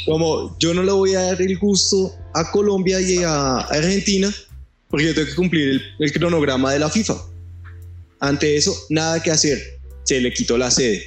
como 0.06 0.56
yo 0.58 0.72
no 0.72 0.82
le 0.82 0.92
voy 0.92 1.14
a 1.14 1.22
dar 1.22 1.42
el 1.42 1.58
gusto 1.58 2.14
a 2.34 2.50
Colombia 2.50 3.00
y 3.00 3.22
a 3.22 3.58
Argentina, 3.58 4.34
porque 4.88 5.06
yo 5.06 5.14
tengo 5.14 5.28
que 5.28 5.34
cumplir 5.34 5.82
el, 5.98 6.12
cronograma 6.12 6.72
de 6.72 6.78
la 6.78 6.88
FIFA. 6.88 7.16
Ante 8.20 8.56
eso, 8.56 8.74
nada 8.88 9.22
que 9.22 9.30
hacer. 9.30 9.58
Se 10.04 10.20
le 10.20 10.32
quitó 10.32 10.56
la 10.56 10.70
sede. 10.70 11.02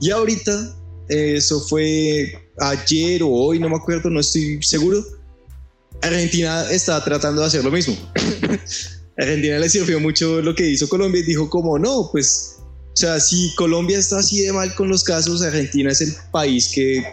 Y 0.00 0.10
ahorita, 0.10 0.76
eso 1.08 1.60
fue 1.60 2.32
ayer 2.58 3.22
o 3.22 3.28
hoy, 3.28 3.58
no 3.58 3.68
me 3.68 3.76
acuerdo, 3.76 4.08
no 4.08 4.20
estoy 4.20 4.62
seguro. 4.62 5.04
Argentina 6.02 6.70
está 6.70 7.02
tratando 7.04 7.42
de 7.42 7.46
hacer 7.46 7.64
lo 7.64 7.70
mismo. 7.70 7.96
Argentina 9.18 9.58
le 9.58 9.68
sirvió 9.68 9.98
mucho 10.00 10.42
lo 10.42 10.54
que 10.54 10.68
hizo 10.68 10.88
Colombia 10.88 11.20
y 11.20 11.24
dijo 11.24 11.48
como 11.48 11.78
no, 11.78 12.08
pues, 12.12 12.56
o 12.60 12.96
sea, 12.96 13.18
si 13.20 13.54
Colombia 13.56 13.98
está 13.98 14.18
así 14.18 14.42
de 14.42 14.52
mal 14.52 14.74
con 14.74 14.88
los 14.88 15.04
casos, 15.04 15.42
Argentina 15.42 15.90
es 15.90 16.00
el 16.00 16.14
país 16.32 16.70
que 16.74 17.04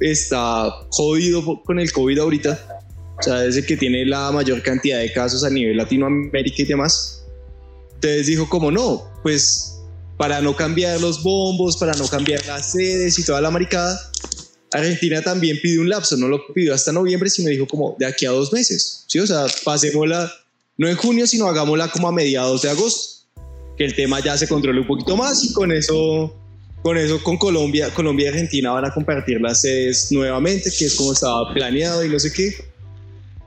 está 0.00 0.70
jodido 0.90 1.62
con 1.64 1.78
el 1.78 1.90
COVID 1.92 2.18
ahorita. 2.18 2.82
O 3.18 3.22
sea, 3.22 3.44
es 3.46 3.56
el 3.56 3.64
que 3.64 3.76
tiene 3.76 4.04
la 4.04 4.30
mayor 4.30 4.62
cantidad 4.62 4.98
de 4.98 5.12
casos 5.12 5.42
a 5.44 5.50
nivel 5.50 5.76
Latinoamérica 5.76 6.62
y 6.62 6.64
demás. 6.66 7.24
Entonces 7.94 8.26
dijo 8.26 8.48
como 8.48 8.70
no, 8.70 9.10
pues 9.22 9.76
para 10.18 10.40
no 10.40 10.54
cambiar 10.54 11.00
los 11.00 11.22
bombos, 11.22 11.76
para 11.76 11.92
no 11.94 12.06
cambiar 12.08 12.44
las 12.46 12.72
sedes 12.72 13.18
y 13.18 13.24
toda 13.24 13.40
la 13.40 13.50
maricada, 13.50 13.98
Argentina 14.72 15.22
también 15.22 15.58
pidió 15.62 15.80
un 15.80 15.88
lapso, 15.88 16.16
no 16.16 16.28
lo 16.28 16.40
pidió 16.52 16.74
hasta 16.74 16.92
noviembre, 16.92 17.30
sino 17.30 17.50
dijo 17.50 17.66
como 17.66 17.96
de 17.98 18.06
aquí 18.06 18.26
a 18.26 18.30
dos 18.30 18.52
meses, 18.52 19.04
¿sí? 19.06 19.18
O 19.18 19.26
sea, 19.26 19.46
pasémosla, 19.64 20.30
no 20.78 20.88
en 20.88 20.96
junio, 20.96 21.26
sino 21.26 21.46
hagámosla 21.46 21.88
como 21.88 22.08
a 22.08 22.12
mediados 22.12 22.62
de 22.62 22.70
agosto, 22.70 23.26
que 23.76 23.84
el 23.84 23.94
tema 23.94 24.20
ya 24.20 24.36
se 24.36 24.48
controle 24.48 24.80
un 24.80 24.86
poquito 24.86 25.16
más 25.16 25.42
y 25.44 25.52
con 25.52 25.72
eso, 25.72 26.34
con 26.82 26.96
eso 26.96 27.22
con 27.22 27.36
Colombia, 27.36 27.92
Colombia 27.92 28.26
y 28.26 28.28
Argentina 28.28 28.72
van 28.72 28.84
a 28.84 28.94
compartir 28.94 29.40
las 29.40 29.62
sedes 29.62 30.10
nuevamente, 30.10 30.70
que 30.76 30.86
es 30.86 30.94
como 30.94 31.12
estaba 31.12 31.52
planeado 31.52 32.04
y 32.04 32.08
no 32.08 32.18
sé 32.18 32.32
qué. 32.32 32.54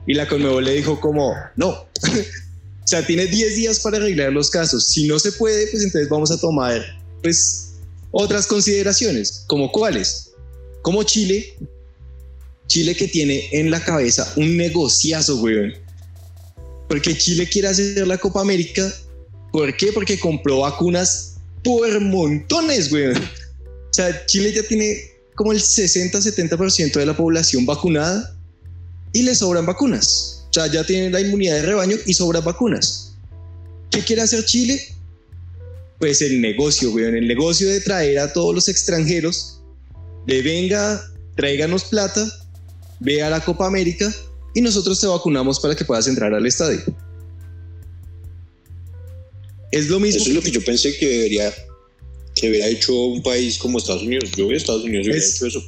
Y 0.06 0.14
la 0.14 0.26
Conmebol 0.26 0.64
le 0.64 0.74
dijo 0.74 0.98
como, 1.00 1.34
no, 1.56 1.68
o 1.70 1.86
sea, 2.86 3.06
tiene 3.06 3.26
10 3.26 3.56
días 3.56 3.80
para 3.80 3.98
arreglar 3.98 4.32
los 4.32 4.50
casos. 4.50 4.88
Si 4.88 5.06
no 5.06 5.18
se 5.18 5.32
puede, 5.32 5.66
pues 5.68 5.82
entonces 5.82 6.08
vamos 6.08 6.30
a 6.30 6.40
tomar 6.40 6.80
pues 7.22 7.74
otras 8.10 8.46
consideraciones, 8.46 9.44
como 9.46 9.70
cuáles 9.70 10.30
como 10.82 11.02
Chile, 11.02 11.54
Chile 12.66 12.94
que 12.94 13.08
tiene 13.08 13.48
en 13.52 13.70
la 13.70 13.82
cabeza 13.82 14.32
un 14.36 14.56
negociazo, 14.56 15.38
güey. 15.38 15.74
Porque 16.90 17.16
Chile 17.16 17.48
quiere 17.48 17.68
hacer 17.68 18.04
la 18.04 18.18
Copa 18.18 18.40
América. 18.40 18.92
¿Por 19.52 19.76
qué? 19.76 19.92
Porque 19.92 20.18
compró 20.18 20.62
vacunas 20.62 21.36
por 21.62 22.00
montones, 22.00 22.90
güey. 22.90 23.12
O 23.12 23.92
sea, 23.92 24.26
Chile 24.26 24.52
ya 24.52 24.64
tiene 24.64 25.00
como 25.36 25.52
el 25.52 25.60
60-70% 25.60 26.94
de 26.94 27.06
la 27.06 27.16
población 27.16 27.64
vacunada 27.64 28.36
y 29.12 29.22
le 29.22 29.36
sobran 29.36 29.66
vacunas. 29.66 30.44
O 30.48 30.52
sea, 30.52 30.66
ya 30.66 30.84
tiene 30.84 31.10
la 31.10 31.20
inmunidad 31.20 31.58
de 31.58 31.62
rebaño 31.62 31.96
y 32.06 32.12
sobran 32.12 32.42
vacunas. 32.42 33.14
¿Qué 33.92 34.00
quiere 34.00 34.22
hacer 34.22 34.44
Chile? 34.44 34.82
Pues 36.00 36.20
el 36.22 36.40
negocio, 36.40 36.90
güey. 36.90 37.04
El 37.04 37.28
negocio 37.28 37.68
de 37.68 37.80
traer 37.82 38.18
a 38.18 38.32
todos 38.32 38.52
los 38.52 38.68
extranjeros 38.68 39.60
de 40.26 40.42
venga, 40.42 41.08
tráiganos 41.36 41.84
plata, 41.84 42.26
ve 42.98 43.22
a 43.22 43.30
la 43.30 43.38
Copa 43.44 43.68
América 43.68 44.12
y 44.54 44.60
nosotros 44.60 45.00
te 45.00 45.06
vacunamos 45.06 45.60
para 45.60 45.74
que 45.74 45.84
puedas 45.84 46.06
entrar 46.06 46.32
al 46.34 46.46
estadio. 46.46 46.80
Es 49.70 49.88
lo 49.88 50.00
mismo. 50.00 50.20
Eso 50.20 50.30
es 50.30 50.36
lo 50.36 50.42
que 50.42 50.50
yo 50.50 50.64
pensé 50.64 50.96
que 50.96 51.08
debería 51.08 51.54
que 52.34 52.48
hubiera 52.48 52.66
hecho 52.66 52.94
un 52.94 53.22
país 53.22 53.58
como 53.58 53.78
Estados 53.78 54.02
Unidos. 54.02 54.30
Yo 54.36 54.50
Estados 54.50 54.84
Unidos 54.84 55.06
hubiera 55.06 55.24
hecho 55.24 55.46
eso. 55.46 55.62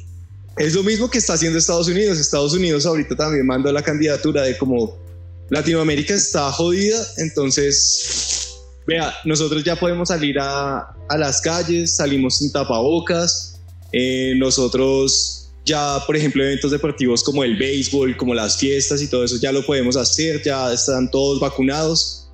Es 0.57 0.75
lo 0.75 0.83
mismo 0.83 1.09
que 1.09 1.17
está 1.17 1.33
haciendo 1.33 1.57
Estados 1.57 1.87
Unidos. 1.87 2.19
Estados 2.19 2.53
Unidos 2.53 2.85
ahorita 2.85 3.15
también 3.15 3.45
manda 3.45 3.71
la 3.71 3.81
candidatura 3.81 4.43
de 4.43 4.57
como 4.57 5.03
Latinoamérica 5.49 6.13
está 6.13 6.51
jodida, 6.51 7.05
entonces, 7.17 8.55
vea, 8.87 9.13
nosotros 9.25 9.63
ya 9.63 9.75
podemos 9.75 10.07
salir 10.07 10.39
a, 10.39 10.95
a 11.09 11.17
las 11.17 11.41
calles, 11.41 11.95
salimos 11.95 12.37
sin 12.37 12.51
tapabocas, 12.51 13.59
eh, 13.91 14.33
nosotros 14.37 15.42
ya, 15.65 15.99
por 16.05 16.15
ejemplo, 16.15 16.43
eventos 16.43 16.71
deportivos 16.71 17.23
como 17.23 17.43
el 17.43 17.57
béisbol, 17.57 18.17
como 18.17 18.33
las 18.33 18.57
fiestas 18.57 19.01
y 19.01 19.07
todo 19.07 19.23
eso, 19.23 19.37
ya 19.37 19.51
lo 19.51 19.65
podemos 19.65 19.95
hacer, 19.95 20.41
ya 20.43 20.71
están 20.73 21.09
todos 21.09 21.39
vacunados. 21.39 22.29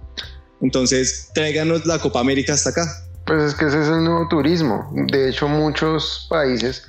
Entonces, 0.62 1.30
tráiganos 1.34 1.86
la 1.86 2.00
Copa 2.00 2.20
América 2.20 2.54
hasta 2.54 2.72
acá. 2.72 3.06
Pues 3.26 3.44
es 3.44 3.56
que 3.56 3.66
ese 3.66 3.82
es 3.82 3.88
el 3.88 4.04
nuevo 4.04 4.28
turismo. 4.28 4.92
De 5.12 5.30
hecho, 5.30 5.48
muchos 5.48 6.26
países, 6.30 6.84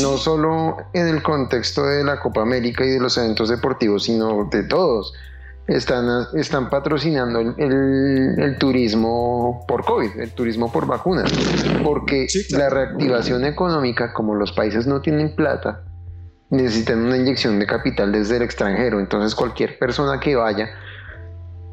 no 0.00 0.18
solo 0.18 0.76
en 0.92 1.08
el 1.08 1.22
contexto 1.22 1.84
de 1.86 2.04
la 2.04 2.20
Copa 2.20 2.42
América 2.42 2.84
y 2.84 2.90
de 2.90 3.00
los 3.00 3.16
eventos 3.16 3.48
deportivos, 3.48 4.04
sino 4.04 4.48
de 4.52 4.62
todos, 4.64 5.12
están, 5.70 6.26
están 6.34 6.68
patrocinando 6.68 7.38
el, 7.40 8.56
turismo 8.58 9.64
por 9.68 9.84
COVID, 9.84 10.18
el 10.18 10.32
turismo 10.32 10.70
por 10.72 10.86
vacunas, 10.86 11.32
porque 11.84 12.26
la 12.50 12.68
reactivación 12.68 13.44
económica, 13.44 14.12
como 14.12 14.34
los 14.34 14.52
países 14.52 14.88
no 14.88 15.00
tienen 15.00 15.34
plata, 15.36 15.84
necesitan 16.50 16.98
una 16.98 17.16
inyección 17.16 17.60
de 17.60 17.66
capital 17.66 18.10
desde 18.10 18.38
el 18.38 18.42
extranjero, 18.42 18.98
entonces 18.98 19.36
cualquier 19.36 19.78
persona 19.78 20.18
que 20.18 20.34
vaya, 20.34 20.70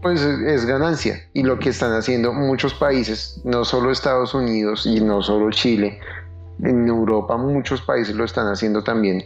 pues 0.03 0.21
es 0.21 0.65
ganancia. 0.67 1.19
Y 1.33 1.41
lo 1.41 1.57
que 1.57 1.69
están 1.69 1.93
haciendo 1.93 2.33
muchos 2.33 2.75
países, 2.75 3.41
no 3.45 3.65
solo 3.65 3.89
Estados 3.89 4.35
Unidos 4.35 4.85
y 4.85 5.01
no 5.01 5.23
solo 5.23 5.49
Chile, 5.49 5.99
en 6.61 6.87
Europa 6.87 7.35
muchos 7.35 7.81
países 7.81 8.15
lo 8.15 8.25
están 8.25 8.45
haciendo 8.47 8.83
también, 8.83 9.23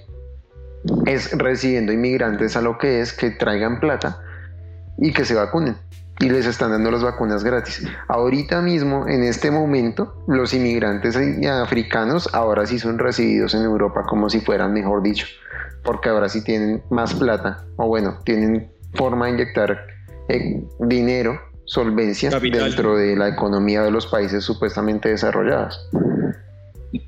es 1.05 1.37
recibiendo 1.37 1.91
inmigrantes 1.91 2.55
a 2.55 2.61
lo 2.61 2.77
que 2.77 3.01
es 3.01 3.11
que 3.11 3.31
traigan 3.31 3.81
plata 3.81 4.21
y 4.97 5.13
que 5.13 5.25
se 5.25 5.33
vacunen. 5.33 5.77
Y 6.19 6.29
les 6.29 6.45
están 6.45 6.71
dando 6.71 6.91
las 6.91 7.01
vacunas 7.01 7.43
gratis. 7.43 7.83
Ahorita 8.07 8.61
mismo, 8.61 9.07
en 9.07 9.23
este 9.23 9.49
momento, 9.49 10.23
los 10.27 10.53
inmigrantes 10.53 11.17
africanos 11.47 12.29
ahora 12.33 12.67
sí 12.67 12.77
son 12.77 12.99
recibidos 12.99 13.55
en 13.55 13.63
Europa 13.63 14.03
como 14.07 14.29
si 14.29 14.39
fueran, 14.39 14.71
mejor 14.71 15.01
dicho, 15.01 15.25
porque 15.83 16.09
ahora 16.09 16.29
sí 16.29 16.43
tienen 16.43 16.83
más 16.91 17.15
plata, 17.15 17.65
o 17.77 17.87
bueno, 17.87 18.19
tienen 18.23 18.71
forma 18.93 19.25
de 19.25 19.31
inyectar 19.31 19.87
eh, 20.29 20.63
dinero, 20.79 21.39
solvencia 21.65 22.29
dentro 22.29 22.97
de 22.97 23.15
la 23.15 23.29
economía 23.29 23.81
de 23.81 23.91
los 23.91 24.05
países 24.05 24.43
supuestamente 24.43 25.09
desarrollados. 25.09 25.89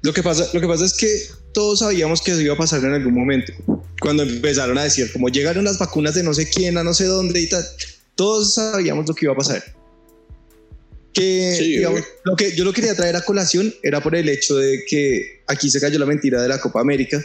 Lo 0.01 0.13
que 0.13 0.23
pasa, 0.23 0.45
lo 0.53 0.61
que 0.61 0.67
pasa 0.67 0.85
es 0.85 0.97
que 0.97 1.07
todos 1.53 1.79
sabíamos 1.79 2.21
que 2.21 2.31
eso 2.31 2.41
iba 2.41 2.53
a 2.53 2.57
pasar 2.57 2.83
en 2.83 2.93
algún 2.93 3.13
momento. 3.13 3.51
Cuando 3.99 4.23
empezaron 4.23 4.77
a 4.77 4.83
decir, 4.83 5.11
como 5.11 5.29
llegaron 5.29 5.63
las 5.63 5.77
vacunas 5.77 6.15
de 6.15 6.23
no 6.23 6.33
sé 6.33 6.49
quién, 6.49 6.77
a 6.77 6.83
no 6.83 6.93
sé 6.93 7.05
dónde 7.05 7.39
y 7.39 7.47
tal, 7.47 7.63
todos 8.15 8.55
sabíamos 8.55 9.07
lo 9.07 9.15
que 9.15 9.25
iba 9.25 9.33
a 9.33 9.37
pasar. 9.37 9.63
Que, 11.13 11.85
lo 12.23 12.35
que 12.35 12.55
yo 12.55 12.63
lo 12.63 12.73
quería 12.73 12.95
traer 12.95 13.15
a 13.15 13.21
colación 13.21 13.73
era 13.83 14.01
por 14.01 14.15
el 14.15 14.27
hecho 14.29 14.55
de 14.55 14.83
que 14.89 15.43
aquí 15.45 15.69
se 15.69 15.79
cayó 15.79 15.99
la 15.99 16.07
mentira 16.07 16.41
de 16.41 16.47
la 16.47 16.59
Copa 16.59 16.81
América 16.81 17.23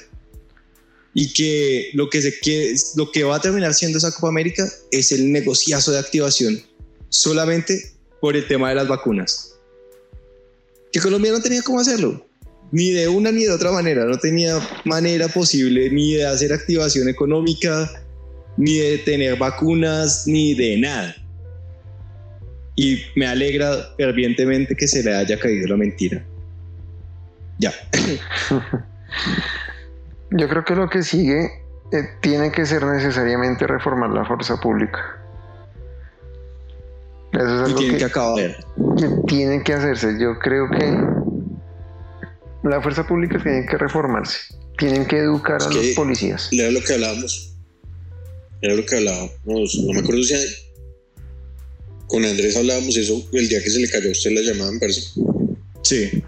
y 1.14 1.32
que 1.32 1.90
lo 1.94 2.10
que, 2.10 2.20
se, 2.20 2.38
que, 2.38 2.76
lo 2.96 3.10
que 3.10 3.24
va 3.24 3.36
a 3.36 3.40
terminar 3.40 3.72
siendo 3.72 3.96
esa 3.96 4.12
Copa 4.12 4.28
América 4.28 4.70
es 4.90 5.10
el 5.10 5.32
negociazo 5.32 5.90
de 5.90 5.98
activación 6.00 6.62
solamente 7.08 7.92
por 8.20 8.36
el 8.36 8.46
tema 8.46 8.68
de 8.68 8.74
las 8.74 8.88
vacunas. 8.88 9.54
Que 10.92 11.00
Colombia 11.00 11.32
no 11.32 11.40
tenía 11.40 11.62
cómo 11.62 11.80
hacerlo 11.80 12.27
ni 12.70 12.90
de 12.90 13.08
una 13.08 13.32
ni 13.32 13.44
de 13.44 13.50
otra 13.50 13.72
manera, 13.72 14.04
no 14.04 14.18
tenía 14.18 14.58
manera 14.84 15.28
posible 15.28 15.90
ni 15.90 16.14
de 16.14 16.26
hacer 16.26 16.52
activación 16.52 17.08
económica, 17.08 17.90
ni 18.56 18.76
de 18.78 18.98
tener 18.98 19.38
vacunas, 19.38 20.26
ni 20.26 20.54
de 20.54 20.78
nada. 20.78 21.16
Y 22.76 23.02
me 23.16 23.26
alegra 23.26 23.94
fervientemente 23.96 24.76
que 24.76 24.86
se 24.86 25.02
le 25.02 25.14
haya 25.14 25.38
caído 25.38 25.68
la 25.68 25.76
mentira. 25.76 26.24
Ya. 27.58 27.72
Yo 30.30 30.48
creo 30.48 30.64
que 30.64 30.74
lo 30.74 30.88
que 30.88 31.02
sigue 31.02 31.46
eh, 31.92 32.02
tiene 32.20 32.52
que 32.52 32.66
ser 32.66 32.84
necesariamente 32.84 33.66
reformar 33.66 34.10
la 34.10 34.24
fuerza 34.24 34.60
pública. 34.60 35.16
Eso 37.32 37.44
es 37.44 37.62
algo 37.62 37.78
tiene 37.78 37.94
que, 37.94 37.98
que 37.98 38.04
acabar. 38.04 38.56
Tiene 39.26 39.62
que 39.62 39.72
hacerse. 39.72 40.18
Yo 40.20 40.38
creo 40.38 40.68
que 40.70 41.27
la 42.68 42.82
fuerza 42.82 43.06
pública 43.06 43.40
tiene 43.42 43.66
que 43.66 43.76
reformarse. 43.76 44.38
Tienen 44.78 45.06
que 45.06 45.16
educar 45.16 45.60
a 45.62 45.68
los 45.68 45.86
policías. 45.96 46.48
Era 46.52 46.70
lo 46.70 46.80
que 46.80 46.94
hablábamos. 46.94 47.56
Era 48.62 48.74
lo 48.74 48.86
que 48.86 48.96
hablábamos. 48.96 49.78
No 49.84 49.92
me 49.92 50.00
acuerdo 50.00 50.22
si 50.22 50.34
con 52.06 52.24
Andrés 52.24 52.56
hablábamos 52.56 52.96
eso 52.96 53.28
el 53.32 53.48
día 53.48 53.62
que 53.62 53.70
se 53.70 53.80
le 53.80 53.88
cayó 53.88 54.08
a 54.08 54.12
usted 54.12 54.30
la 54.32 54.40
llamada, 54.40 54.72
me 54.72 54.80
parece. 54.80 55.02
Sí. 55.82 56.22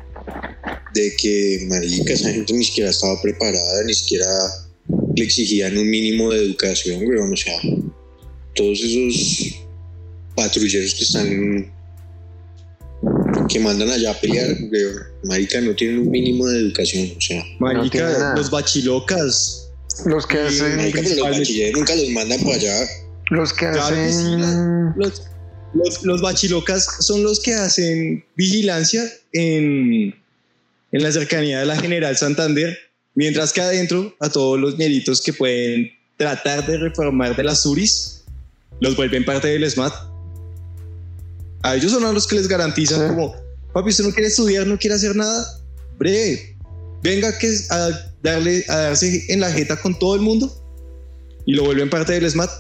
De 0.95 1.17
que, 1.17 1.67
marica, 1.69 2.13
esa 2.13 2.31
gente 2.31 2.53
ni 2.53 2.65
siquiera 2.65 2.91
estaba 2.91 3.21
preparada, 3.23 3.85
ni 3.85 3.95
siquiera 3.95 4.27
le 5.17 5.25
exigían 5.25 5.79
un 5.79 5.89
mínimo 5.89 6.31
de 6.31 6.45
educación, 6.45 7.03
weón. 7.07 7.33
O 7.33 7.37
sea, 7.37 7.55
todos 8.55 8.81
esos 8.81 9.61
patrulleros 10.35 10.95
que 10.95 11.05
están 11.05 11.73
que 13.51 13.59
mandan 13.59 13.91
allá 13.91 14.13
a 14.13 14.21
pelear, 14.21 14.57
marica, 15.25 15.61
no 15.61 15.75
tienen 15.75 15.99
un 15.99 16.11
mínimo 16.11 16.47
de 16.47 16.61
educación, 16.61 17.11
o 17.17 17.21
sea. 17.21 17.45
Marica, 17.59 18.35
los 18.37 18.51
bachilocas. 18.51 19.71
Los 20.07 20.27
que 20.27 20.39
hacen... 20.39 20.93
los 20.93 21.21
bachilleros 21.21 21.79
nunca 21.79 21.95
los 21.97 22.09
mandan 22.11 22.41
para 22.41 22.55
allá. 22.55 22.87
Los 23.31 23.53
que 23.53 23.67
hacen... 23.67 24.95
los, 24.97 26.03
los, 26.05 26.23
bachilocas 26.23 26.87
son 27.01 27.23
los 27.23 27.41
que 27.41 27.55
hacen 27.55 28.25
vigilancia 28.37 29.05
en, 29.33 30.15
en 30.93 31.03
la 31.03 31.13
cercanía 31.13 31.61
de 31.61 31.67
la 31.67 31.77
General 31.77 32.17
Santander, 32.17 32.77
mientras 33.15 33.53
que 33.53 33.61
adentro 33.61 34.15
a 34.21 34.29
todos 34.29 34.59
los 34.59 34.79
ñeritos 34.79 35.21
que 35.21 35.33
pueden 35.33 35.91
tratar 36.17 36.67
de 36.67 36.79
reformar 36.79 37.37
de 37.37 37.45
las 37.45 37.67
URIs, 37.67 38.25
los 38.81 38.97
vuelven 38.97 39.25
parte 39.25 39.49
del 39.49 39.69
SMAT. 39.69 40.10
A 41.63 41.75
ellos 41.75 41.93
son 41.93 42.05
a 42.05 42.13
los 42.13 42.27
que 42.27 42.37
les 42.37 42.49
garantizan 42.49 43.09
como, 43.09 43.35
papi, 43.73 43.91
usted 43.91 44.05
no 44.05 44.13
quiere 44.13 44.29
estudiar, 44.29 44.67
no 44.67 44.79
quiere 44.79 44.97
hacer 44.97 45.15
nada, 45.15 45.47
breve, 45.99 46.57
venga 47.03 47.37
que 47.39 47.55
a 47.71 47.91
darle 48.23 48.65
a 48.69 48.77
darse 48.77 49.25
en 49.33 49.41
la 49.41 49.51
jeta 49.51 49.77
con 49.77 49.99
todo 49.99 50.15
el 50.15 50.23
mundo 50.23 50.51
y 51.47 51.55
lo 51.55 51.65
vuelven 51.65 51.91
parte 51.91 52.13
del 52.15 52.31
SMAT. 52.31 52.51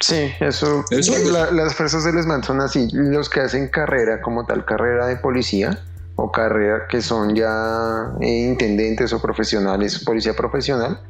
Sí, 0.00 0.30
eso. 0.40 0.84
las 0.90 1.74
fuerzas 1.74 2.04
del 2.04 2.22
SMAT 2.22 2.44
son 2.44 2.60
así. 2.60 2.88
Los 2.92 3.28
que 3.28 3.40
hacen 3.40 3.68
carrera 3.68 4.20
como 4.20 4.46
tal, 4.46 4.64
carrera 4.64 5.06
de 5.06 5.16
policía 5.16 5.82
o 6.14 6.32
carrera 6.32 6.86
que 6.88 7.00
son 7.00 7.34
ya 7.34 8.12
eh, 8.20 8.48
intendentes 8.48 9.12
o 9.12 9.20
profesionales, 9.20 10.02
policía 10.04 10.34
profesional, 10.34 11.00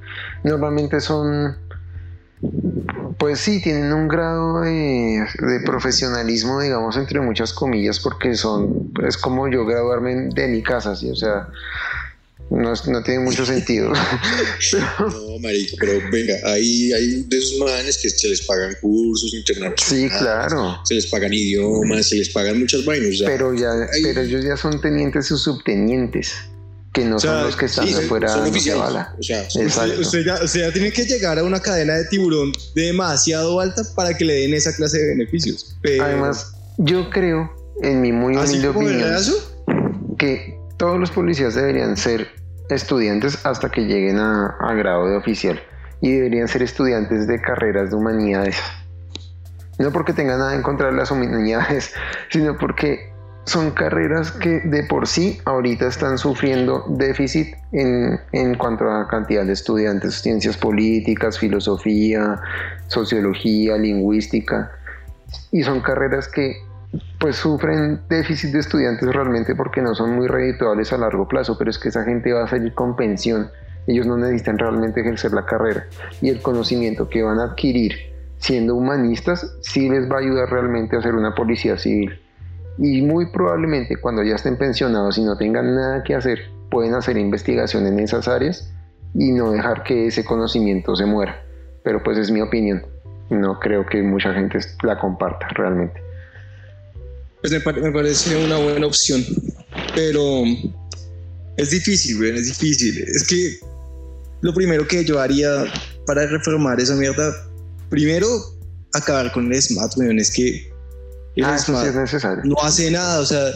normalmente 0.44 1.00
son 1.00 1.56
pues 3.18 3.40
sí, 3.40 3.60
tienen 3.60 3.92
un 3.92 4.06
grado 4.06 4.60
de, 4.60 5.26
profesionalismo, 5.64 6.60
digamos, 6.60 6.96
entre 6.96 7.20
muchas 7.20 7.52
comillas, 7.52 7.98
porque 7.98 8.34
son, 8.34 8.92
es 9.06 9.16
como 9.16 9.48
yo 9.48 9.66
graduarme 9.66 10.28
de 10.34 10.48
mi 10.48 10.62
casa, 10.62 10.94
¿sí? 10.94 11.10
O 11.10 11.16
sea, 11.16 11.48
no, 12.50 12.72
no 12.86 13.02
tiene 13.02 13.20
mucho 13.20 13.44
sentido. 13.44 13.92
No, 14.98 15.38
marico, 15.40 15.76
pero 15.78 16.00
venga, 16.10 16.34
hay, 16.44 16.92
hay 16.92 17.22
de 17.22 17.38
esos 17.38 17.58
manes 17.58 17.98
que 17.98 18.10
se 18.10 18.28
les 18.28 18.42
pagan 18.42 18.74
cursos 18.80 19.32
internacionales. 19.32 19.84
Sí, 19.84 20.08
claro. 20.18 20.80
Se 20.84 20.94
les 20.94 21.06
pagan 21.06 21.32
idiomas, 21.32 22.08
se 22.08 22.16
les 22.16 22.28
pagan 22.30 22.58
muchas 22.58 22.84
vainas. 22.84 23.22
pero, 23.24 23.54
ya, 23.54 23.70
pero 24.02 24.22
ellos 24.22 24.44
ya 24.44 24.56
son 24.56 24.80
tenientes 24.80 25.30
o 25.30 25.38
subtenientes 25.38 26.34
que 26.98 27.04
no 27.04 27.18
son 27.18 27.44
los 27.44 27.56
que 27.56 27.66
están 27.66 27.88
afuera 27.88 28.34
de 28.34 28.74
bala. 28.74 29.14
O 29.18 29.22
sea, 29.22 29.46
usted, 29.98 30.24
ya, 30.24 30.72
tiene 30.72 30.92
que 30.92 31.04
llegar 31.04 31.38
a 31.38 31.44
una 31.44 31.60
cadena 31.60 31.94
de 31.94 32.04
tiburón 32.06 32.52
demasiado 32.74 33.60
alta 33.60 33.82
para 33.94 34.14
que 34.14 34.24
le 34.24 34.34
den 34.34 34.54
esa 34.54 34.74
clase 34.74 34.98
de 34.98 35.08
beneficios. 35.10 35.76
Además, 36.00 36.54
yo 36.78 37.08
creo, 37.10 37.50
en 37.82 38.00
mi 38.00 38.12
muy 38.12 38.36
humilde 38.36 38.68
opinión, 38.68 39.22
que 40.18 40.58
todos 40.76 40.98
los 40.98 41.10
policías 41.10 41.54
deberían 41.54 41.96
ser 41.96 42.28
estudiantes 42.68 43.38
hasta 43.44 43.70
que 43.70 43.82
lleguen 43.82 44.18
a, 44.18 44.56
a 44.60 44.74
grado 44.74 45.06
de 45.08 45.16
oficial 45.16 45.60
y 46.00 46.12
deberían 46.12 46.48
ser 46.48 46.62
estudiantes 46.62 47.26
de 47.26 47.40
carreras 47.40 47.90
de 47.90 47.96
humanidades. 47.96 48.56
No 49.78 49.92
porque 49.92 50.12
tengan 50.12 50.40
nada 50.40 50.54
en 50.54 50.62
contra 50.62 50.88
de 50.88 50.94
las 50.94 51.10
humanidades, 51.10 51.92
sino 52.30 52.56
porque 52.58 53.12
son 53.48 53.70
carreras 53.70 54.30
que 54.30 54.60
de 54.60 54.84
por 54.84 55.06
sí 55.06 55.40
ahorita 55.44 55.86
están 55.86 56.18
sufriendo 56.18 56.84
déficit 56.88 57.54
en, 57.72 58.20
en, 58.32 58.54
cuanto 58.56 58.90
a 58.90 59.08
cantidad 59.08 59.44
de 59.44 59.52
estudiantes, 59.52 60.20
ciencias 60.20 60.56
políticas, 60.56 61.38
filosofía, 61.38 62.40
sociología, 62.88 63.76
lingüística, 63.76 64.70
y 65.50 65.62
son 65.62 65.80
carreras 65.80 66.28
que 66.28 66.56
pues 67.18 67.36
sufren 67.36 68.00
déficit 68.08 68.52
de 68.52 68.60
estudiantes 68.60 69.12
realmente 69.12 69.54
porque 69.54 69.82
no 69.82 69.94
son 69.94 70.16
muy 70.16 70.26
redituables 70.26 70.92
a 70.92 70.98
largo 70.98 71.26
plazo, 71.26 71.56
pero 71.58 71.70
es 71.70 71.78
que 71.78 71.88
esa 71.88 72.04
gente 72.04 72.32
va 72.32 72.44
a 72.44 72.48
salir 72.48 72.74
con 72.74 72.96
pensión, 72.96 73.50
ellos 73.86 74.06
no 74.06 74.16
necesitan 74.16 74.58
realmente 74.58 75.00
ejercer 75.00 75.32
la 75.32 75.44
carrera. 75.44 75.86
Y 76.20 76.28
el 76.28 76.40
conocimiento 76.40 77.08
que 77.08 77.22
van 77.22 77.40
a 77.40 77.44
adquirir 77.44 77.92
siendo 78.38 78.74
humanistas 78.74 79.56
sí 79.62 79.88
les 79.88 80.10
va 80.10 80.16
a 80.16 80.20
ayudar 80.20 80.50
realmente 80.50 80.96
a 80.96 81.02
ser 81.02 81.14
una 81.14 81.34
policía 81.34 81.76
civil 81.76 82.20
y 82.78 83.02
muy 83.02 83.26
probablemente 83.32 83.96
cuando 83.96 84.22
ya 84.22 84.36
estén 84.36 84.56
pensionados 84.56 85.18
y 85.18 85.24
no 85.24 85.36
tengan 85.36 85.74
nada 85.74 86.02
que 86.04 86.14
hacer, 86.14 86.38
pueden 86.70 86.94
hacer 86.94 87.16
investigación 87.16 87.86
en 87.86 87.98
esas 87.98 88.28
áreas 88.28 88.70
y 89.14 89.32
no 89.32 89.52
dejar 89.52 89.82
que 89.82 90.06
ese 90.06 90.24
conocimiento 90.24 90.94
se 90.94 91.06
muera. 91.06 91.42
Pero 91.82 92.02
pues 92.02 92.18
es 92.18 92.30
mi 92.30 92.40
opinión. 92.40 92.86
No 93.30 93.58
creo 93.58 93.84
que 93.84 94.02
mucha 94.02 94.32
gente 94.32 94.58
la 94.82 94.98
comparta 94.98 95.48
realmente. 95.48 96.00
Pues 97.40 97.52
me, 97.52 97.92
parece 97.92 98.36
una 98.44 98.58
buena 98.58 98.86
opción, 98.86 99.24
pero 99.94 100.42
es 101.56 101.70
difícil, 101.70 102.24
es 102.24 102.46
difícil. 102.46 102.98
Es 103.06 103.26
que 103.28 103.58
lo 104.40 104.52
primero 104.52 104.86
que 104.88 105.04
yo 105.04 105.20
haría 105.20 105.64
para 106.04 106.26
reformar 106.26 106.80
esa 106.80 106.94
mierda, 106.96 107.32
primero 107.90 108.26
acabar 108.92 109.30
con 109.30 109.52
el 109.52 109.62
SMAT, 109.62 109.92
es 110.18 110.32
que 110.32 110.77
Ah, 111.44 111.56
es 111.56 111.94
necesario. 111.94 112.42
No 112.44 112.56
hace 112.62 112.90
nada, 112.90 113.20
o 113.20 113.26
sea, 113.26 113.52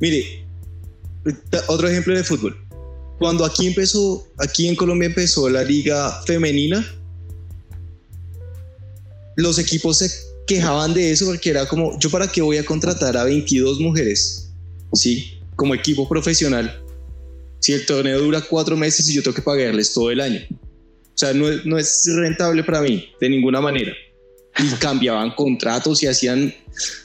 mire, 0.00 0.46
otro 1.68 1.88
ejemplo 1.88 2.14
de 2.14 2.24
fútbol. 2.24 2.56
Cuando 3.18 3.44
aquí 3.44 3.66
empezó, 3.66 4.26
aquí 4.38 4.68
en 4.68 4.74
Colombia 4.74 5.06
empezó 5.06 5.48
la 5.48 5.62
liga 5.62 6.22
femenina, 6.26 6.84
los 9.36 9.58
equipos 9.58 9.98
se 9.98 10.10
quejaban 10.46 10.94
de 10.94 11.12
eso 11.12 11.26
porque 11.26 11.50
era 11.50 11.66
como, 11.66 11.98
yo 11.98 12.10
para 12.10 12.28
qué 12.28 12.42
voy 12.42 12.58
a 12.58 12.64
contratar 12.64 13.16
a 13.16 13.24
22 13.24 13.80
mujeres, 13.80 14.52
¿sí? 14.92 15.40
Como 15.56 15.74
equipo 15.74 16.08
profesional, 16.08 16.82
si 17.60 17.72
el 17.72 17.86
torneo 17.86 18.20
dura 18.20 18.40
cuatro 18.40 18.76
meses 18.76 19.08
y 19.08 19.14
yo 19.14 19.22
tengo 19.22 19.36
que 19.36 19.42
pagarles 19.42 19.92
todo 19.92 20.10
el 20.10 20.20
año. 20.20 20.40
O 20.50 21.16
sea, 21.16 21.32
no, 21.32 21.46
no 21.64 21.78
es 21.78 22.04
rentable 22.12 22.64
para 22.64 22.82
mí, 22.82 23.08
de 23.20 23.28
ninguna 23.28 23.60
manera 23.60 23.94
y 24.58 24.68
cambiaban 24.74 25.34
contratos 25.34 26.02
y 26.02 26.06
hacían, 26.06 26.54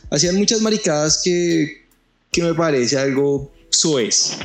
hacían 0.10 0.36
muchas 0.36 0.62
maricadas 0.62 1.22
que, 1.24 1.86
que 2.32 2.44
me 2.44 2.54
parece 2.54 2.98
algo 2.98 3.52
soez. 3.70 4.38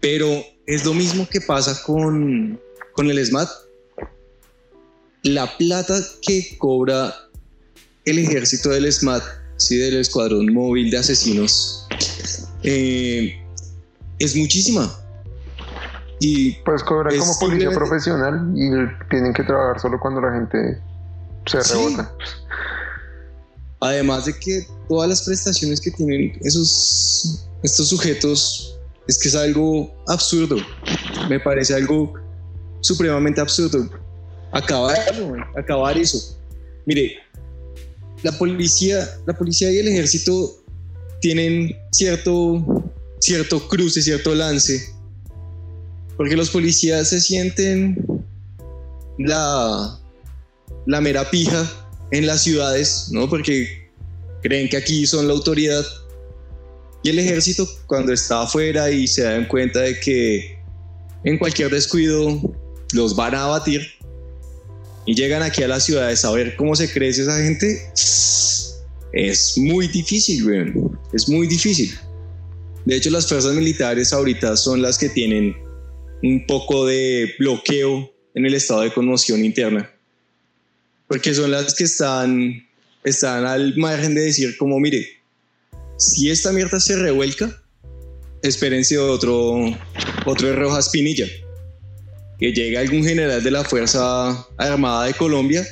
Pero 0.00 0.44
es 0.66 0.84
lo 0.84 0.94
mismo 0.94 1.28
que 1.28 1.40
pasa 1.40 1.80
con, 1.84 2.60
con 2.92 3.10
el 3.10 3.24
SMAT. 3.24 3.48
La 5.22 5.56
plata 5.56 6.00
que 6.20 6.56
cobra 6.58 7.14
el 8.04 8.18
ejército 8.18 8.70
del 8.70 8.92
SMAT, 8.92 9.22
¿sí? 9.56 9.76
del 9.76 9.98
Escuadrón 9.98 10.52
Móvil 10.52 10.90
de 10.90 10.98
Asesinos, 10.98 11.86
eh, 12.64 13.40
es 14.18 14.34
muchísima. 14.34 15.01
Y 16.24 16.52
pues 16.64 16.84
cobrar 16.84 17.16
como 17.16 17.36
policía 17.40 17.72
profesional 17.72 18.52
y 18.54 18.70
tienen 19.10 19.32
que 19.32 19.42
trabajar 19.42 19.80
solo 19.80 19.98
cuando 19.98 20.20
la 20.20 20.32
gente 20.32 20.80
se 21.46 21.60
rebota. 21.74 22.12
Además 23.80 24.26
de 24.26 24.38
que 24.38 24.64
todas 24.88 25.08
las 25.08 25.22
prestaciones 25.22 25.80
que 25.80 25.90
tienen 25.90 26.38
esos 26.42 27.48
estos 27.64 27.88
sujetos 27.88 28.78
es 29.08 29.18
que 29.18 29.30
es 29.30 29.34
algo 29.34 29.92
absurdo. 30.06 30.58
Me 31.28 31.40
parece 31.40 31.74
algo 31.74 32.14
supremamente 32.82 33.40
absurdo. 33.40 33.90
Acabar, 34.52 34.96
acabar 35.56 35.98
eso. 35.98 36.38
Mire, 36.86 37.16
la 38.22 38.30
policía, 38.30 39.08
la 39.26 39.36
policía 39.36 39.72
y 39.72 39.78
el 39.78 39.88
ejército 39.88 40.54
tienen 41.20 41.76
cierto, 41.90 42.64
cierto 43.18 43.66
cruce, 43.68 44.00
cierto 44.02 44.36
lance 44.36 45.01
porque 46.16 46.36
los 46.36 46.50
policías 46.50 47.08
se 47.08 47.20
sienten 47.20 47.96
la, 49.18 49.98
la 50.86 51.00
mera 51.00 51.28
pija 51.30 51.70
en 52.10 52.26
las 52.26 52.42
ciudades, 52.42 53.08
¿no? 53.10 53.28
Porque 53.28 53.90
creen 54.42 54.68
que 54.68 54.76
aquí 54.76 55.06
son 55.06 55.26
la 55.26 55.34
autoridad. 55.34 55.84
Y 57.02 57.10
el 57.10 57.18
ejército, 57.18 57.68
cuando 57.86 58.12
está 58.12 58.42
afuera 58.42 58.90
y 58.90 59.06
se 59.06 59.22
dan 59.22 59.46
cuenta 59.48 59.80
de 59.80 59.98
que 59.98 60.58
en 61.24 61.38
cualquier 61.38 61.70
descuido 61.70 62.40
los 62.92 63.16
van 63.16 63.34
a 63.34 63.44
abatir 63.44 63.82
y 65.06 65.14
llegan 65.14 65.42
aquí 65.42 65.62
a 65.62 65.68
las 65.68 65.84
ciudades 65.84 66.24
a 66.24 66.30
ver 66.30 66.54
cómo 66.56 66.76
se 66.76 66.92
crece 66.92 67.22
esa 67.22 67.42
gente, 67.42 67.90
es 69.12 69.54
muy 69.56 69.88
difícil, 69.88 70.44
güey. 70.44 70.72
Es 71.12 71.28
muy 71.28 71.46
difícil. 71.46 71.92
De 72.84 72.96
hecho, 72.96 73.10
las 73.10 73.28
fuerzas 73.28 73.54
militares 73.54 74.12
ahorita 74.12 74.56
son 74.56 74.82
las 74.82 74.98
que 74.98 75.08
tienen 75.08 75.56
un 76.22 76.46
poco 76.46 76.86
de 76.86 77.34
bloqueo 77.38 78.12
en 78.34 78.46
el 78.46 78.54
estado 78.54 78.82
de 78.82 78.92
conmoción 78.92 79.44
interna, 79.44 79.90
porque 81.08 81.34
son 81.34 81.50
las 81.50 81.74
que 81.74 81.84
están, 81.84 82.66
están 83.04 83.44
al 83.44 83.76
margen 83.76 84.14
de 84.14 84.22
decir 84.22 84.56
como, 84.56 84.78
mire, 84.78 85.06
si 85.98 86.30
esta 86.30 86.52
mierda 86.52 86.80
se 86.80 86.96
revuelca, 86.96 87.62
espérense 88.42 88.98
otro, 88.98 89.56
otro 90.24 90.56
Rojas 90.56 90.88
Pinilla, 90.90 91.26
que 92.38 92.52
llegue 92.52 92.78
algún 92.78 93.04
general 93.04 93.42
de 93.42 93.50
la 93.50 93.64
Fuerza 93.64 94.46
Armada 94.56 95.06
de 95.06 95.14
Colombia, 95.14 95.66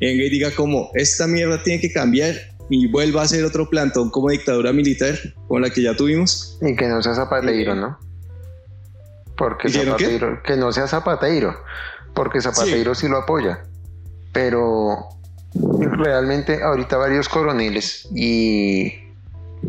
venga 0.00 0.24
y 0.24 0.30
diga 0.30 0.50
como, 0.50 0.90
esta 0.94 1.26
mierda 1.26 1.62
tiene 1.62 1.80
que 1.80 1.92
cambiar 1.92 2.34
y 2.68 2.88
vuelva 2.88 3.22
a 3.22 3.28
ser 3.28 3.44
otro 3.44 3.70
plantón 3.70 4.10
como 4.10 4.30
dictadura 4.30 4.72
militar, 4.72 5.16
como 5.46 5.60
la 5.60 5.70
que 5.70 5.82
ya 5.82 5.94
tuvimos. 5.94 6.58
Y 6.60 6.74
que 6.74 6.88
no 6.88 7.00
sea 7.00 7.14
Zapatero, 7.14 7.74
¿no? 7.76 8.05
Porque 9.36 9.68
Zapatero, 9.68 10.42
que 10.42 10.56
no 10.56 10.72
sea 10.72 10.88
Zapatero, 10.88 11.62
porque 12.14 12.40
Zapatero 12.40 12.94
sí. 12.94 13.08
lo 13.08 13.18
apoya. 13.18 13.62
Pero 14.32 15.08
realmente 15.54 16.62
ahorita 16.62 16.96
varios 16.96 17.28
coroneles 17.28 18.08
y 18.14 18.92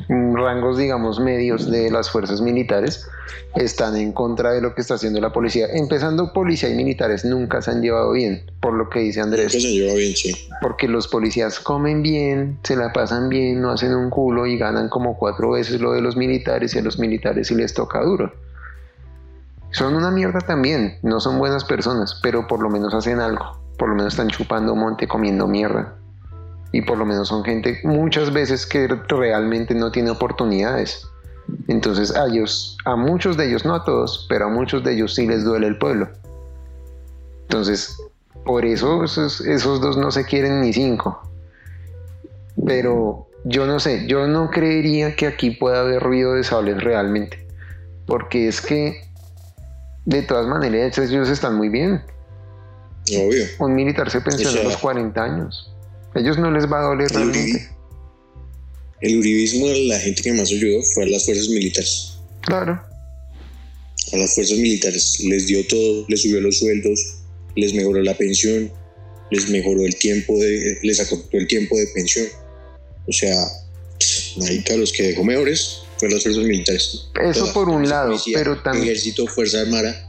rangos, 0.09 0.77
digamos, 0.77 1.19
medios 1.19 1.69
de 1.69 1.89
las 1.89 2.09
fuerzas 2.09 2.41
militares 2.41 3.07
están 3.55 3.95
en 3.95 4.11
contra 4.11 4.51
de 4.51 4.61
lo 4.61 4.75
que 4.75 4.81
está 4.81 4.95
haciendo 4.95 5.19
la 5.19 5.31
policía. 5.31 5.67
Empezando, 5.73 6.31
policía 6.33 6.69
y 6.69 6.75
militares 6.75 7.25
nunca 7.25 7.61
se 7.61 7.71
han 7.71 7.81
llevado 7.81 8.11
bien, 8.11 8.49
por 8.61 8.73
lo 8.73 8.89
que 8.89 8.99
dice 8.99 9.21
Andrés. 9.21 9.53
Nunca 9.53 9.59
se 9.59 9.67
han 9.67 9.73
llevado 9.73 9.97
bien, 9.97 10.15
sí. 10.15 10.49
Porque 10.61 10.87
los 10.87 11.07
policías 11.07 11.59
comen 11.59 12.01
bien, 12.03 12.59
se 12.63 12.75
la 12.75 12.93
pasan 12.93 13.29
bien, 13.29 13.61
no 13.61 13.71
hacen 13.71 13.93
un 13.95 14.09
culo 14.09 14.45
y 14.45 14.57
ganan 14.57 14.89
como 14.89 15.17
cuatro 15.17 15.51
veces 15.51 15.81
lo 15.81 15.93
de 15.93 16.01
los 16.01 16.15
militares 16.15 16.75
y 16.75 16.79
a 16.79 16.81
los 16.81 16.99
militares 16.99 17.47
sí 17.47 17.55
les 17.55 17.73
toca 17.73 18.01
duro. 18.01 18.33
Son 19.71 19.95
una 19.95 20.11
mierda 20.11 20.39
también, 20.39 20.97
no 21.03 21.19
son 21.19 21.39
buenas 21.39 21.63
personas, 21.63 22.19
pero 22.23 22.47
por 22.47 22.61
lo 22.61 22.69
menos 22.69 22.93
hacen 22.93 23.19
algo. 23.19 23.59
Por 23.77 23.89
lo 23.89 23.95
menos 23.95 24.13
están 24.13 24.29
chupando 24.29 24.75
monte, 24.75 25.07
comiendo 25.07 25.47
mierda 25.47 25.97
y 26.71 26.81
por 26.81 26.97
lo 26.97 27.05
menos 27.05 27.29
son 27.29 27.43
gente 27.43 27.79
muchas 27.83 28.31
veces 28.31 28.65
que 28.65 28.87
realmente 28.87 29.73
no 29.73 29.91
tiene 29.91 30.11
oportunidades. 30.11 31.07
Entonces 31.67 32.15
a 32.15 32.27
ellos, 32.27 32.77
a 32.85 32.95
muchos 32.95 33.37
de 33.37 33.47
ellos, 33.47 33.65
no 33.65 33.73
a 33.73 33.83
todos, 33.83 34.25
pero 34.29 34.45
a 34.45 34.49
muchos 34.49 34.83
de 34.83 34.93
ellos 34.93 35.15
sí 35.15 35.25
les 35.25 35.43
duele 35.43 35.67
el 35.67 35.77
pueblo. 35.77 36.09
Entonces, 37.43 37.97
por 38.45 38.65
eso 38.65 39.03
esos, 39.03 39.41
esos 39.41 39.79
dos 39.81 39.97
no 39.97 40.11
se 40.11 40.25
quieren 40.25 40.61
ni 40.61 40.73
cinco. 40.73 41.21
Pero 42.65 43.27
yo 43.45 43.65
no 43.65 43.79
sé, 43.79 44.05
yo 44.07 44.27
no 44.27 44.49
creería 44.49 45.15
que 45.15 45.27
aquí 45.27 45.51
pueda 45.51 45.81
haber 45.81 46.03
ruido 46.03 46.33
de 46.33 46.43
sables 46.43 46.83
realmente. 46.83 47.47
Porque 48.05 48.47
es 48.47 48.61
que, 48.61 49.06
de 50.07 50.23
todas 50.23 50.47
maneras, 50.47 50.97
ellos 50.97 51.29
están 51.29 51.55
muy 51.55 51.69
bien. 51.69 52.01
Obvio. 53.09 53.45
Un 53.59 53.75
militar 53.75 54.09
se 54.09 54.19
pensiona 54.19 54.61
a 54.61 54.63
los 54.63 54.77
40 54.77 55.23
años 55.23 55.71
ellos 56.17 56.37
no 56.37 56.51
les 56.51 56.71
va 56.71 56.79
a 56.79 56.83
doler 56.83 57.07
el 57.11 57.15
realmente. 57.15 57.69
el 59.01 59.17
uribismo, 59.17 59.67
la 59.87 59.99
gente 59.99 60.21
que 60.21 60.33
más 60.33 60.49
ayudó 60.49 60.81
fue 60.93 61.03
a 61.03 61.07
las 61.07 61.25
fuerzas 61.25 61.49
militares. 61.49 62.17
Claro. 62.41 62.81
A 64.13 64.17
las 64.17 64.33
fuerzas 64.33 64.57
militares 64.57 65.19
les 65.23 65.47
dio 65.47 65.65
todo, 65.67 66.05
les 66.07 66.21
subió 66.21 66.41
los 66.41 66.57
sueldos, 66.57 67.17
les 67.55 67.73
mejoró 67.73 68.01
la 68.01 68.17
pensión, 68.17 68.71
les 69.31 69.49
mejoró 69.49 69.85
el 69.85 69.95
tiempo 69.95 70.37
de, 70.39 70.79
les 70.81 70.99
acortó 70.99 71.37
el 71.37 71.47
tiempo 71.47 71.77
de 71.77 71.87
pensión. 71.87 72.27
O 73.07 73.11
sea, 73.11 73.35
marica, 74.37 74.75
los 74.75 74.91
que 74.91 75.03
dejó 75.03 75.23
mejores 75.23 75.81
fueron 75.97 76.15
las 76.15 76.23
fuerzas 76.23 76.43
militares. 76.43 77.09
Eso 77.21 77.53
por 77.53 77.69
un 77.69 77.87
lado, 77.87 78.15
pero 78.33 78.61
también. 78.61 78.85
Ejército, 78.85 79.27
Fuerza 79.27 79.61
Armada 79.61 80.07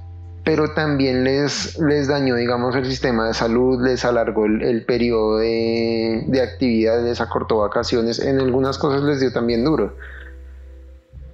pero 0.49 0.73
también 0.73 1.25
les, 1.25 1.79
les 1.79 2.09
dañó, 2.09 2.35
digamos, 2.35 2.75
el 2.75 2.87
sistema 2.87 3.27
de 3.27 3.35
salud, 3.35 3.87
les 3.87 4.03
alargó 4.07 4.47
el, 4.47 4.83
periodo 4.87 5.37
de, 5.37 6.25
de 6.27 6.41
actividad, 6.41 7.05
les 7.05 7.21
acortó 7.21 7.59
vacaciones, 7.59 8.19
en 8.19 8.41
algunas 8.41 8.79
cosas 8.79 9.03
les 9.03 9.21
dio 9.21 9.31
también 9.31 9.63
duro. 9.63 9.95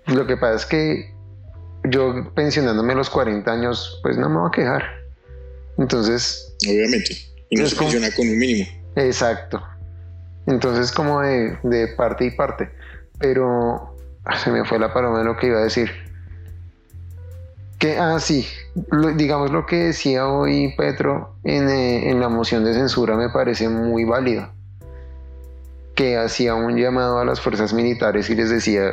Lo 0.08 0.26
que 0.26 0.36
pasa 0.36 0.56
es 0.56 0.66
que 0.66 1.14
yo 1.88 2.32
pensionándome 2.34 2.94
a 2.94 2.96
los 2.96 3.08
40 3.08 3.52
años, 3.52 4.00
pues 4.02 4.18
no 4.18 4.28
me 4.28 4.38
voy 4.38 4.48
a 4.48 4.50
quejar. 4.50 4.82
Entonces... 5.78 6.52
Obviamente. 6.68 7.16
Y 7.50 7.56
no 7.56 7.68
se 7.68 7.76
pensiona 7.76 8.10
con 8.10 8.26
un 8.26 8.36
mínimo. 8.36 8.66
Exacto. 8.96 9.62
Entonces 10.48 10.90
como 10.90 11.20
de, 11.20 11.56
de 11.62 11.86
parte 11.86 12.24
y 12.24 12.32
parte. 12.32 12.68
Pero 13.20 13.93
se 14.36 14.50
me 14.50 14.64
fue 14.64 14.78
la 14.78 14.92
paloma 14.92 15.18
de 15.18 15.24
lo 15.24 15.36
que 15.36 15.48
iba 15.48 15.58
a 15.58 15.64
decir. 15.64 15.90
Que, 17.78 17.98
ah, 17.98 18.18
sí, 18.18 18.46
digamos 19.16 19.50
lo 19.50 19.66
que 19.66 19.76
decía 19.76 20.26
hoy 20.28 20.72
Petro 20.76 21.34
eh, 21.44 22.08
en, 22.08 22.20
la 22.20 22.28
moción 22.28 22.64
de 22.64 22.72
censura 22.72 23.16
me 23.16 23.28
parece 23.28 23.68
muy 23.68 24.04
válido. 24.04 24.48
Que 25.94 26.16
hacía 26.16 26.54
un 26.54 26.76
llamado 26.76 27.18
a 27.18 27.24
las 27.24 27.40
fuerzas 27.40 27.72
militares 27.72 28.30
y 28.30 28.34
les 28.34 28.50
decía, 28.50 28.90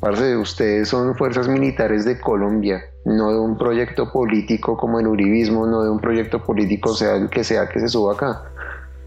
parce, 0.00 0.36
ustedes 0.36 0.88
son 0.88 1.14
fuerzas 1.16 1.48
militares 1.48 2.04
de 2.04 2.18
Colombia, 2.20 2.82
no 3.04 3.30
de 3.30 3.38
un 3.38 3.56
proyecto 3.56 4.10
político 4.10 4.76
como 4.76 5.00
el 5.00 5.06
uribismo, 5.06 5.66
no 5.66 5.84
de 5.84 5.90
un 5.90 6.00
proyecto 6.00 6.42
político 6.42 6.94
sea 6.94 7.14
el 7.14 7.30
que 7.30 7.44
sea 7.44 7.68
que 7.68 7.80
se 7.80 7.88
suba 7.88 8.14
acá, 8.14 8.42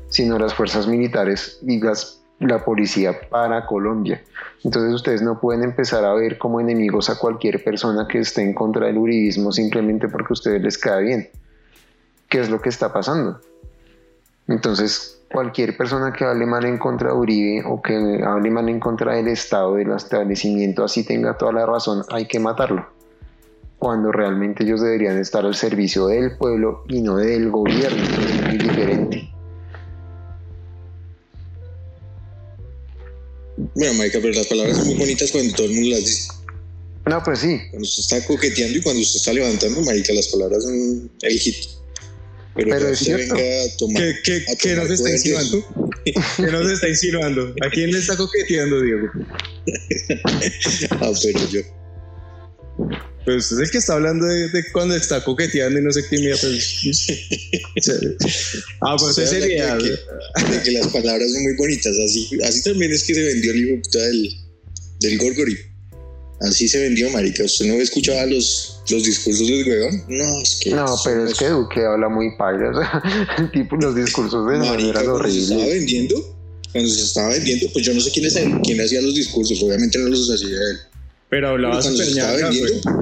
sino 0.08 0.40
las 0.40 0.54
fuerzas 0.56 0.88
militares 0.88 1.60
y 1.64 1.80
las 1.80 2.25
la 2.40 2.64
policía 2.64 3.30
para 3.30 3.66
Colombia. 3.66 4.22
Entonces 4.64 4.94
ustedes 4.94 5.22
no 5.22 5.40
pueden 5.40 5.64
empezar 5.64 6.04
a 6.04 6.14
ver 6.14 6.38
como 6.38 6.60
enemigos 6.60 7.10
a 7.10 7.18
cualquier 7.18 7.64
persona 7.64 8.08
que 8.08 8.20
esté 8.20 8.42
en 8.42 8.54
contra 8.54 8.88
del 8.88 8.98
uribismo 8.98 9.52
simplemente 9.52 10.08
porque 10.10 10.28
a 10.30 10.34
ustedes 10.34 10.62
les 10.62 10.78
cae 10.78 11.04
bien. 11.04 11.30
¿Qué 12.28 12.40
es 12.40 12.50
lo 12.50 12.62
que 12.62 12.70
está 12.70 12.92
pasando? 12.92 13.40
Entonces 14.48 15.22
cualquier 15.32 15.76
persona 15.76 16.14
que 16.14 16.26
hable 16.26 16.46
mal 16.46 16.66
en 16.66 16.78
contra 16.78 17.10
de 17.10 17.16
Uribe 17.16 17.64
o 17.66 17.82
que 17.82 18.24
hable 18.26 18.52
mal 18.52 18.70
en 18.70 18.80
contra 18.80 19.14
del 19.14 19.28
Estado, 19.28 19.76
del 19.76 19.92
establecimiento, 19.92 20.84
así 20.84 21.06
tenga 21.06 21.38
toda 21.38 21.52
la 21.54 21.66
razón, 21.66 22.04
hay 22.10 22.26
que 22.26 22.40
matarlo. 22.40 22.88
Cuando 23.80 24.12
realmente 24.12 24.64
ellos 24.64 24.82
deberían 24.82 25.18
estar 25.18 25.46
al 25.46 25.56
servicio 25.56 26.08
del 26.08 26.38
pueblo 26.38 26.84
y 26.88 27.02
no 27.02 27.18
del 27.18 27.52
gobierno, 27.52 28.02
es 28.02 28.42
muy 28.44 28.58
diferente. 28.58 29.35
Bueno, 33.76 33.94
Marica, 33.96 34.20
pero 34.22 34.34
las 34.34 34.48
palabras 34.48 34.78
son 34.78 34.88
muy 34.88 34.96
bonitas 34.96 35.32
cuando 35.32 35.54
todo 35.54 35.68
el 35.68 35.74
mundo 35.74 35.90
las 35.90 36.06
dice. 36.06 36.32
No, 37.06 37.22
pues 37.24 37.40
sí. 37.40 37.60
Cuando 37.70 37.88
usted 37.88 38.02
está 38.02 38.26
coqueteando 38.26 38.78
y 38.78 38.82
cuando 38.82 39.02
usted 39.02 39.18
está 39.18 39.34
levantando, 39.34 39.82
Marica, 39.82 40.14
las 40.14 40.28
palabras 40.30 40.64
son 40.64 41.12
el 41.22 41.40
hit. 41.40 41.56
Pero, 42.56 42.70
pero 42.70 42.90
es 42.90 43.00
cierto. 43.00 43.36
Venga 43.36 43.64
a 43.64 43.78
tomar, 43.78 44.02
¿Qué, 44.02 44.16
qué, 44.24 44.46
¿qué 44.58 44.76
nos 44.76 44.90
está 44.90 45.12
insinuando? 45.12 45.94
¿Qué 46.38 46.44
nos 46.44 46.72
está 46.72 46.88
insinuando? 46.88 47.54
¿A 47.66 47.70
quién 47.70 47.92
le 47.92 48.00
está 48.00 48.16
coqueteando, 48.16 48.82
Diego? 48.82 49.08
ah, 50.92 51.12
pero 51.22 51.50
yo. 51.50 51.62
Pues 53.26 53.52
usted 53.52 53.58
es 53.58 53.64
el 53.64 53.72
que 53.72 53.80
está 53.80 53.94
hablando 53.94 54.26
de, 54.28 54.72
cuando 54.72 54.96
está 54.96 55.24
coqueteando 55.24 55.80
y 55.80 55.84
no 55.84 55.92
sé 55.92 56.06
qué 56.08 56.20
mierda. 56.20 56.48
ah, 58.82 58.96
pues 59.00 59.18
ese 59.18 59.42
sería. 59.42 59.76
De 59.76 60.00
que, 60.64 60.72
las 60.72 60.88
palabras 60.88 61.32
son 61.32 61.42
muy 61.42 61.56
bonitas. 61.56 61.98
Así, 61.98 62.30
así 62.44 62.62
también 62.62 62.92
es 62.92 63.04
que 63.04 63.16
se 63.16 63.24
vendió 63.24 63.52
el 63.52 63.66
hijo 63.66 63.82
del, 63.92 64.30
del 65.00 65.18
Gorgori. 65.18 65.58
Así 66.42 66.68
se 66.68 66.80
vendió, 66.80 67.10
marica. 67.10 67.44
¿Usted 67.44 67.66
no 67.66 67.74
escuchaba 67.76 68.26
los, 68.28 68.82
los 68.90 69.04
discursos 69.04 69.48
del 69.48 69.68
huevón? 69.68 70.04
No, 70.08 70.42
es 70.42 70.60
que... 70.62 70.70
No, 70.72 70.86
pero 71.04 71.26
es 71.26 71.34
que 71.34 71.48
Duque 71.48 71.84
habla 71.84 72.10
muy 72.10 72.36
padre. 72.38 72.68
el 73.40 73.52
tipo, 73.52 73.76
los 73.78 73.96
discursos 73.96 74.48
de 74.52 74.58
marica, 74.58 74.90
eran 75.02 75.08
horribles. 75.08 75.48
Cuando 75.48 75.64
se 75.64 75.64
estaba 75.64 75.66
vendiendo, 75.74 76.38
cuando 76.72 76.90
se 76.92 77.04
estaba 77.04 77.30
vendiendo, 77.30 77.70
pues 77.74 77.86
yo 77.86 77.94
no 77.94 78.02
sé 78.02 78.12
quién, 78.12 78.26
es 78.26 78.38
quién 78.64 78.82
hacía 78.82 79.02
los 79.02 79.16
discursos. 79.16 79.64
Obviamente 79.64 79.98
no 79.98 80.10
los 80.10 80.30
hacía 80.30 80.50
él. 80.50 80.95
Pero 81.30 81.50
hablaba 81.50 81.82
súper 81.82 82.08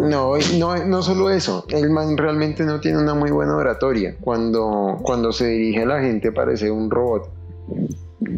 No, 0.01 0.38
no, 0.57 0.86
no 0.86 1.03
solo 1.03 1.30
eso. 1.30 1.65
El 1.69 1.89
man 1.89 2.17
realmente 2.17 2.63
no 2.63 2.80
tiene 2.80 2.99
una 2.99 3.13
muy 3.13 3.32
buena 3.32 3.55
oratoria. 3.55 4.15
Cuando, 4.19 4.99
cuando 5.03 5.34
se 5.34 5.47
dirige 5.47 5.82
a 5.82 5.86
la 5.86 6.01
gente 6.01 6.32
parece 6.32 6.71
un 6.71 6.89
robot. 6.89 7.30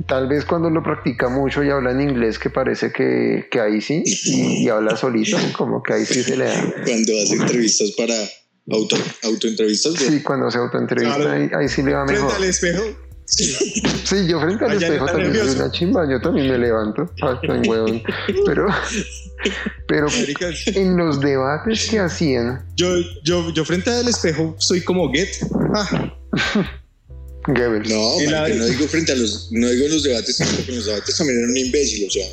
Tal 0.07 0.27
vez 0.27 0.45
cuando 0.45 0.69
lo 0.69 0.81
practica 0.81 1.29
mucho 1.29 1.63
y 1.63 1.69
habla 1.69 1.91
en 1.91 2.01
inglés, 2.01 2.39
que 2.39 2.49
parece 2.49 2.91
que, 2.91 3.47
que 3.51 3.59
ahí 3.59 3.81
sí, 3.81 4.03
y, 4.05 4.67
habla 4.69 4.95
solito, 4.97 5.37
como 5.55 5.83
que 5.83 5.93
ahí 5.93 6.05
sí 6.05 6.23
se 6.23 6.35
le 6.35 6.45
da. 6.45 6.73
Cuando 6.83 7.13
hace 7.21 7.35
entrevistas 7.35 7.91
para 7.91 8.15
auto, 8.71 8.95
autoentrevistas. 9.23 9.93
Sí, 9.93 10.23
cuando 10.23 10.47
hace 10.47 10.57
autoentrevista, 10.57 11.31
ahí, 11.31 11.49
ahí, 11.55 11.69
sí 11.69 11.83
le 11.83 11.93
va 11.93 12.05
mejor. 12.05 12.31
Frente 12.31 12.35
al 12.35 12.49
espejo, 12.49 12.83
Sí, 13.25 14.27
yo 14.27 14.39
frente 14.39 14.65
al 14.65 14.73
espejo 14.73 15.05
también 15.05 15.35
soy 15.35 15.55
una 15.55 15.71
chimba, 15.71 16.09
yo 16.09 16.21
también 16.21 16.51
me 16.51 16.57
levanto, 16.59 17.11
hasta 17.21 17.55
en 17.55 17.67
huevón. 17.67 18.03
Pero, 18.45 18.67
pero 19.87 20.07
en 20.67 20.97
los 20.97 21.19
debates 21.19 21.89
que 21.89 21.99
hacían. 21.99 22.63
Yo, 22.75 22.87
yo, 23.23 23.51
yo 23.51 23.65
frente 23.65 23.89
al 23.89 24.07
espejo 24.07 24.55
soy 24.59 24.81
como 24.81 25.11
Get. 25.11 25.29
Ah. 25.73 26.13
Goebbels. 27.47 27.89
No, 27.89 28.19
no 28.55 28.65
digo 28.65 28.87
frente 28.87 29.11
a 29.11 29.15
los, 29.15 29.51
no 29.51 29.69
digo 29.69 29.85
en 29.85 29.91
los 29.91 30.03
debates, 30.03 30.37
porque 30.37 30.71
en 30.71 30.77
los 30.77 30.85
debates 30.85 31.17
también 31.17 31.39
era 31.39 31.47
un 31.47 31.57
imbécil, 31.57 32.07
o 32.07 32.11
sea. 32.11 32.27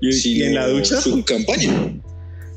¿Y, 0.00 0.42
en 0.42 0.54
la 0.54 0.68
ducha? 0.68 1.00
Su 1.00 1.24
campaña. 1.24 1.70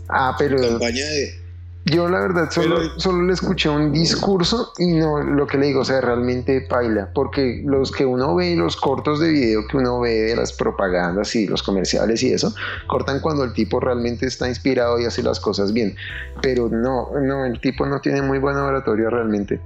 Ah, 0.10 0.36
pero. 0.38 0.60
Campaña 0.60 1.06
de 1.06 1.40
yo 1.86 2.10
la 2.10 2.20
verdad 2.20 2.52
solo, 2.52 2.78
solo 3.00 3.24
le 3.24 3.34
escuché 3.34 3.70
un 3.70 3.92
discurso 3.92 4.74
y 4.78 4.94
no 4.94 5.22
lo 5.22 5.48
que 5.48 5.58
le 5.58 5.68
digo, 5.68 5.82
o 5.82 5.86
sea, 5.86 6.02
realmente 6.02 6.62
paila, 6.62 7.10
porque 7.14 7.64
los 7.66 7.92
que 7.92 8.06
uno 8.06 8.36
ve, 8.36 8.56
los 8.56 8.76
cortos 8.76 9.20
de 9.20 9.30
video 9.30 9.66
que 9.68 9.78
uno 9.78 10.00
ve 10.00 10.22
de 10.22 10.36
las 10.36 10.54
propagandas 10.54 11.36
y 11.36 11.48
los 11.48 11.64
comerciales 11.64 12.22
y 12.22 12.34
eso, 12.34 12.54
cortan 12.88 13.20
cuando 13.22 13.44
el 13.44 13.54
tipo 13.54 13.80
realmente 13.80 14.26
está 14.28 14.48
inspirado 14.48 15.00
y 15.00 15.06
hace 15.06 15.24
las 15.24 15.40
cosas 15.40 15.74
bien, 15.74 15.96
pero 16.42 16.70
no, 16.70 17.10
no, 17.22 17.46
el 17.46 17.60
tipo 17.62 17.86
no 17.86 18.00
tiene 18.02 18.22
muy 18.22 18.40
buena 18.40 18.64
oratoria 18.64 19.10
realmente. 19.10 19.60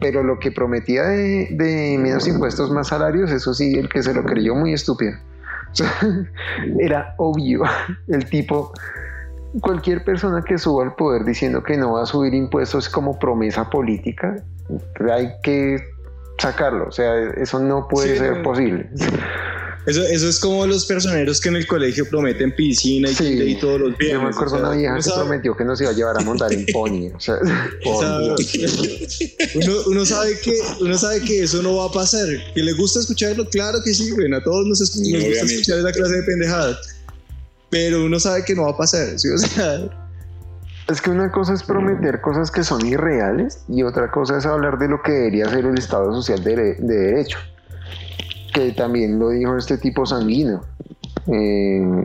Pero 0.00 0.22
lo 0.22 0.38
que 0.38 0.52
prometía 0.52 1.02
de, 1.04 1.48
de 1.50 1.98
menos 1.98 2.28
impuestos, 2.28 2.70
más 2.70 2.88
salarios, 2.88 3.30
eso 3.30 3.54
sí, 3.54 3.74
el 3.74 3.88
que 3.88 4.02
se 4.02 4.14
lo 4.14 4.24
creyó 4.24 4.54
muy 4.54 4.72
estúpido. 4.72 5.12
era 6.78 7.14
obvio, 7.18 7.62
el 8.08 8.24
tipo 8.26 8.72
cualquier 9.60 10.04
persona 10.04 10.42
que 10.42 10.58
suba 10.58 10.84
al 10.84 10.94
poder 10.94 11.24
diciendo 11.24 11.62
que 11.62 11.76
no 11.76 11.92
va 11.92 12.02
a 12.02 12.06
subir 12.06 12.34
impuestos 12.34 12.88
como 12.88 13.18
promesa 13.18 13.68
política, 13.68 14.42
hay 15.12 15.28
que 15.42 15.78
sacarlo, 16.38 16.88
o 16.88 16.92
sea, 16.92 17.14
eso 17.36 17.60
no 17.60 17.86
puede 17.88 18.16
ser 18.16 18.42
posible. 18.42 18.88
Eso, 19.84 20.00
eso 20.04 20.28
es 20.28 20.38
como 20.38 20.64
los 20.64 20.86
personeros 20.86 21.40
que 21.40 21.48
en 21.48 21.56
el 21.56 21.66
colegio 21.66 22.08
prometen 22.08 22.54
piscina 22.54 23.10
y, 23.10 23.42
y 23.42 23.56
todos 23.56 23.80
los 23.80 23.98
viernes. 23.98 24.20
Yo 24.20 24.22
me 24.22 24.28
acuerdo 24.28 24.58
una 24.58 24.70
vieja 24.76 24.96
que 24.96 25.10
prometió 25.10 25.56
que 25.56 25.64
nos 25.64 25.80
iba 25.80 25.90
a 25.90 25.92
llevar 25.92 26.16
a 26.18 26.20
montar 26.20 26.52
en 26.52 26.64
pony. 26.66 27.10
O 27.12 27.18
sea, 27.18 27.38
uno, 29.54 29.74
uno, 29.86 30.06
sabe 30.06 30.38
que, 30.38 30.56
uno 30.80 30.96
sabe 30.96 31.20
que 31.22 31.42
eso 31.42 31.60
no 31.62 31.74
va 31.78 31.86
a 31.86 31.90
pasar. 31.90 32.28
¿Que 32.54 32.62
le 32.62 32.72
gusta 32.74 33.00
escucharlo? 33.00 33.44
Claro 33.48 33.78
que 33.84 33.92
sí, 33.92 34.12
güey. 34.12 34.32
A 34.32 34.40
todos 34.44 34.64
nos, 34.66 34.78
nos 34.80 35.24
gusta 35.24 35.46
escuchar 35.46 35.78
esa 35.80 35.90
clase 35.90 36.14
de 36.14 36.22
pendejadas. 36.22 37.01
Pero 37.72 38.04
uno 38.04 38.20
sabe 38.20 38.44
que 38.44 38.54
no 38.54 38.64
va 38.64 38.72
a 38.72 38.76
pasar. 38.76 39.18
¿sí? 39.18 39.30
O 39.30 39.38
sea, 39.38 39.78
es 40.90 41.00
que 41.00 41.08
una 41.08 41.32
cosa 41.32 41.54
es 41.54 41.62
prometer 41.62 42.20
cosas 42.20 42.50
que 42.50 42.62
son 42.64 42.84
irreales 42.84 43.64
y 43.66 43.82
otra 43.82 44.10
cosa 44.10 44.36
es 44.36 44.44
hablar 44.44 44.78
de 44.78 44.88
lo 44.88 45.00
que 45.00 45.12
debería 45.12 45.48
ser 45.48 45.64
el 45.64 45.78
Estado 45.78 46.12
Social 46.12 46.44
de, 46.44 46.74
Derecho, 46.74 47.38
que 48.52 48.72
también 48.72 49.18
lo 49.18 49.30
dijo 49.30 49.56
este 49.56 49.78
tipo 49.78 50.04
sanguino, 50.04 50.62
eh, 51.28 52.04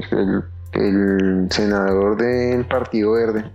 el, 0.72 1.48
senador 1.52 2.16
del 2.16 2.66
Partido 2.66 3.12
Verde, 3.12 3.52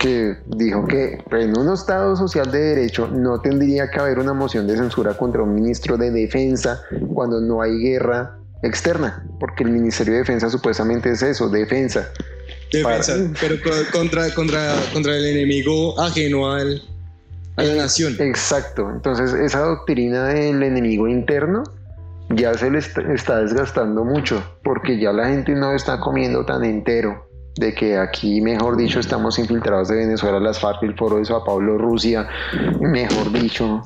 que 0.00 0.36
dijo 0.46 0.84
que 0.88 1.22
en 1.30 1.56
un 1.56 1.72
Estado 1.72 2.16
Social 2.16 2.50
de 2.50 2.58
Derecho 2.58 3.06
no 3.06 3.40
tendría 3.40 3.88
que 3.88 4.00
haber 4.00 4.18
una 4.18 4.32
moción 4.32 4.66
de 4.66 4.76
censura 4.76 5.16
contra 5.16 5.44
un 5.44 5.54
ministro 5.54 5.96
de 5.96 6.10
Defensa 6.10 6.82
cuando 7.14 7.40
no 7.40 7.62
hay 7.62 7.78
guerra 7.78 8.40
externa, 8.66 9.24
porque 9.40 9.64
el 9.64 9.70
Ministerio 9.70 10.14
de 10.14 10.20
Defensa 10.20 10.50
supuestamente 10.50 11.10
es 11.10 11.22
eso, 11.22 11.48
defensa. 11.48 12.10
Defensa, 12.72 13.14
pero 13.40 13.56
contra, 13.92 14.30
contra, 14.34 14.74
contra 14.92 15.16
el 15.16 15.26
enemigo 15.26 15.98
ajeno 16.00 16.52
al, 16.52 16.82
a 17.56 17.62
la 17.62 17.74
nación. 17.74 18.16
Exacto, 18.18 18.90
entonces 18.90 19.32
esa 19.32 19.60
doctrina 19.60 20.28
del 20.28 20.62
enemigo 20.62 21.08
interno 21.08 21.62
ya 22.30 22.54
se 22.54 22.70
le 22.70 22.78
está, 22.78 23.40
desgastando 23.40 24.04
mucho, 24.04 24.42
porque 24.64 24.98
ya 24.98 25.12
la 25.12 25.28
gente 25.28 25.52
no 25.52 25.72
está 25.72 26.00
comiendo 26.00 26.44
tan 26.44 26.64
entero 26.64 27.28
de 27.56 27.74
que 27.74 27.96
aquí, 27.96 28.40
mejor 28.40 28.76
dicho, 28.76 29.00
estamos 29.00 29.38
infiltrados 29.38 29.88
de 29.88 29.96
Venezuela, 29.96 30.40
las 30.40 30.58
FARC, 30.58 30.82
el 30.82 30.96
foro 30.96 31.16
de 31.16 31.24
Sao 31.24 31.44
Paulo, 31.44 31.78
Rusia, 31.78 32.28
mejor 32.80 33.32
dicho, 33.32 33.82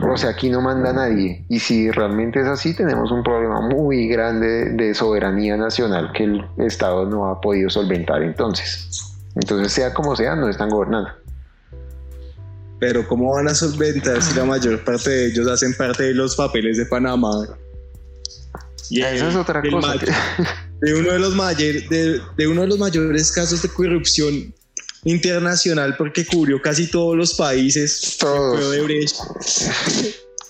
o 0.00 0.16
sea, 0.16 0.30
aquí 0.30 0.50
no 0.50 0.60
manda 0.60 0.92
nadie. 0.92 1.44
Y 1.48 1.58
si 1.58 1.90
realmente 1.90 2.40
es 2.40 2.46
así, 2.46 2.74
tenemos 2.74 3.10
un 3.10 3.22
problema 3.22 3.60
muy 3.60 4.08
grande 4.08 4.70
de 4.70 4.94
soberanía 4.94 5.56
nacional 5.56 6.10
que 6.12 6.24
el 6.24 6.44
Estado 6.58 7.06
no 7.06 7.28
ha 7.28 7.40
podido 7.40 7.70
solventar 7.70 8.22
entonces. 8.22 9.14
Entonces, 9.34 9.72
sea 9.72 9.92
como 9.92 10.16
sea, 10.16 10.36
no 10.36 10.48
están 10.48 10.70
gobernando. 10.70 11.10
Pero 12.80 13.06
¿cómo 13.06 13.32
van 13.34 13.48
a 13.48 13.54
solventar 13.54 14.22
si 14.22 14.34
la 14.34 14.44
mayor 14.44 14.84
parte 14.84 15.10
de 15.10 15.26
ellos 15.26 15.48
hacen 15.48 15.74
parte 15.74 16.04
de 16.04 16.14
los 16.14 16.36
papeles 16.36 16.76
de 16.76 16.86
Panamá? 16.86 17.46
Y 18.90 19.00
Esa 19.00 19.28
es 19.28 19.36
otra 19.36 19.62
cosa. 19.62 19.94
De 20.80 20.94
uno 20.94 21.12
de 21.12 21.18
los 21.18 21.34
mayores, 21.34 21.88
de 21.88 22.46
uno 22.46 22.62
de 22.62 22.66
los 22.66 22.78
mayores 22.78 23.32
casos 23.32 23.62
de 23.62 23.68
corrupción 23.68 24.52
internacional 25.04 25.94
porque 25.96 26.26
cubrió 26.26 26.60
casi 26.60 26.90
todos 26.90 27.16
los 27.16 27.34
países. 27.34 28.16
Todos. 28.18 28.74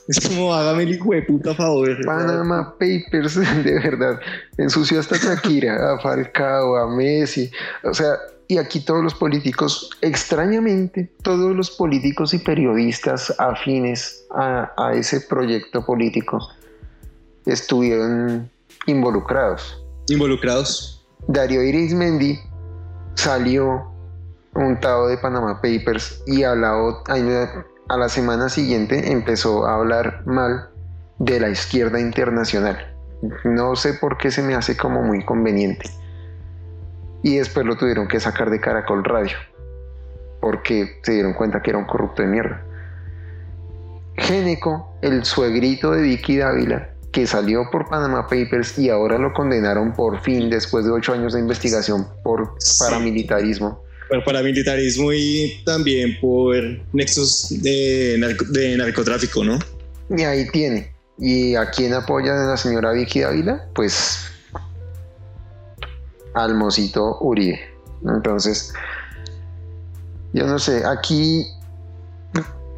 Es 0.06 0.20
como 0.20 0.54
hágame 0.54 0.82
el 0.82 0.94
hijo 0.94 1.14
de 1.14 1.22
puta 1.22 1.54
favor. 1.54 1.96
Panama 2.04 2.74
Papers, 2.78 3.34
de 3.64 3.80
verdad. 3.80 4.20
Ensució 4.58 5.00
hasta 5.00 5.16
Shakira, 5.16 5.94
a 5.94 5.98
Falcao, 6.00 6.76
a 6.76 6.94
Messi. 6.94 7.50
O 7.84 7.94
sea, 7.94 8.14
y 8.46 8.58
aquí 8.58 8.80
todos 8.80 9.02
los 9.02 9.14
políticos, 9.14 9.88
extrañamente, 10.02 11.10
todos 11.22 11.56
los 11.56 11.70
políticos 11.70 12.34
y 12.34 12.38
periodistas 12.38 13.34
afines 13.38 14.26
a, 14.30 14.70
a 14.76 14.94
ese 14.94 15.22
proyecto 15.22 15.84
político 15.84 16.38
estuvieron 17.46 18.50
involucrados. 18.86 19.82
Involucrados. 20.08 21.02
Darío 21.28 21.62
Irismendi 21.62 22.38
salió 23.14 23.93
untado 24.54 25.08
de 25.08 25.18
Panama 25.18 25.60
Papers 25.60 26.22
y 26.26 26.42
la, 26.42 26.74
a 27.88 27.96
la 27.96 28.08
semana 28.08 28.48
siguiente 28.48 29.12
empezó 29.12 29.66
a 29.66 29.76
hablar 29.76 30.22
mal 30.26 30.70
de 31.18 31.40
la 31.40 31.48
izquierda 31.48 32.00
internacional. 32.00 32.94
No 33.44 33.74
sé 33.76 33.94
por 33.94 34.18
qué 34.18 34.30
se 34.30 34.42
me 34.42 34.54
hace 34.54 34.76
como 34.76 35.02
muy 35.02 35.24
conveniente. 35.24 35.90
Y 37.22 37.36
después 37.36 37.64
lo 37.64 37.76
tuvieron 37.76 38.06
que 38.06 38.20
sacar 38.20 38.50
de 38.50 38.60
Caracol 38.60 39.02
Radio, 39.02 39.36
porque 40.40 41.00
se 41.02 41.12
dieron 41.12 41.32
cuenta 41.32 41.62
que 41.62 41.70
era 41.70 41.78
un 41.78 41.86
corrupto 41.86 42.22
de 42.22 42.28
mierda. 42.28 42.62
Géneco, 44.16 44.94
el 45.00 45.24
suegrito 45.24 45.90
de 45.92 46.02
Vicky 46.02 46.36
Dávila, 46.36 46.90
que 47.12 47.26
salió 47.26 47.70
por 47.70 47.88
Panama 47.88 48.26
Papers 48.26 48.78
y 48.78 48.90
ahora 48.90 49.18
lo 49.18 49.32
condenaron 49.32 49.92
por 49.92 50.20
fin 50.20 50.50
después 50.50 50.84
de 50.84 50.90
ocho 50.90 51.14
años 51.14 51.32
de 51.32 51.40
investigación 51.40 52.06
por 52.22 52.54
paramilitarismo 52.78 53.83
por 54.08 54.24
paramilitarismo 54.24 55.12
y 55.12 55.62
también 55.64 56.18
por 56.20 56.54
nexos 56.92 57.48
de, 57.62 58.16
narcotráfico, 58.78 59.44
¿no? 59.44 59.58
Y 60.10 60.22
ahí 60.22 60.48
tiene. 60.50 60.92
¿Y 61.18 61.54
a 61.54 61.70
quién 61.70 61.94
apoya 61.94 62.34
la 62.34 62.56
señora 62.56 62.92
Vicky 62.92 63.20
Dávila? 63.20 63.68
Pues 63.74 64.30
al 66.34 66.54
mosito 66.54 67.18
Uribe. 67.20 67.60
Entonces, 68.04 68.72
yo 70.32 70.46
no 70.46 70.58
sé, 70.58 70.84
aquí 70.84 71.46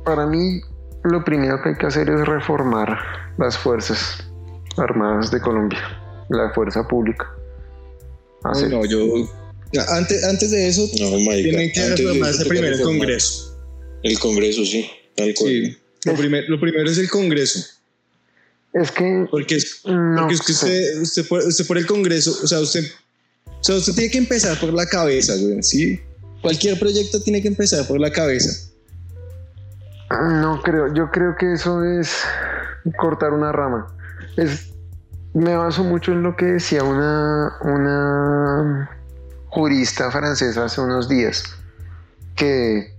para 0.04 0.26
mí 0.26 0.60
lo 1.02 1.24
primero 1.24 1.60
que 1.62 1.70
hay 1.70 1.74
que 1.76 1.86
hacer 1.86 2.08
es 2.10 2.26
reformar 2.26 2.98
las 3.38 3.56
fuerzas 3.56 4.18
armadas 4.76 5.30
de 5.30 5.40
Colombia, 5.40 5.80
la 6.28 6.50
fuerza 6.50 6.86
pública. 6.86 7.26
no, 8.44 8.84
yo 8.84 8.98
antes, 9.88 10.24
antes 10.24 10.50
de 10.50 10.68
eso, 10.68 10.88
tienen 10.90 11.72
que 11.72 11.88
reformarse 11.88 12.44
primero 12.46 12.76
el 12.76 12.82
Congreso. 12.82 13.58
El 14.02 14.18
Congreso, 14.18 14.64
sí. 14.64 14.88
sí. 15.16 15.76
Lo, 16.04 16.12
lo 16.12 16.60
primero 16.60 16.90
es 16.90 16.98
el 16.98 17.10
Congreso. 17.10 17.60
Es 18.76 18.90
que. 18.90 19.26
Porque 19.30 19.56
es, 19.56 19.80
porque 19.82 20.34
es 20.34 20.40
que 20.42 20.52
usted, 20.52 21.00
usted, 21.00 21.28
por, 21.28 21.40
usted, 21.40 21.66
por, 21.66 21.78
el 21.78 21.86
Congreso, 21.86 22.38
o 22.42 22.46
sea, 22.46 22.60
usted, 22.60 22.84
o 23.46 23.64
sea, 23.64 23.76
usted 23.76 23.94
tiene 23.94 24.10
que 24.10 24.18
empezar 24.18 24.60
por 24.60 24.72
la 24.72 24.86
cabeza, 24.86 25.34
güey, 25.36 25.62
¿sí? 25.62 26.00
Cualquier 26.42 26.78
proyecto 26.78 27.22
tiene 27.22 27.40
que 27.40 27.48
empezar 27.48 27.86
por 27.88 27.98
la 27.98 28.12
cabeza. 28.12 28.70
No 30.10 30.60
creo, 30.62 30.92
yo 30.94 31.10
creo 31.10 31.34
que 31.38 31.54
eso 31.54 31.82
es 31.82 32.10
cortar 32.98 33.32
una 33.32 33.50
rama. 33.50 33.86
Es, 34.36 34.68
me 35.32 35.56
baso 35.56 35.82
mucho 35.82 36.12
en 36.12 36.22
lo 36.22 36.36
que 36.36 36.44
decía 36.44 36.84
una, 36.84 37.56
una 37.62 38.95
jurista 39.56 40.10
francesa 40.10 40.66
hace 40.66 40.82
unos 40.82 41.08
días 41.08 41.42
que 42.34 42.94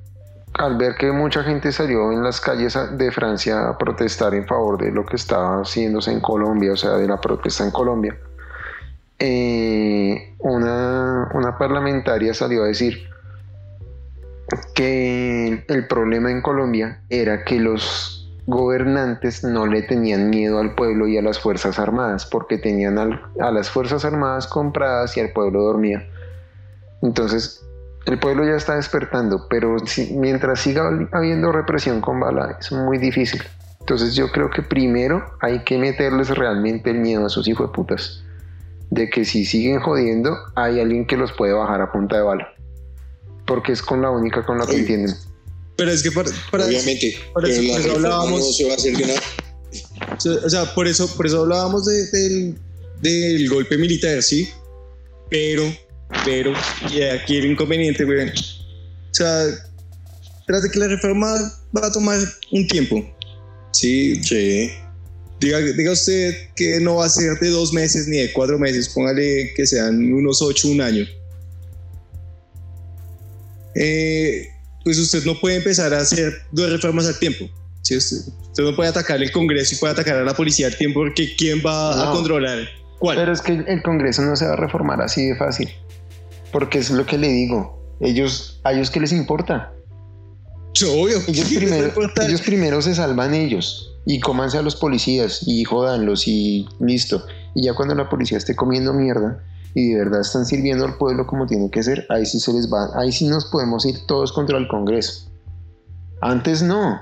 al 0.55 0.76
ver 0.76 0.95
que 0.95 1.12
mucha 1.12 1.43
gente 1.43 1.72
salió 1.72 2.12
en 2.12 2.24
las 2.24 2.41
calles 2.41 2.76
de 2.93 3.12
Francia 3.12 3.70
a 3.70 3.78
protestar 3.78 4.34
en 4.34 4.47
favor 4.47 4.82
de 4.82 4.91
lo 4.91 5.05
que 5.05 5.18
estaba 5.18 5.62
haciéndose 5.62 6.12
en 6.12 6.20
Colombia, 6.20 6.74
o 6.74 6.76
sea, 6.76 6.93
de 6.93 7.08
la 7.08 7.22
protesta 7.22 7.64
en 7.64 7.70
Colombia, 7.70 8.18
eh, 9.20 10.34
una, 10.39 11.30
una 11.36 11.60
parlamentaria 11.60 12.34
salió 12.34 12.64
a 12.64 12.68
decir 12.68 13.08
que 14.74 15.64
el 15.68 15.88
problema 15.88 16.32
en 16.32 16.41
Colombia 16.41 17.01
era 17.10 17.43
que 17.43 17.60
los 17.60 18.34
gobernantes 18.47 19.43
no 19.43 19.68
le 19.68 19.84
tenían 19.84 20.32
miedo 20.32 20.58
al 20.58 20.74
pueblo 20.74 21.08
y 21.08 21.20
a 21.20 21.22
las 21.22 21.39
Fuerzas 21.39 21.78
Armadas, 21.78 22.26
porque 22.26 22.58
tenían 22.58 22.97
a 22.97 23.51
las 23.51 23.70
Fuerzas 23.70 24.05
Armadas 24.05 24.47
compradas 24.47 25.16
y 25.18 25.20
el 25.20 25.32
pueblo 25.34 25.62
dormía. 25.62 26.03
Entonces, 27.02 27.64
el 28.06 28.20
pueblo 28.20 28.45
ya 28.45 28.56
está 28.56 28.76
despertando, 28.76 29.48
pero 29.50 29.76
mientras 30.12 30.62
siga 30.62 30.89
habiendo 31.12 31.52
represión 31.52 32.02
con 32.02 32.20
bala, 32.20 32.58
es 32.60 32.72
muy 32.72 32.98
difícil. 32.98 33.41
Entonces 33.82 34.16
yo 34.16 34.32
creo 34.32 34.50
que 34.50 34.62
primero 34.62 35.24
hay 35.41 35.64
que 35.64 35.78
meterles 35.78 36.30
realmente 36.30 36.89
el 36.89 37.00
miedo 37.00 37.24
a 37.24 37.28
esos 37.28 37.48
hijos 37.48 37.70
de 37.70 37.74
putas. 37.74 38.24
De 38.89 39.10
que 39.10 39.26
si 39.26 39.45
siguen 39.45 39.82
jodiendo, 39.82 40.38
hay 40.56 40.80
alguien 40.80 41.06
que 41.06 41.18
los 41.18 41.34
puede 41.34 41.54
bajar 41.54 41.82
a 41.82 41.91
punta 41.91 42.16
de 42.16 42.22
bala. 42.22 42.54
Porque 43.45 43.74
es 43.74 43.82
con 43.82 44.02
la 44.02 44.10
única 44.10 44.45
con 44.45 44.58
la 44.58 44.66
que 44.66 44.78
entienden. 44.78 45.16
Pero 45.76 45.91
es 45.91 46.02
que 46.02 46.12
para, 46.12 46.30
Obviamente, 46.66 47.18
pero 47.36 47.48
eso 47.48 47.91
hablábamos, 47.93 48.39
no 48.39 48.52
se 48.52 48.66
va 48.66 48.72
a 48.72 48.76
hacer 48.76 48.93
nada. 49.00 49.20
O 50.45 50.50
sea, 50.50 50.74
por 50.74 50.88
eso, 50.88 51.08
por 51.16 51.26
eso 51.26 51.41
hablábamos 51.41 51.86
del, 51.86 52.58
del 53.02 53.50
golpe 53.50 53.78
militar, 53.78 54.24
sí. 54.24 54.50
Pero 55.30 55.64
pero, 56.26 56.53
y 56.91 57.01
aquí 57.03 57.38
el 57.38 57.45
inconveniente, 57.45 58.03
güey. 58.03 58.30
O 58.30 58.34
sea, 59.12 59.45
tras 60.45 60.64
de 60.64 60.72
que 60.72 60.80
la 60.80 60.88
reforma 60.88 61.28
va 61.76 61.88
a 61.88 61.91
tomar 61.91 62.20
un 62.51 62.68
tiempo. 62.68 63.03
Sí. 63.72 64.22
Sí. 64.24 64.72
Diga, 65.39 65.60
diga 65.60 65.91
usted 65.91 66.36
que 66.55 66.80
no 66.80 66.95
va 66.95 67.05
a 67.05 67.10
ser 67.10 67.38
de 67.39 67.49
dos 67.49 67.72
meses 67.72 68.08
ni 68.08 68.18
de 68.18 68.34
cuatro 68.34 68.58
meses, 68.58 68.89
póngale 68.89 69.53
que 69.55 69.68
sean 69.68 70.12
unos 70.12 70.41
ocho, 70.41 70.68
un 70.70 70.82
año. 70.82 71.05
Eh, 73.76 74.47
pues 74.84 74.97
usted 74.97 75.24
no 75.26 75.39
puede 75.39 75.58
empezar 75.58 75.93
a 75.93 75.99
hacer 75.99 76.41
dos 76.51 76.72
reformas 76.72 77.05
al 77.05 77.20
tiempo. 77.20 77.47
Sí, 77.84 77.95
usted, 77.95 78.18
no 78.58 78.76
puede 78.76 78.89
atacar 78.89 79.22
el 79.22 79.32
Congreso 79.32 79.76
y 79.76 79.78
puede 79.78 79.93
atacar 79.93 80.16
a 80.18 80.24
la 80.24 80.34
policía 80.34 80.68
al 80.68 80.76
tiempo 80.76 81.01
porque 81.01 81.36
¿quién 81.36 81.62
va 81.64 82.10
a 82.10 82.12
controlar? 82.12 82.68
¿Cuál? 82.97 83.18
Pero 83.18 83.32
es 83.32 83.41
que 83.41 83.64
el 83.68 83.84
Congreso 83.84 84.24
no 84.24 84.36
se 84.36 84.45
va 84.45 84.53
a 84.53 84.55
reformar 84.55 84.99
así 85.01 85.28
de 85.28 85.36
fácil. 85.36 85.70
Porque 86.52 86.80
es 86.80 86.89
lo 86.89 87.06
que 87.06 87.18
le 87.18 87.28
digo. 87.30 87.78
Ellos, 88.00 88.60
a 88.64 88.74
ellos 88.74 88.91
que 88.91 89.00
les 89.00 89.12
importa. 89.12 89.74
Obvio. 90.86 91.18
Ellos 91.28 91.52
primero, 91.56 91.91
ellos 92.26 92.41
primero 92.41 92.82
se 92.82 92.95
salvan 92.95 93.34
ellos 93.34 93.98
y 94.06 94.20
cómanse 94.22 94.58
a 94.58 94.62
los 94.62 94.76
policías 94.76 95.41
y 95.45 95.64
jodanlos 95.66 96.28
y 96.28 96.68
listo. 96.80 97.26
Y 97.56 97.64
ya 97.66 97.74
cuando 97.74 97.93
la 97.93 98.10
policía 98.10 98.38
esté 98.38 98.56
comiendo 98.56 98.93
mierda 98.93 99.43
y 99.74 99.89
de 99.89 99.98
verdad 99.98 100.22
están 100.22 100.45
sirviendo 100.45 100.86
al 100.86 100.98
pueblo 100.98 101.28
como 101.28 101.45
tiene 101.45 101.70
que 101.70 101.84
ser, 101.84 102.06
ahí 102.10 102.26
sí 102.26 102.39
se 102.39 102.54
les 102.54 102.72
va, 102.72 102.89
ahí 102.95 103.12
sí 103.12 103.28
nos 103.28 103.45
podemos 103.45 103.86
ir 103.86 104.06
todos 104.08 104.32
contra 104.32 104.58
el 104.58 104.68
Congreso. 104.68 105.30
Antes 106.22 106.64
no, 106.64 107.02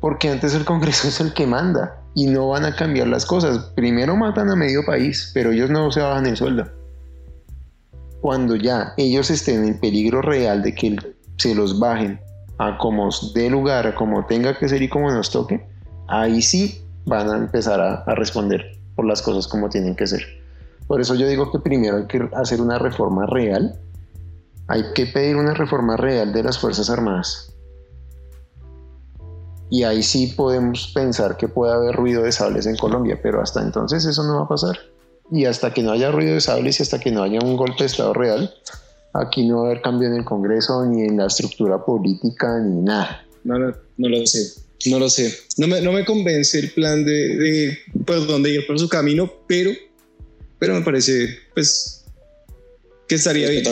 porque 0.00 0.30
antes 0.30 0.54
el 0.54 0.64
Congreso 0.64 1.08
es 1.08 1.20
el 1.20 1.34
que 1.34 1.46
manda 1.46 2.00
y 2.14 2.26
no 2.26 2.48
van 2.48 2.64
a 2.64 2.74
cambiar 2.74 3.08
las 3.08 3.26
cosas. 3.26 3.58
Primero 3.76 4.16
matan 4.16 4.50
a 4.50 4.56
medio 4.56 4.84
país, 4.86 5.30
pero 5.34 5.52
ellos 5.52 5.70
no 5.70 5.92
se 5.92 6.00
bajan 6.00 6.26
el 6.26 6.36
sueldo. 6.36 6.77
Cuando 8.20 8.56
ya 8.56 8.94
ellos 8.96 9.30
estén 9.30 9.64
en 9.64 9.78
peligro 9.78 10.22
real 10.22 10.62
de 10.62 10.74
que 10.74 10.96
se 11.36 11.54
los 11.54 11.78
bajen 11.78 12.20
a 12.58 12.76
como 12.78 13.08
dé 13.34 13.48
lugar, 13.48 13.86
a 13.86 13.94
como 13.94 14.26
tenga 14.26 14.58
que 14.58 14.68
ser 14.68 14.82
y 14.82 14.88
como 14.88 15.10
nos 15.10 15.30
toque, 15.30 15.64
ahí 16.08 16.42
sí 16.42 16.82
van 17.06 17.30
a 17.30 17.36
empezar 17.36 17.80
a, 17.80 18.02
a 18.02 18.14
responder 18.14 18.78
por 18.96 19.06
las 19.06 19.22
cosas 19.22 19.46
como 19.46 19.68
tienen 19.68 19.94
que 19.94 20.06
ser. 20.06 20.22
Por 20.88 21.00
eso 21.00 21.14
yo 21.14 21.28
digo 21.28 21.52
que 21.52 21.60
primero 21.60 21.98
hay 21.98 22.06
que 22.06 22.28
hacer 22.34 22.60
una 22.60 22.78
reforma 22.78 23.26
real, 23.26 23.78
hay 24.66 24.82
que 24.94 25.06
pedir 25.06 25.36
una 25.36 25.54
reforma 25.54 25.96
real 25.96 26.32
de 26.32 26.42
las 26.42 26.58
Fuerzas 26.58 26.90
Armadas. 26.90 27.54
Y 29.70 29.82
ahí 29.82 30.02
sí 30.02 30.28
podemos 30.36 30.90
pensar 30.94 31.36
que 31.36 31.46
puede 31.46 31.74
haber 31.74 31.94
ruido 31.94 32.22
de 32.22 32.32
sables 32.32 32.66
en 32.66 32.76
Colombia, 32.76 33.20
pero 33.22 33.42
hasta 33.42 33.62
entonces 33.62 34.04
eso 34.06 34.22
no 34.24 34.36
va 34.36 34.44
a 34.44 34.48
pasar. 34.48 34.78
Y 35.30 35.44
hasta 35.44 35.72
que 35.72 35.82
no 35.82 35.92
haya 35.92 36.10
ruido 36.10 36.34
de 36.34 36.40
sables 36.40 36.80
y 36.80 36.82
hasta 36.82 36.98
que 36.98 37.10
no 37.10 37.22
haya 37.22 37.40
un 37.40 37.56
golpe 37.56 37.80
de 37.80 37.86
Estado 37.86 38.14
real, 38.14 38.54
aquí 39.12 39.46
no 39.46 39.58
va 39.58 39.62
a 39.62 39.70
haber 39.70 39.82
cambio 39.82 40.08
en 40.08 40.14
el 40.14 40.24
Congreso, 40.24 40.84
ni 40.86 41.02
en 41.02 41.18
la 41.18 41.26
estructura 41.26 41.84
política, 41.84 42.58
ni 42.60 42.82
nada. 42.82 43.26
No, 43.44 43.58
no, 43.58 43.74
no 43.96 44.08
lo 44.08 44.26
sé. 44.26 44.60
No 44.86 44.98
lo 44.98 45.10
sé. 45.10 45.36
No 45.56 45.66
me, 45.66 45.80
no 45.80 45.92
me 45.92 46.04
convence 46.04 46.58
el 46.58 46.70
plan 46.70 47.04
de, 47.04 47.36
de 47.36 47.78
por 48.06 48.26
dónde 48.26 48.50
ir 48.50 48.66
por 48.66 48.78
su 48.78 48.88
camino, 48.88 49.30
pero, 49.46 49.70
pero 50.58 50.74
me 50.74 50.82
parece, 50.82 51.36
pues, 51.54 52.04
que 53.08 53.16
estaría 53.16 53.48
bien. 53.48 53.64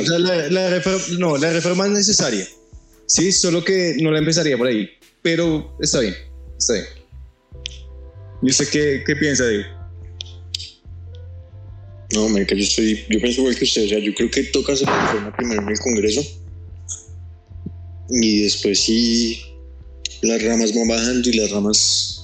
la, 0.51 0.71
reforma, 0.71 1.05
no, 1.19 1.37
la 1.37 1.53
reforma 1.53 1.87
es 1.87 1.93
necesaria. 1.93 2.47
Sí, 3.07 3.31
solo 3.31 3.63
que 3.63 3.97
no 4.01 4.11
la 4.11 4.19
empezaría 4.19 4.59
por 4.59 4.67
ahí. 4.67 4.91
Pero 5.23 5.77
está 5.81 6.01
bien, 6.01 6.15
está 6.59 6.73
bien. 6.75 6.87
¿Y 8.43 8.51
usted 8.51 8.69
qué, 8.69 9.03
qué 9.07 9.17
piensa, 9.17 9.47
Diego? 9.47 9.76
No, 12.13 12.27
América, 12.27 12.55
yo 12.55 12.63
estoy, 12.63 13.05
yo 13.11 13.21
pienso 13.21 13.41
igual 13.41 13.57
que 13.57 13.65
usted, 13.65 13.85
o 13.85 13.89
sea, 13.89 13.99
yo 13.99 14.15
creo 14.15 14.31
que 14.31 14.45
toca 14.45 14.73
hacer 14.73 14.87
la 14.87 15.07
reforma 15.07 15.37
primero 15.37 15.63
en 15.63 15.69
el 15.69 15.79
Congreso 15.79 16.23
y 18.11 18.43
después 18.43 18.81
sí 18.81 19.41
las 20.23 20.43
ramas 20.43 20.75
van 20.75 20.89
bajando 20.89 21.29
y 21.29 21.33
las 21.33 21.51
ramas 21.51 22.23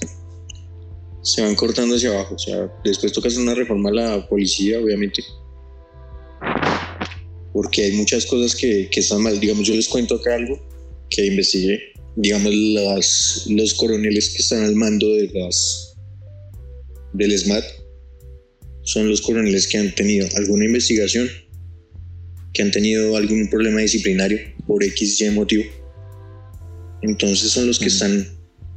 se 1.21 1.41
van 1.41 1.55
cortando 1.55 1.95
hacia 1.95 2.11
abajo, 2.11 2.35
o 2.35 2.39
sea, 2.39 2.71
después 2.83 3.11
toca 3.11 3.27
hacer 3.27 3.41
una 3.41 3.55
reforma 3.55 3.89
a 3.89 3.93
la 3.93 4.27
policía, 4.27 4.79
obviamente, 4.79 5.23
porque 7.51 7.83
hay 7.83 7.91
muchas 7.93 8.25
cosas 8.25 8.55
que, 8.55 8.89
que 8.89 8.99
están 9.01 9.21
mal, 9.21 9.39
digamos, 9.39 9.67
yo 9.67 9.75
les 9.75 9.87
cuento 9.87 10.15
acá 10.15 10.35
algo 10.35 10.59
que 11.09 11.25
investigué, 11.25 11.93
digamos, 12.15 12.53
las, 12.53 13.45
los 13.49 13.73
coroneles 13.73 14.29
que 14.29 14.41
están 14.41 14.63
al 14.63 14.75
mando 14.75 15.07
de 15.07 15.29
las 15.33 15.95
del 17.13 17.37
SMAT, 17.37 17.63
son 18.83 19.09
los 19.09 19.21
coroneles 19.21 19.67
que 19.67 19.77
han 19.77 19.93
tenido 19.95 20.27
alguna 20.35 20.65
investigación, 20.65 21.29
que 22.53 22.61
han 22.61 22.71
tenido 22.71 23.17
algún 23.17 23.49
problema 23.49 23.81
disciplinario 23.81 24.39
por 24.67 24.83
X 24.83 25.21
y 25.21 25.29
motivo. 25.31 25.63
Entonces 27.01 27.51
son 27.51 27.67
los 27.67 27.79
que 27.79 27.87
están, 27.87 28.27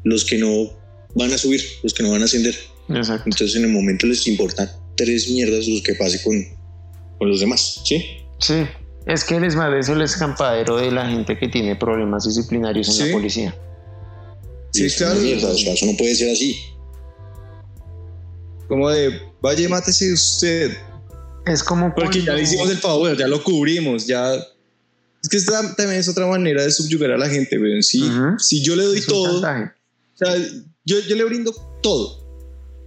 los 0.05 0.25
que 0.25 0.39
no 0.39 0.73
van 1.15 1.33
a 1.33 1.39
subir, 1.39 1.63
los 1.83 1.95
que 1.95 2.03
no 2.03 2.11
van 2.11 2.23
a 2.23 2.25
ascender. 2.25 2.57
Entonces 2.89 3.57
en 3.57 3.65
el 3.65 3.71
momento 3.71 4.07
les 4.07 4.27
importa 4.27 4.81
tres 4.97 5.29
mierdas 5.29 5.69
los 5.69 5.83
que 5.83 5.95
pase 5.95 6.23
con, 6.23 6.45
con 7.19 7.29
los 7.29 7.41
demás, 7.41 7.83
¿sí? 7.85 8.05
Sí, 8.39 8.65
es 9.07 9.25
que 9.25 9.41
les 9.41 9.55
es 9.55 9.89
el 9.89 10.03
escampadero 10.03 10.77
de 10.77 10.91
la 10.91 11.09
gente 11.09 11.39
que 11.39 11.49
tiene 11.49 11.77
problemas 11.77 12.25
disciplinarios 12.25 13.01
en 13.01 13.09
la 13.09 13.13
policía. 13.13 13.57
Sí, 14.73 14.89
claro. 14.91 15.21
eso 15.21 15.87
no 15.87 15.97
puede 15.97 16.15
ser 16.15 16.31
así. 16.31 16.61
Como 18.69 18.91
de, 18.91 19.21
vaya, 19.41 19.69
mátese 19.69 20.13
usted. 20.13 20.77
Es 21.47 21.63
como. 21.63 21.95
Porque 21.95 22.23
ya 22.23 22.35
le 22.35 22.43
hicimos 22.43 22.69
el 22.71 22.79
favor, 22.79 23.17
ya 23.17 23.29
lo 23.29 23.43
cubrimos, 23.43 24.07
ya. 24.07 24.35
Es 24.35 25.29
que 25.31 25.37
esta 25.37 25.75
también 25.75 26.01
es 26.01 26.09
otra 26.09 26.27
manera 26.27 26.63
de 26.63 26.71
subyugar 26.71 27.13
a 27.13 27.19
la 27.19 27.29
gente, 27.29 27.59
weón. 27.59 27.83
Si, 27.83 28.09
si 28.39 28.63
yo 28.63 28.77
le 28.77 28.85
doy 28.85 29.01
todo. 29.01 29.39
O 29.39 30.19
sea, 30.19 30.37
yo, 30.85 31.01
yo 31.01 31.17
le 31.17 31.25
brindo 31.25 31.53
todo. 31.83 32.25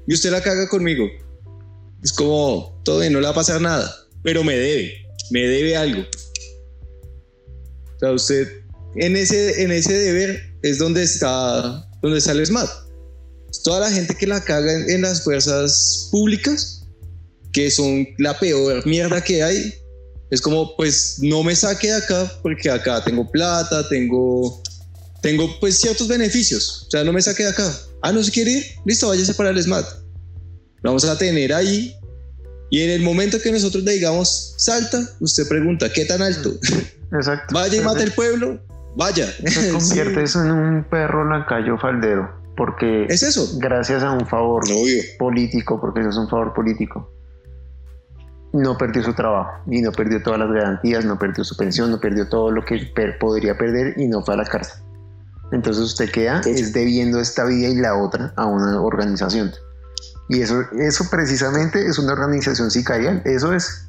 Y 0.08 0.14
usted 0.14 0.32
la 0.32 0.42
caga 0.42 0.68
conmigo. 0.68 1.08
Es 2.04 2.14
como, 2.14 2.82
todo 2.84 3.00
bien, 3.00 3.14
no 3.14 3.20
le 3.20 3.26
va 3.26 3.32
a 3.32 3.36
pasar 3.36 3.62
nada. 3.62 3.94
Pero 4.24 4.44
me 4.44 4.58
debe. 4.58 5.06
Me 5.32 5.42
debe 5.42 5.78
algo. 5.78 6.02
O 6.02 8.00
sea, 8.00 8.12
usted. 8.12 8.48
En 8.96 9.16
ese, 9.16 9.64
en 9.64 9.72
ese 9.72 9.94
deber 9.94 10.42
es 10.64 10.80
donde 10.80 11.04
está. 11.04 11.86
Donde 12.02 12.20
sale 12.22 12.46
SMAT 12.46 12.89
toda 13.64 13.82
la 13.82 13.91
gente 13.91 14.16
que 14.16 14.28
la 14.28 14.43
caga 14.43 14.72
en, 14.88 15.01
las 15.01 15.24
fuerzas 15.24 16.10
públicas, 16.12 16.86
que 17.51 17.72
son 17.72 18.07
la 18.18 18.38
peor 18.38 18.86
mierda 18.86 19.22
que 19.22 19.43
hay, 19.43 19.74
es 20.32 20.41
como, 20.41 20.76
pues 20.76 21.18
no 21.22 21.43
me 21.43 21.55
saque 21.55 21.88
de 21.88 21.95
acá 21.95 22.32
porque 22.41 22.70
acá 22.70 23.03
tengo 23.03 23.30
plata, 23.30 23.88
tengo, 23.89 24.62
tengo 25.22 25.60
pues 25.60 25.78
ciertos 25.78 26.07
beneficios. 26.07 26.86
O 26.88 26.91
sea, 26.91 27.03
no 27.03 27.12
me 27.12 27.22
saque 27.22 27.43
de 27.43 27.49
acá. 27.49 27.74
Ah, 28.01 28.12
no 28.12 28.24
se 28.24 28.32
quiere 28.32 28.51
ir, 28.51 28.66
listo, 28.86 29.07
váyase 29.07 29.34
para 29.34 29.49
el 29.49 29.62
SMAT. 29.62 29.86
Vamos 30.84 31.03
a 31.05 31.18
tener 31.18 31.53
ahí. 31.53 31.95
Y 32.70 32.82
en 32.82 32.91
el 32.91 33.01
momento 33.01 33.41
que 33.41 33.51
nosotros 33.51 33.84
le 33.84 33.93
digamos, 33.93 34.53
salta, 34.57 35.03
usted 35.20 35.47
pregunta, 35.47 35.91
¿qué 35.91 36.05
tan 36.05 36.22
alto? 36.22 36.53
Exacto. 37.12 37.55
Vaya 37.55 37.78
y 37.78 37.82
mate 37.82 38.03
el 38.03 38.12
pueblo, 38.12 38.62
vaya. 38.95 39.34
Se 39.47 39.70
convierte 39.72 40.24
eso 40.24 40.43
en 40.43 40.51
un 40.51 40.84
perro 40.88 41.28
lacayo 41.28 41.80
faldero 41.80 42.39
porque 42.60 43.05
es 43.05 43.24
eso. 43.24 43.57
Gracias 43.57 44.03
a 44.03 44.12
un 44.12 44.28
favor 44.28 44.64
político, 45.18 45.80
porque 45.80 46.01
eso 46.01 46.10
es 46.10 46.18
un 46.18 46.28
favor 46.28 46.53
político, 46.53 47.10
no 48.51 48.78
perdió 48.78 49.01
su 49.01 49.14
trabajo 49.14 49.64
y 49.68 49.82
no 49.82 49.93
perdió 49.93 50.22
todas 50.22 50.39
las 50.39 50.51
garantías, 50.51 51.05
no 51.05 51.18
perdió 51.18 51.45
su 51.45 51.55
pensión, 51.55 51.89
no 51.89 52.01
perdió 52.01 52.28
todo 52.28 52.51
lo 52.51 52.66
que 52.66 52.91
podría 53.18 53.57
perder 53.57 53.93
y 53.95 54.10
no 54.10 54.22
fue 54.26 54.34
a 54.34 54.38
la 54.38 54.43
cárcel. 54.43 54.84
Entonces 55.53 55.82
usted 55.82 56.12
queda 56.12 56.41
es 56.41 56.74
debiendo 56.74 57.22
esta 57.22 57.45
vida 57.45 57.70
y 57.70 57.76
la 57.76 57.95
otra 57.95 58.34
a 58.36 58.45
una 58.45 58.82
organización. 58.82 59.53
Y 60.28 60.41
eso, 60.41 60.62
eso 60.78 61.05
precisamente 61.10 61.88
es 61.88 61.97
una 61.97 62.12
organización 62.12 62.72
sicarial. 62.72 63.22
Eso 63.24 63.53
es 63.53 63.88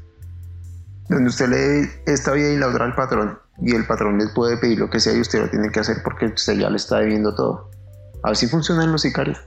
donde 1.08 1.28
usted 1.28 1.48
le 1.48 1.56
dé 1.56 2.02
esta 2.06 2.30
vida 2.34 2.50
y 2.50 2.56
la 2.56 2.68
otra 2.68 2.84
al 2.84 2.94
patrón. 2.94 3.36
Y 3.60 3.74
el 3.74 3.84
patrón 3.84 4.16
le 4.16 4.28
puede 4.28 4.58
pedir 4.58 4.78
lo 4.78 4.88
que 4.88 5.00
sea 5.00 5.12
y 5.12 5.20
usted 5.20 5.40
lo 5.40 5.50
tiene 5.50 5.72
que 5.72 5.80
hacer 5.80 6.02
porque 6.04 6.26
usted 6.26 6.52
ya 6.52 6.70
le 6.70 6.76
está 6.76 6.98
debiendo 6.98 7.34
todo. 7.34 7.68
Así 8.22 8.46
funcionan 8.46 8.92
los 8.92 9.02
sicarios. 9.02 9.38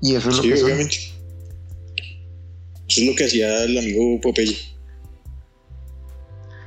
Y 0.00 0.14
eso 0.14 0.30
es 0.30 0.36
lo 0.36 0.42
que 0.42 0.62
obviamente. 0.62 0.96
Eso 2.88 3.00
es 3.00 3.06
lo 3.06 3.14
que 3.16 3.24
hacía 3.24 3.64
el 3.64 3.78
amigo 3.78 4.20
Popeye. 4.20 4.56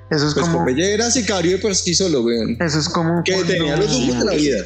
Eso 0.09 0.27
es 0.27 0.33
pues 0.33 0.45
como. 0.45 0.59
Popeye 0.59 0.93
era 0.93 1.09
sicario 1.09 1.51
de 1.53 1.57
por 1.57 1.73
sí 1.75 1.95
solo, 1.95 2.21
weón. 2.21 2.57
Eso 2.59 2.79
es 2.79 2.89
como. 2.89 3.23
Que 3.23 3.43
tenía 3.43 3.77
los 3.77 3.91
dulces 3.91 4.19
de 4.19 4.25
la 4.25 4.33
vida. 4.33 4.63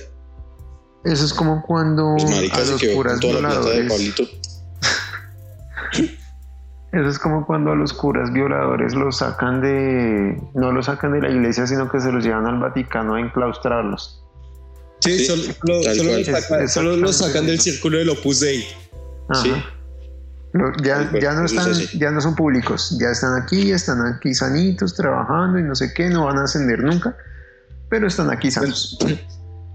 Eso 1.06 1.26
es 1.26 1.34
como 1.34 1.62
cuando 1.62 2.16
pues 2.18 2.52
a 2.52 2.60
los 2.66 2.82
curas 2.82 3.20
violadores. 3.20 3.92
Eso 6.92 7.10
es 7.10 7.20
como 7.20 7.46
cuando 7.46 7.74
a 7.74 7.76
los 7.76 7.94
curas 7.94 8.32
violadores 8.32 8.96
los 8.96 9.18
sacan 9.18 9.62
de. 9.62 10.42
No 10.56 10.72
los 10.72 10.88
sacan 10.88 11.12
de 11.14 11.22
la 11.22 11.30
iglesia, 11.30 11.68
sino 11.68 11.92
que 11.92 12.00
se 12.00 12.12
los 12.12 12.24
llevan 12.24 12.48
al 12.48 12.60
Vaticano 12.60 13.16
a 13.16 13.20
enclaustrarlos. 13.20 14.25
Sí, 15.02 15.26
solo, 15.26 16.96
lo, 16.98 17.14
sacan, 17.14 17.46
del 17.46 17.60
círculo 17.60 17.98
del 17.98 18.10
Opus 18.10 18.40
Dei. 18.40 18.66
Sí. 19.44 19.52
ya, 20.84 21.12
ya, 21.22 21.34
no 21.34 21.46
están, 21.46 21.74
ya 22.00 22.12
no 22.12 22.22
son 22.22 22.36
públicos, 22.36 22.98
ya 23.00 23.10
están 23.12 23.42
aquí, 23.42 23.72
están 23.72 24.02
aquí 24.02 24.34
sanitos, 24.34 24.96
trabajando 24.96 25.60
y 25.60 25.64
no 25.64 25.76
sé 25.76 25.94
qué, 25.94 26.10
no 26.10 26.26
van 26.26 26.38
a 26.38 26.44
ascender 26.44 26.80
nunca, 26.80 27.16
pero 27.90 28.08
están 28.08 28.30
aquí 28.32 28.52
sanos. 28.52 28.98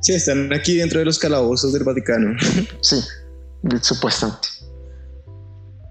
Sí, 0.02 0.14
están 0.14 0.50
aquí 0.54 0.76
dentro 0.76 0.98
de 0.98 1.04
los 1.04 1.18
calabozos 1.18 1.74
del 1.74 1.84
Vaticano. 1.84 2.34
Sí, 2.80 2.96
supuestamente. 3.82 4.48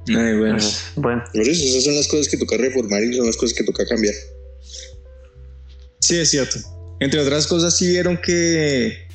Ay, 0.07 0.37
bueno. 0.37 0.57
bueno. 0.95 1.23
esas 1.33 1.83
son 1.83 1.95
las 1.95 2.07
cosas 2.07 2.27
que 2.27 2.37
toca 2.37 2.57
reformar 2.57 3.03
y 3.03 3.15
son 3.15 3.27
las 3.27 3.37
cosas 3.37 3.55
que 3.55 3.63
toca 3.63 3.85
cambiar. 3.85 4.15
Sí, 5.99 6.17
es 6.17 6.31
cierto. 6.31 6.57
Entre 6.99 7.19
otras 7.19 7.45
cosas, 7.45 7.77
sí 7.77 7.87
vieron 7.87 8.17
que 8.17 9.08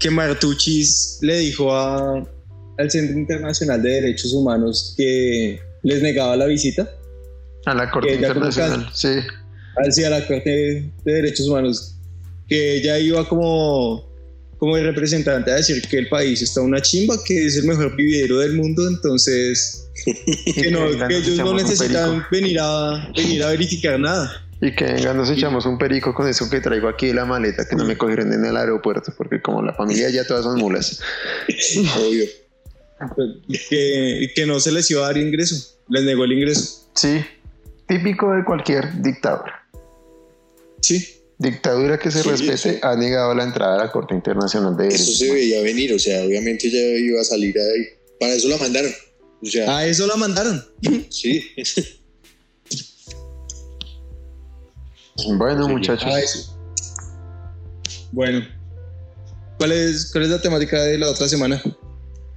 que 0.00 0.10
Martuchis 0.10 1.18
le 1.20 1.38
dijo 1.38 1.72
a, 1.72 2.26
al 2.78 2.90
Centro 2.90 3.18
Internacional 3.18 3.80
de 3.82 3.90
Derechos 3.90 4.32
Humanos 4.32 4.94
que 4.96 5.60
les 5.82 6.02
negaba 6.02 6.36
la 6.36 6.46
visita. 6.46 6.90
A 7.66 7.74
la 7.74 7.90
Corte 7.90 8.14
Internacional, 8.14 8.88
sí. 8.92 9.08
Así 9.86 10.02
a 10.02 10.10
la 10.10 10.26
Corte 10.26 10.90
de 11.04 11.12
Derechos 11.12 11.46
Humanos, 11.46 11.96
que 12.48 12.78
ella 12.78 12.98
iba 12.98 13.28
como, 13.28 14.10
como 14.56 14.76
representante 14.76 15.52
a 15.52 15.56
decir 15.56 15.82
que 15.82 15.98
el 15.98 16.08
país 16.08 16.40
está 16.42 16.62
una 16.62 16.80
chimba, 16.80 17.16
que 17.24 17.46
es 17.46 17.56
el 17.58 17.66
mejor 17.66 17.94
vividero 17.94 18.38
del 18.38 18.54
mundo, 18.54 18.88
entonces 18.88 19.88
que, 20.54 20.70
no, 20.70 21.06
que 21.06 21.16
ellos 21.16 21.36
no 21.36 21.54
necesitan 21.54 22.24
venir 22.30 22.58
a, 22.60 23.12
venir 23.14 23.42
a 23.42 23.50
verificar 23.50 24.00
nada. 24.00 24.49
Y 24.62 24.74
que 24.74 24.84
venga, 24.84 25.14
nos 25.14 25.30
echamos 25.30 25.64
un 25.64 25.78
perico 25.78 26.14
con 26.14 26.28
eso 26.28 26.50
que 26.50 26.60
traigo 26.60 26.88
aquí 26.88 27.10
en 27.10 27.16
la 27.16 27.24
maleta, 27.24 27.66
que 27.66 27.76
no 27.76 27.84
me 27.84 27.96
cogieron 27.96 28.32
en 28.32 28.44
el 28.44 28.56
aeropuerto, 28.56 29.12
porque 29.16 29.40
como 29.40 29.62
la 29.62 29.72
familia 29.72 30.10
ya 30.10 30.26
todas 30.26 30.44
son 30.44 30.58
mulas. 30.58 31.00
Obvio. 31.98 32.26
Que, 33.70 34.30
que 34.34 34.46
no 34.46 34.60
se 34.60 34.72
les 34.72 34.90
iba 34.90 35.02
a 35.02 35.06
dar 35.06 35.16
ingreso, 35.16 35.78
les 35.88 36.04
negó 36.04 36.24
el 36.24 36.32
ingreso. 36.32 36.90
Sí, 36.94 37.24
típico 37.88 38.32
de 38.32 38.44
cualquier 38.44 39.00
dictadura. 39.00 39.66
Sí. 40.82 41.16
Dictadura 41.38 41.98
que 41.98 42.10
se 42.10 42.22
respete 42.22 42.80
ha 42.82 42.94
negado 42.96 43.34
la 43.34 43.44
entrada 43.44 43.76
a 43.76 43.84
la 43.86 43.90
Corte 43.90 44.14
Internacional 44.14 44.76
de 44.76 44.84
Derechos. 44.84 45.08
Eso 45.08 45.24
se 45.24 45.32
veía 45.32 45.62
venir, 45.62 45.94
o 45.94 45.98
sea, 45.98 46.22
obviamente 46.22 46.70
ya 46.70 46.78
iba 46.78 47.18
a 47.18 47.24
salir 47.24 47.58
ahí. 47.58 47.86
Para 48.18 48.34
eso 48.34 48.46
la 48.48 48.58
mandaron. 48.58 48.92
O 49.42 49.46
sea, 49.46 49.78
a 49.78 49.86
eso 49.86 50.06
la 50.06 50.16
mandaron. 50.16 50.62
Sí. 51.08 51.42
Bueno, 55.36 55.68
muchachos. 55.68 56.56
Bueno. 58.12 58.40
¿Cuál 59.58 59.72
es, 59.72 60.10
¿Cuál 60.12 60.24
es 60.24 60.30
la 60.30 60.40
temática 60.40 60.82
de 60.82 60.98
la 60.98 61.10
otra 61.10 61.28
semana? 61.28 61.62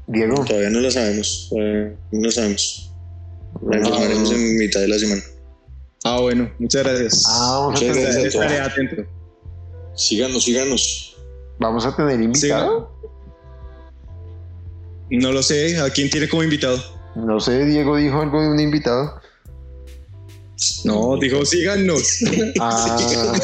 Diego. 0.08 0.44
Todavía 0.46 0.70
no 0.70 0.80
lo 0.80 0.92
sabemos. 0.92 1.50
no 1.52 1.98
lo 2.12 2.32
sabemos. 2.32 2.92
La 3.62 3.78
informaremos 3.78 4.32
ah. 4.32 4.36
en 4.36 4.58
mitad 4.58 4.80
de 4.82 4.88
la 4.88 5.00
semana. 5.00 5.22
Ah, 6.04 6.20
bueno, 6.20 6.52
muchas 6.60 6.84
gracias. 6.84 7.24
Ah, 7.28 7.68
muchas 7.70 7.96
gracias. 7.96 8.26
Estaré 8.26 8.60
atento. 8.60 9.04
Síganos, 9.96 10.44
síganos. 10.44 11.16
¿Vamos 11.60 11.86
a 11.86 11.96
tener 11.96 12.20
invitado? 12.20 12.92
No 15.10 15.32
lo 15.32 15.42
sé. 15.44 15.80
¿A 15.80 15.90
quién 15.90 16.10
tiene 16.10 16.28
como 16.28 16.44
invitado? 16.44 16.78
No 17.16 17.40
sé, 17.40 17.66
Diego 17.66 17.98
dijo 17.98 18.20
algo 18.22 18.42
de 18.42 18.50
un 18.50 18.60
invitado. 18.60 19.22
No, 20.86 21.18
dijo 21.18 21.46
síganos. 21.46 22.20
Ah, 22.60 22.98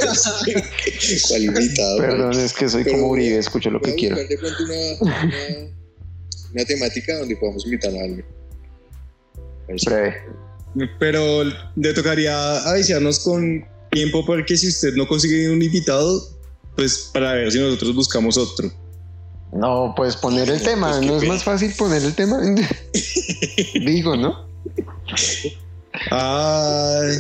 ¿Cuál 1.28 1.44
invitado? 1.44 1.98
Perdón, 1.98 2.40
es 2.40 2.54
que 2.54 2.70
soy 2.70 2.86
como 2.86 3.08
Uribe, 3.08 3.38
escucho 3.38 3.70
lo 3.72 3.82
que 3.82 3.96
quiero. 3.96 4.16
De 4.16 4.38
pronto 4.38 4.64
una, 4.64 5.12
una, 6.54 6.66
temática 6.66 7.18
donde 7.18 7.36
podamos 7.38 7.66
invitar 7.66 7.92
a 7.96 8.04
alguien. 8.04 8.26
Pero 11.00 11.44
le 11.76 11.94
tocaría 11.94 12.60
avisarnos 12.70 13.20
con 13.20 13.66
tiempo 13.92 14.26
porque 14.26 14.56
si 14.56 14.68
usted 14.68 14.94
no 14.94 15.08
consigue 15.08 15.50
un 15.50 15.62
invitado, 15.62 16.30
pues 16.76 17.10
para 17.12 17.34
ver 17.34 17.52
si 17.52 17.60
nosotros 17.60 17.96
buscamos 17.96 18.38
otro. 18.38 18.72
No, 19.52 19.94
pues 19.98 20.16
poner 20.16 20.48
el 20.48 20.62
tema, 20.62 20.92
pues 20.92 21.06
¿no 21.08 21.18
es 21.18 21.28
más 21.28 21.44
fácil 21.44 21.74
poner 21.74 22.04
el 22.04 22.14
tema? 22.14 22.40
Digo, 23.74 24.16
¿no? 24.16 24.48
Ay. 26.12 27.18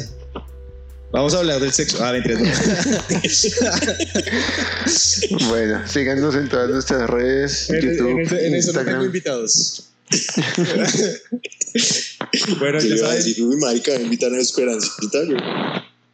Vamos 1.11 1.33
a 1.33 1.39
hablar 1.39 1.59
del 1.59 1.73
sexo. 1.73 1.97
Ah, 2.03 2.13
bueno, 5.49 5.87
síganos 5.87 6.35
en 6.35 6.47
todas 6.49 6.69
nuestras 6.69 7.09
redes. 7.09 7.67
En, 7.71 7.81
YouTube, 7.81 8.31
en, 8.31 8.53
eso 8.53 8.73
no 8.73 8.85
tengo 8.85 9.05
invitados. 9.05 9.89
bueno, 12.59 12.79
ya 12.79 12.97
sabes. 12.97 13.35
Tú, 13.35 13.57
marica, 13.57 13.95
invitar 13.95 14.31
a 14.33 14.39
Esperanza. 14.39 14.91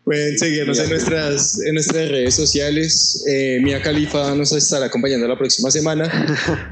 Pueden 0.05 0.37
seguirnos 0.37 0.77
en 0.77 0.89
nuestras, 0.91 1.59
en 1.61 1.73
nuestras 1.73 2.09
redes 2.09 2.35
sociales. 2.35 3.23
Eh, 3.27 3.57
Mia 3.63 3.81
Califa 3.81 4.35
nos 4.35 4.51
estará 4.51 4.85
acompañando 4.85 5.27
la 5.27 5.35
próxima 5.35 5.71
semana. 5.71 6.03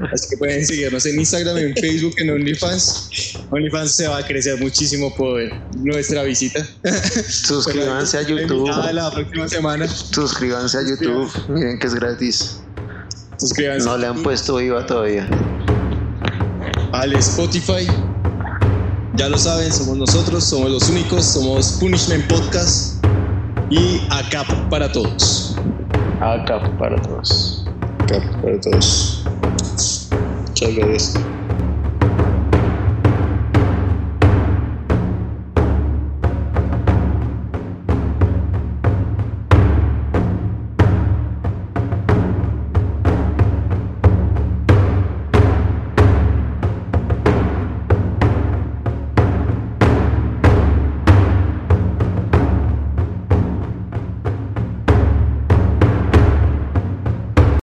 Así 0.12 0.28
que 0.30 0.36
pueden 0.36 0.64
seguirnos 0.64 1.04
en 1.04 1.18
Instagram, 1.18 1.56
en 1.58 1.74
Facebook, 1.74 2.14
en 2.18 2.30
OnlyFans. 2.30 3.34
OnlyFans 3.50 3.96
se 3.96 4.06
va 4.06 4.18
a 4.18 4.24
crecer 4.24 4.60
muchísimo 4.60 5.12
por 5.16 5.40
nuestra 5.78 6.22
visita. 6.22 6.64
Suscríbanse 7.28 8.18
a 8.18 8.22
YouTube. 8.28 8.70
la 8.92 9.10
próxima 9.10 9.48
semana. 9.48 9.88
Suscríbanse 9.88 10.78
a 10.78 10.82
YouTube. 10.82 11.28
Miren 11.48 11.80
que 11.80 11.88
es 11.88 11.94
gratis. 11.96 12.60
Suscríbanse. 13.36 13.84
No 13.84 13.98
le 13.98 14.06
han 14.06 14.22
puesto 14.22 14.60
IVA 14.60 14.86
todavía. 14.86 15.28
Al 16.92 17.12
Spotify. 17.16 17.88
Ya 19.16 19.28
lo 19.28 19.38
saben, 19.38 19.72
somos 19.72 19.96
nosotros, 19.96 20.44
somos 20.44 20.70
los 20.70 20.88
únicos, 20.88 21.24
somos 21.24 21.78
Punishment 21.80 22.26
Podcast 22.26 22.93
y 23.70 24.00
ACAP 24.10 24.46
para 24.70 24.90
todos. 24.90 25.56
ACAP 26.20 26.78
para 26.78 27.00
todos. 27.02 27.64
ACAP 28.02 28.42
para 28.42 28.60
todos. 28.60 29.24
Muchas 30.48 30.74
gracias. 30.74 31.33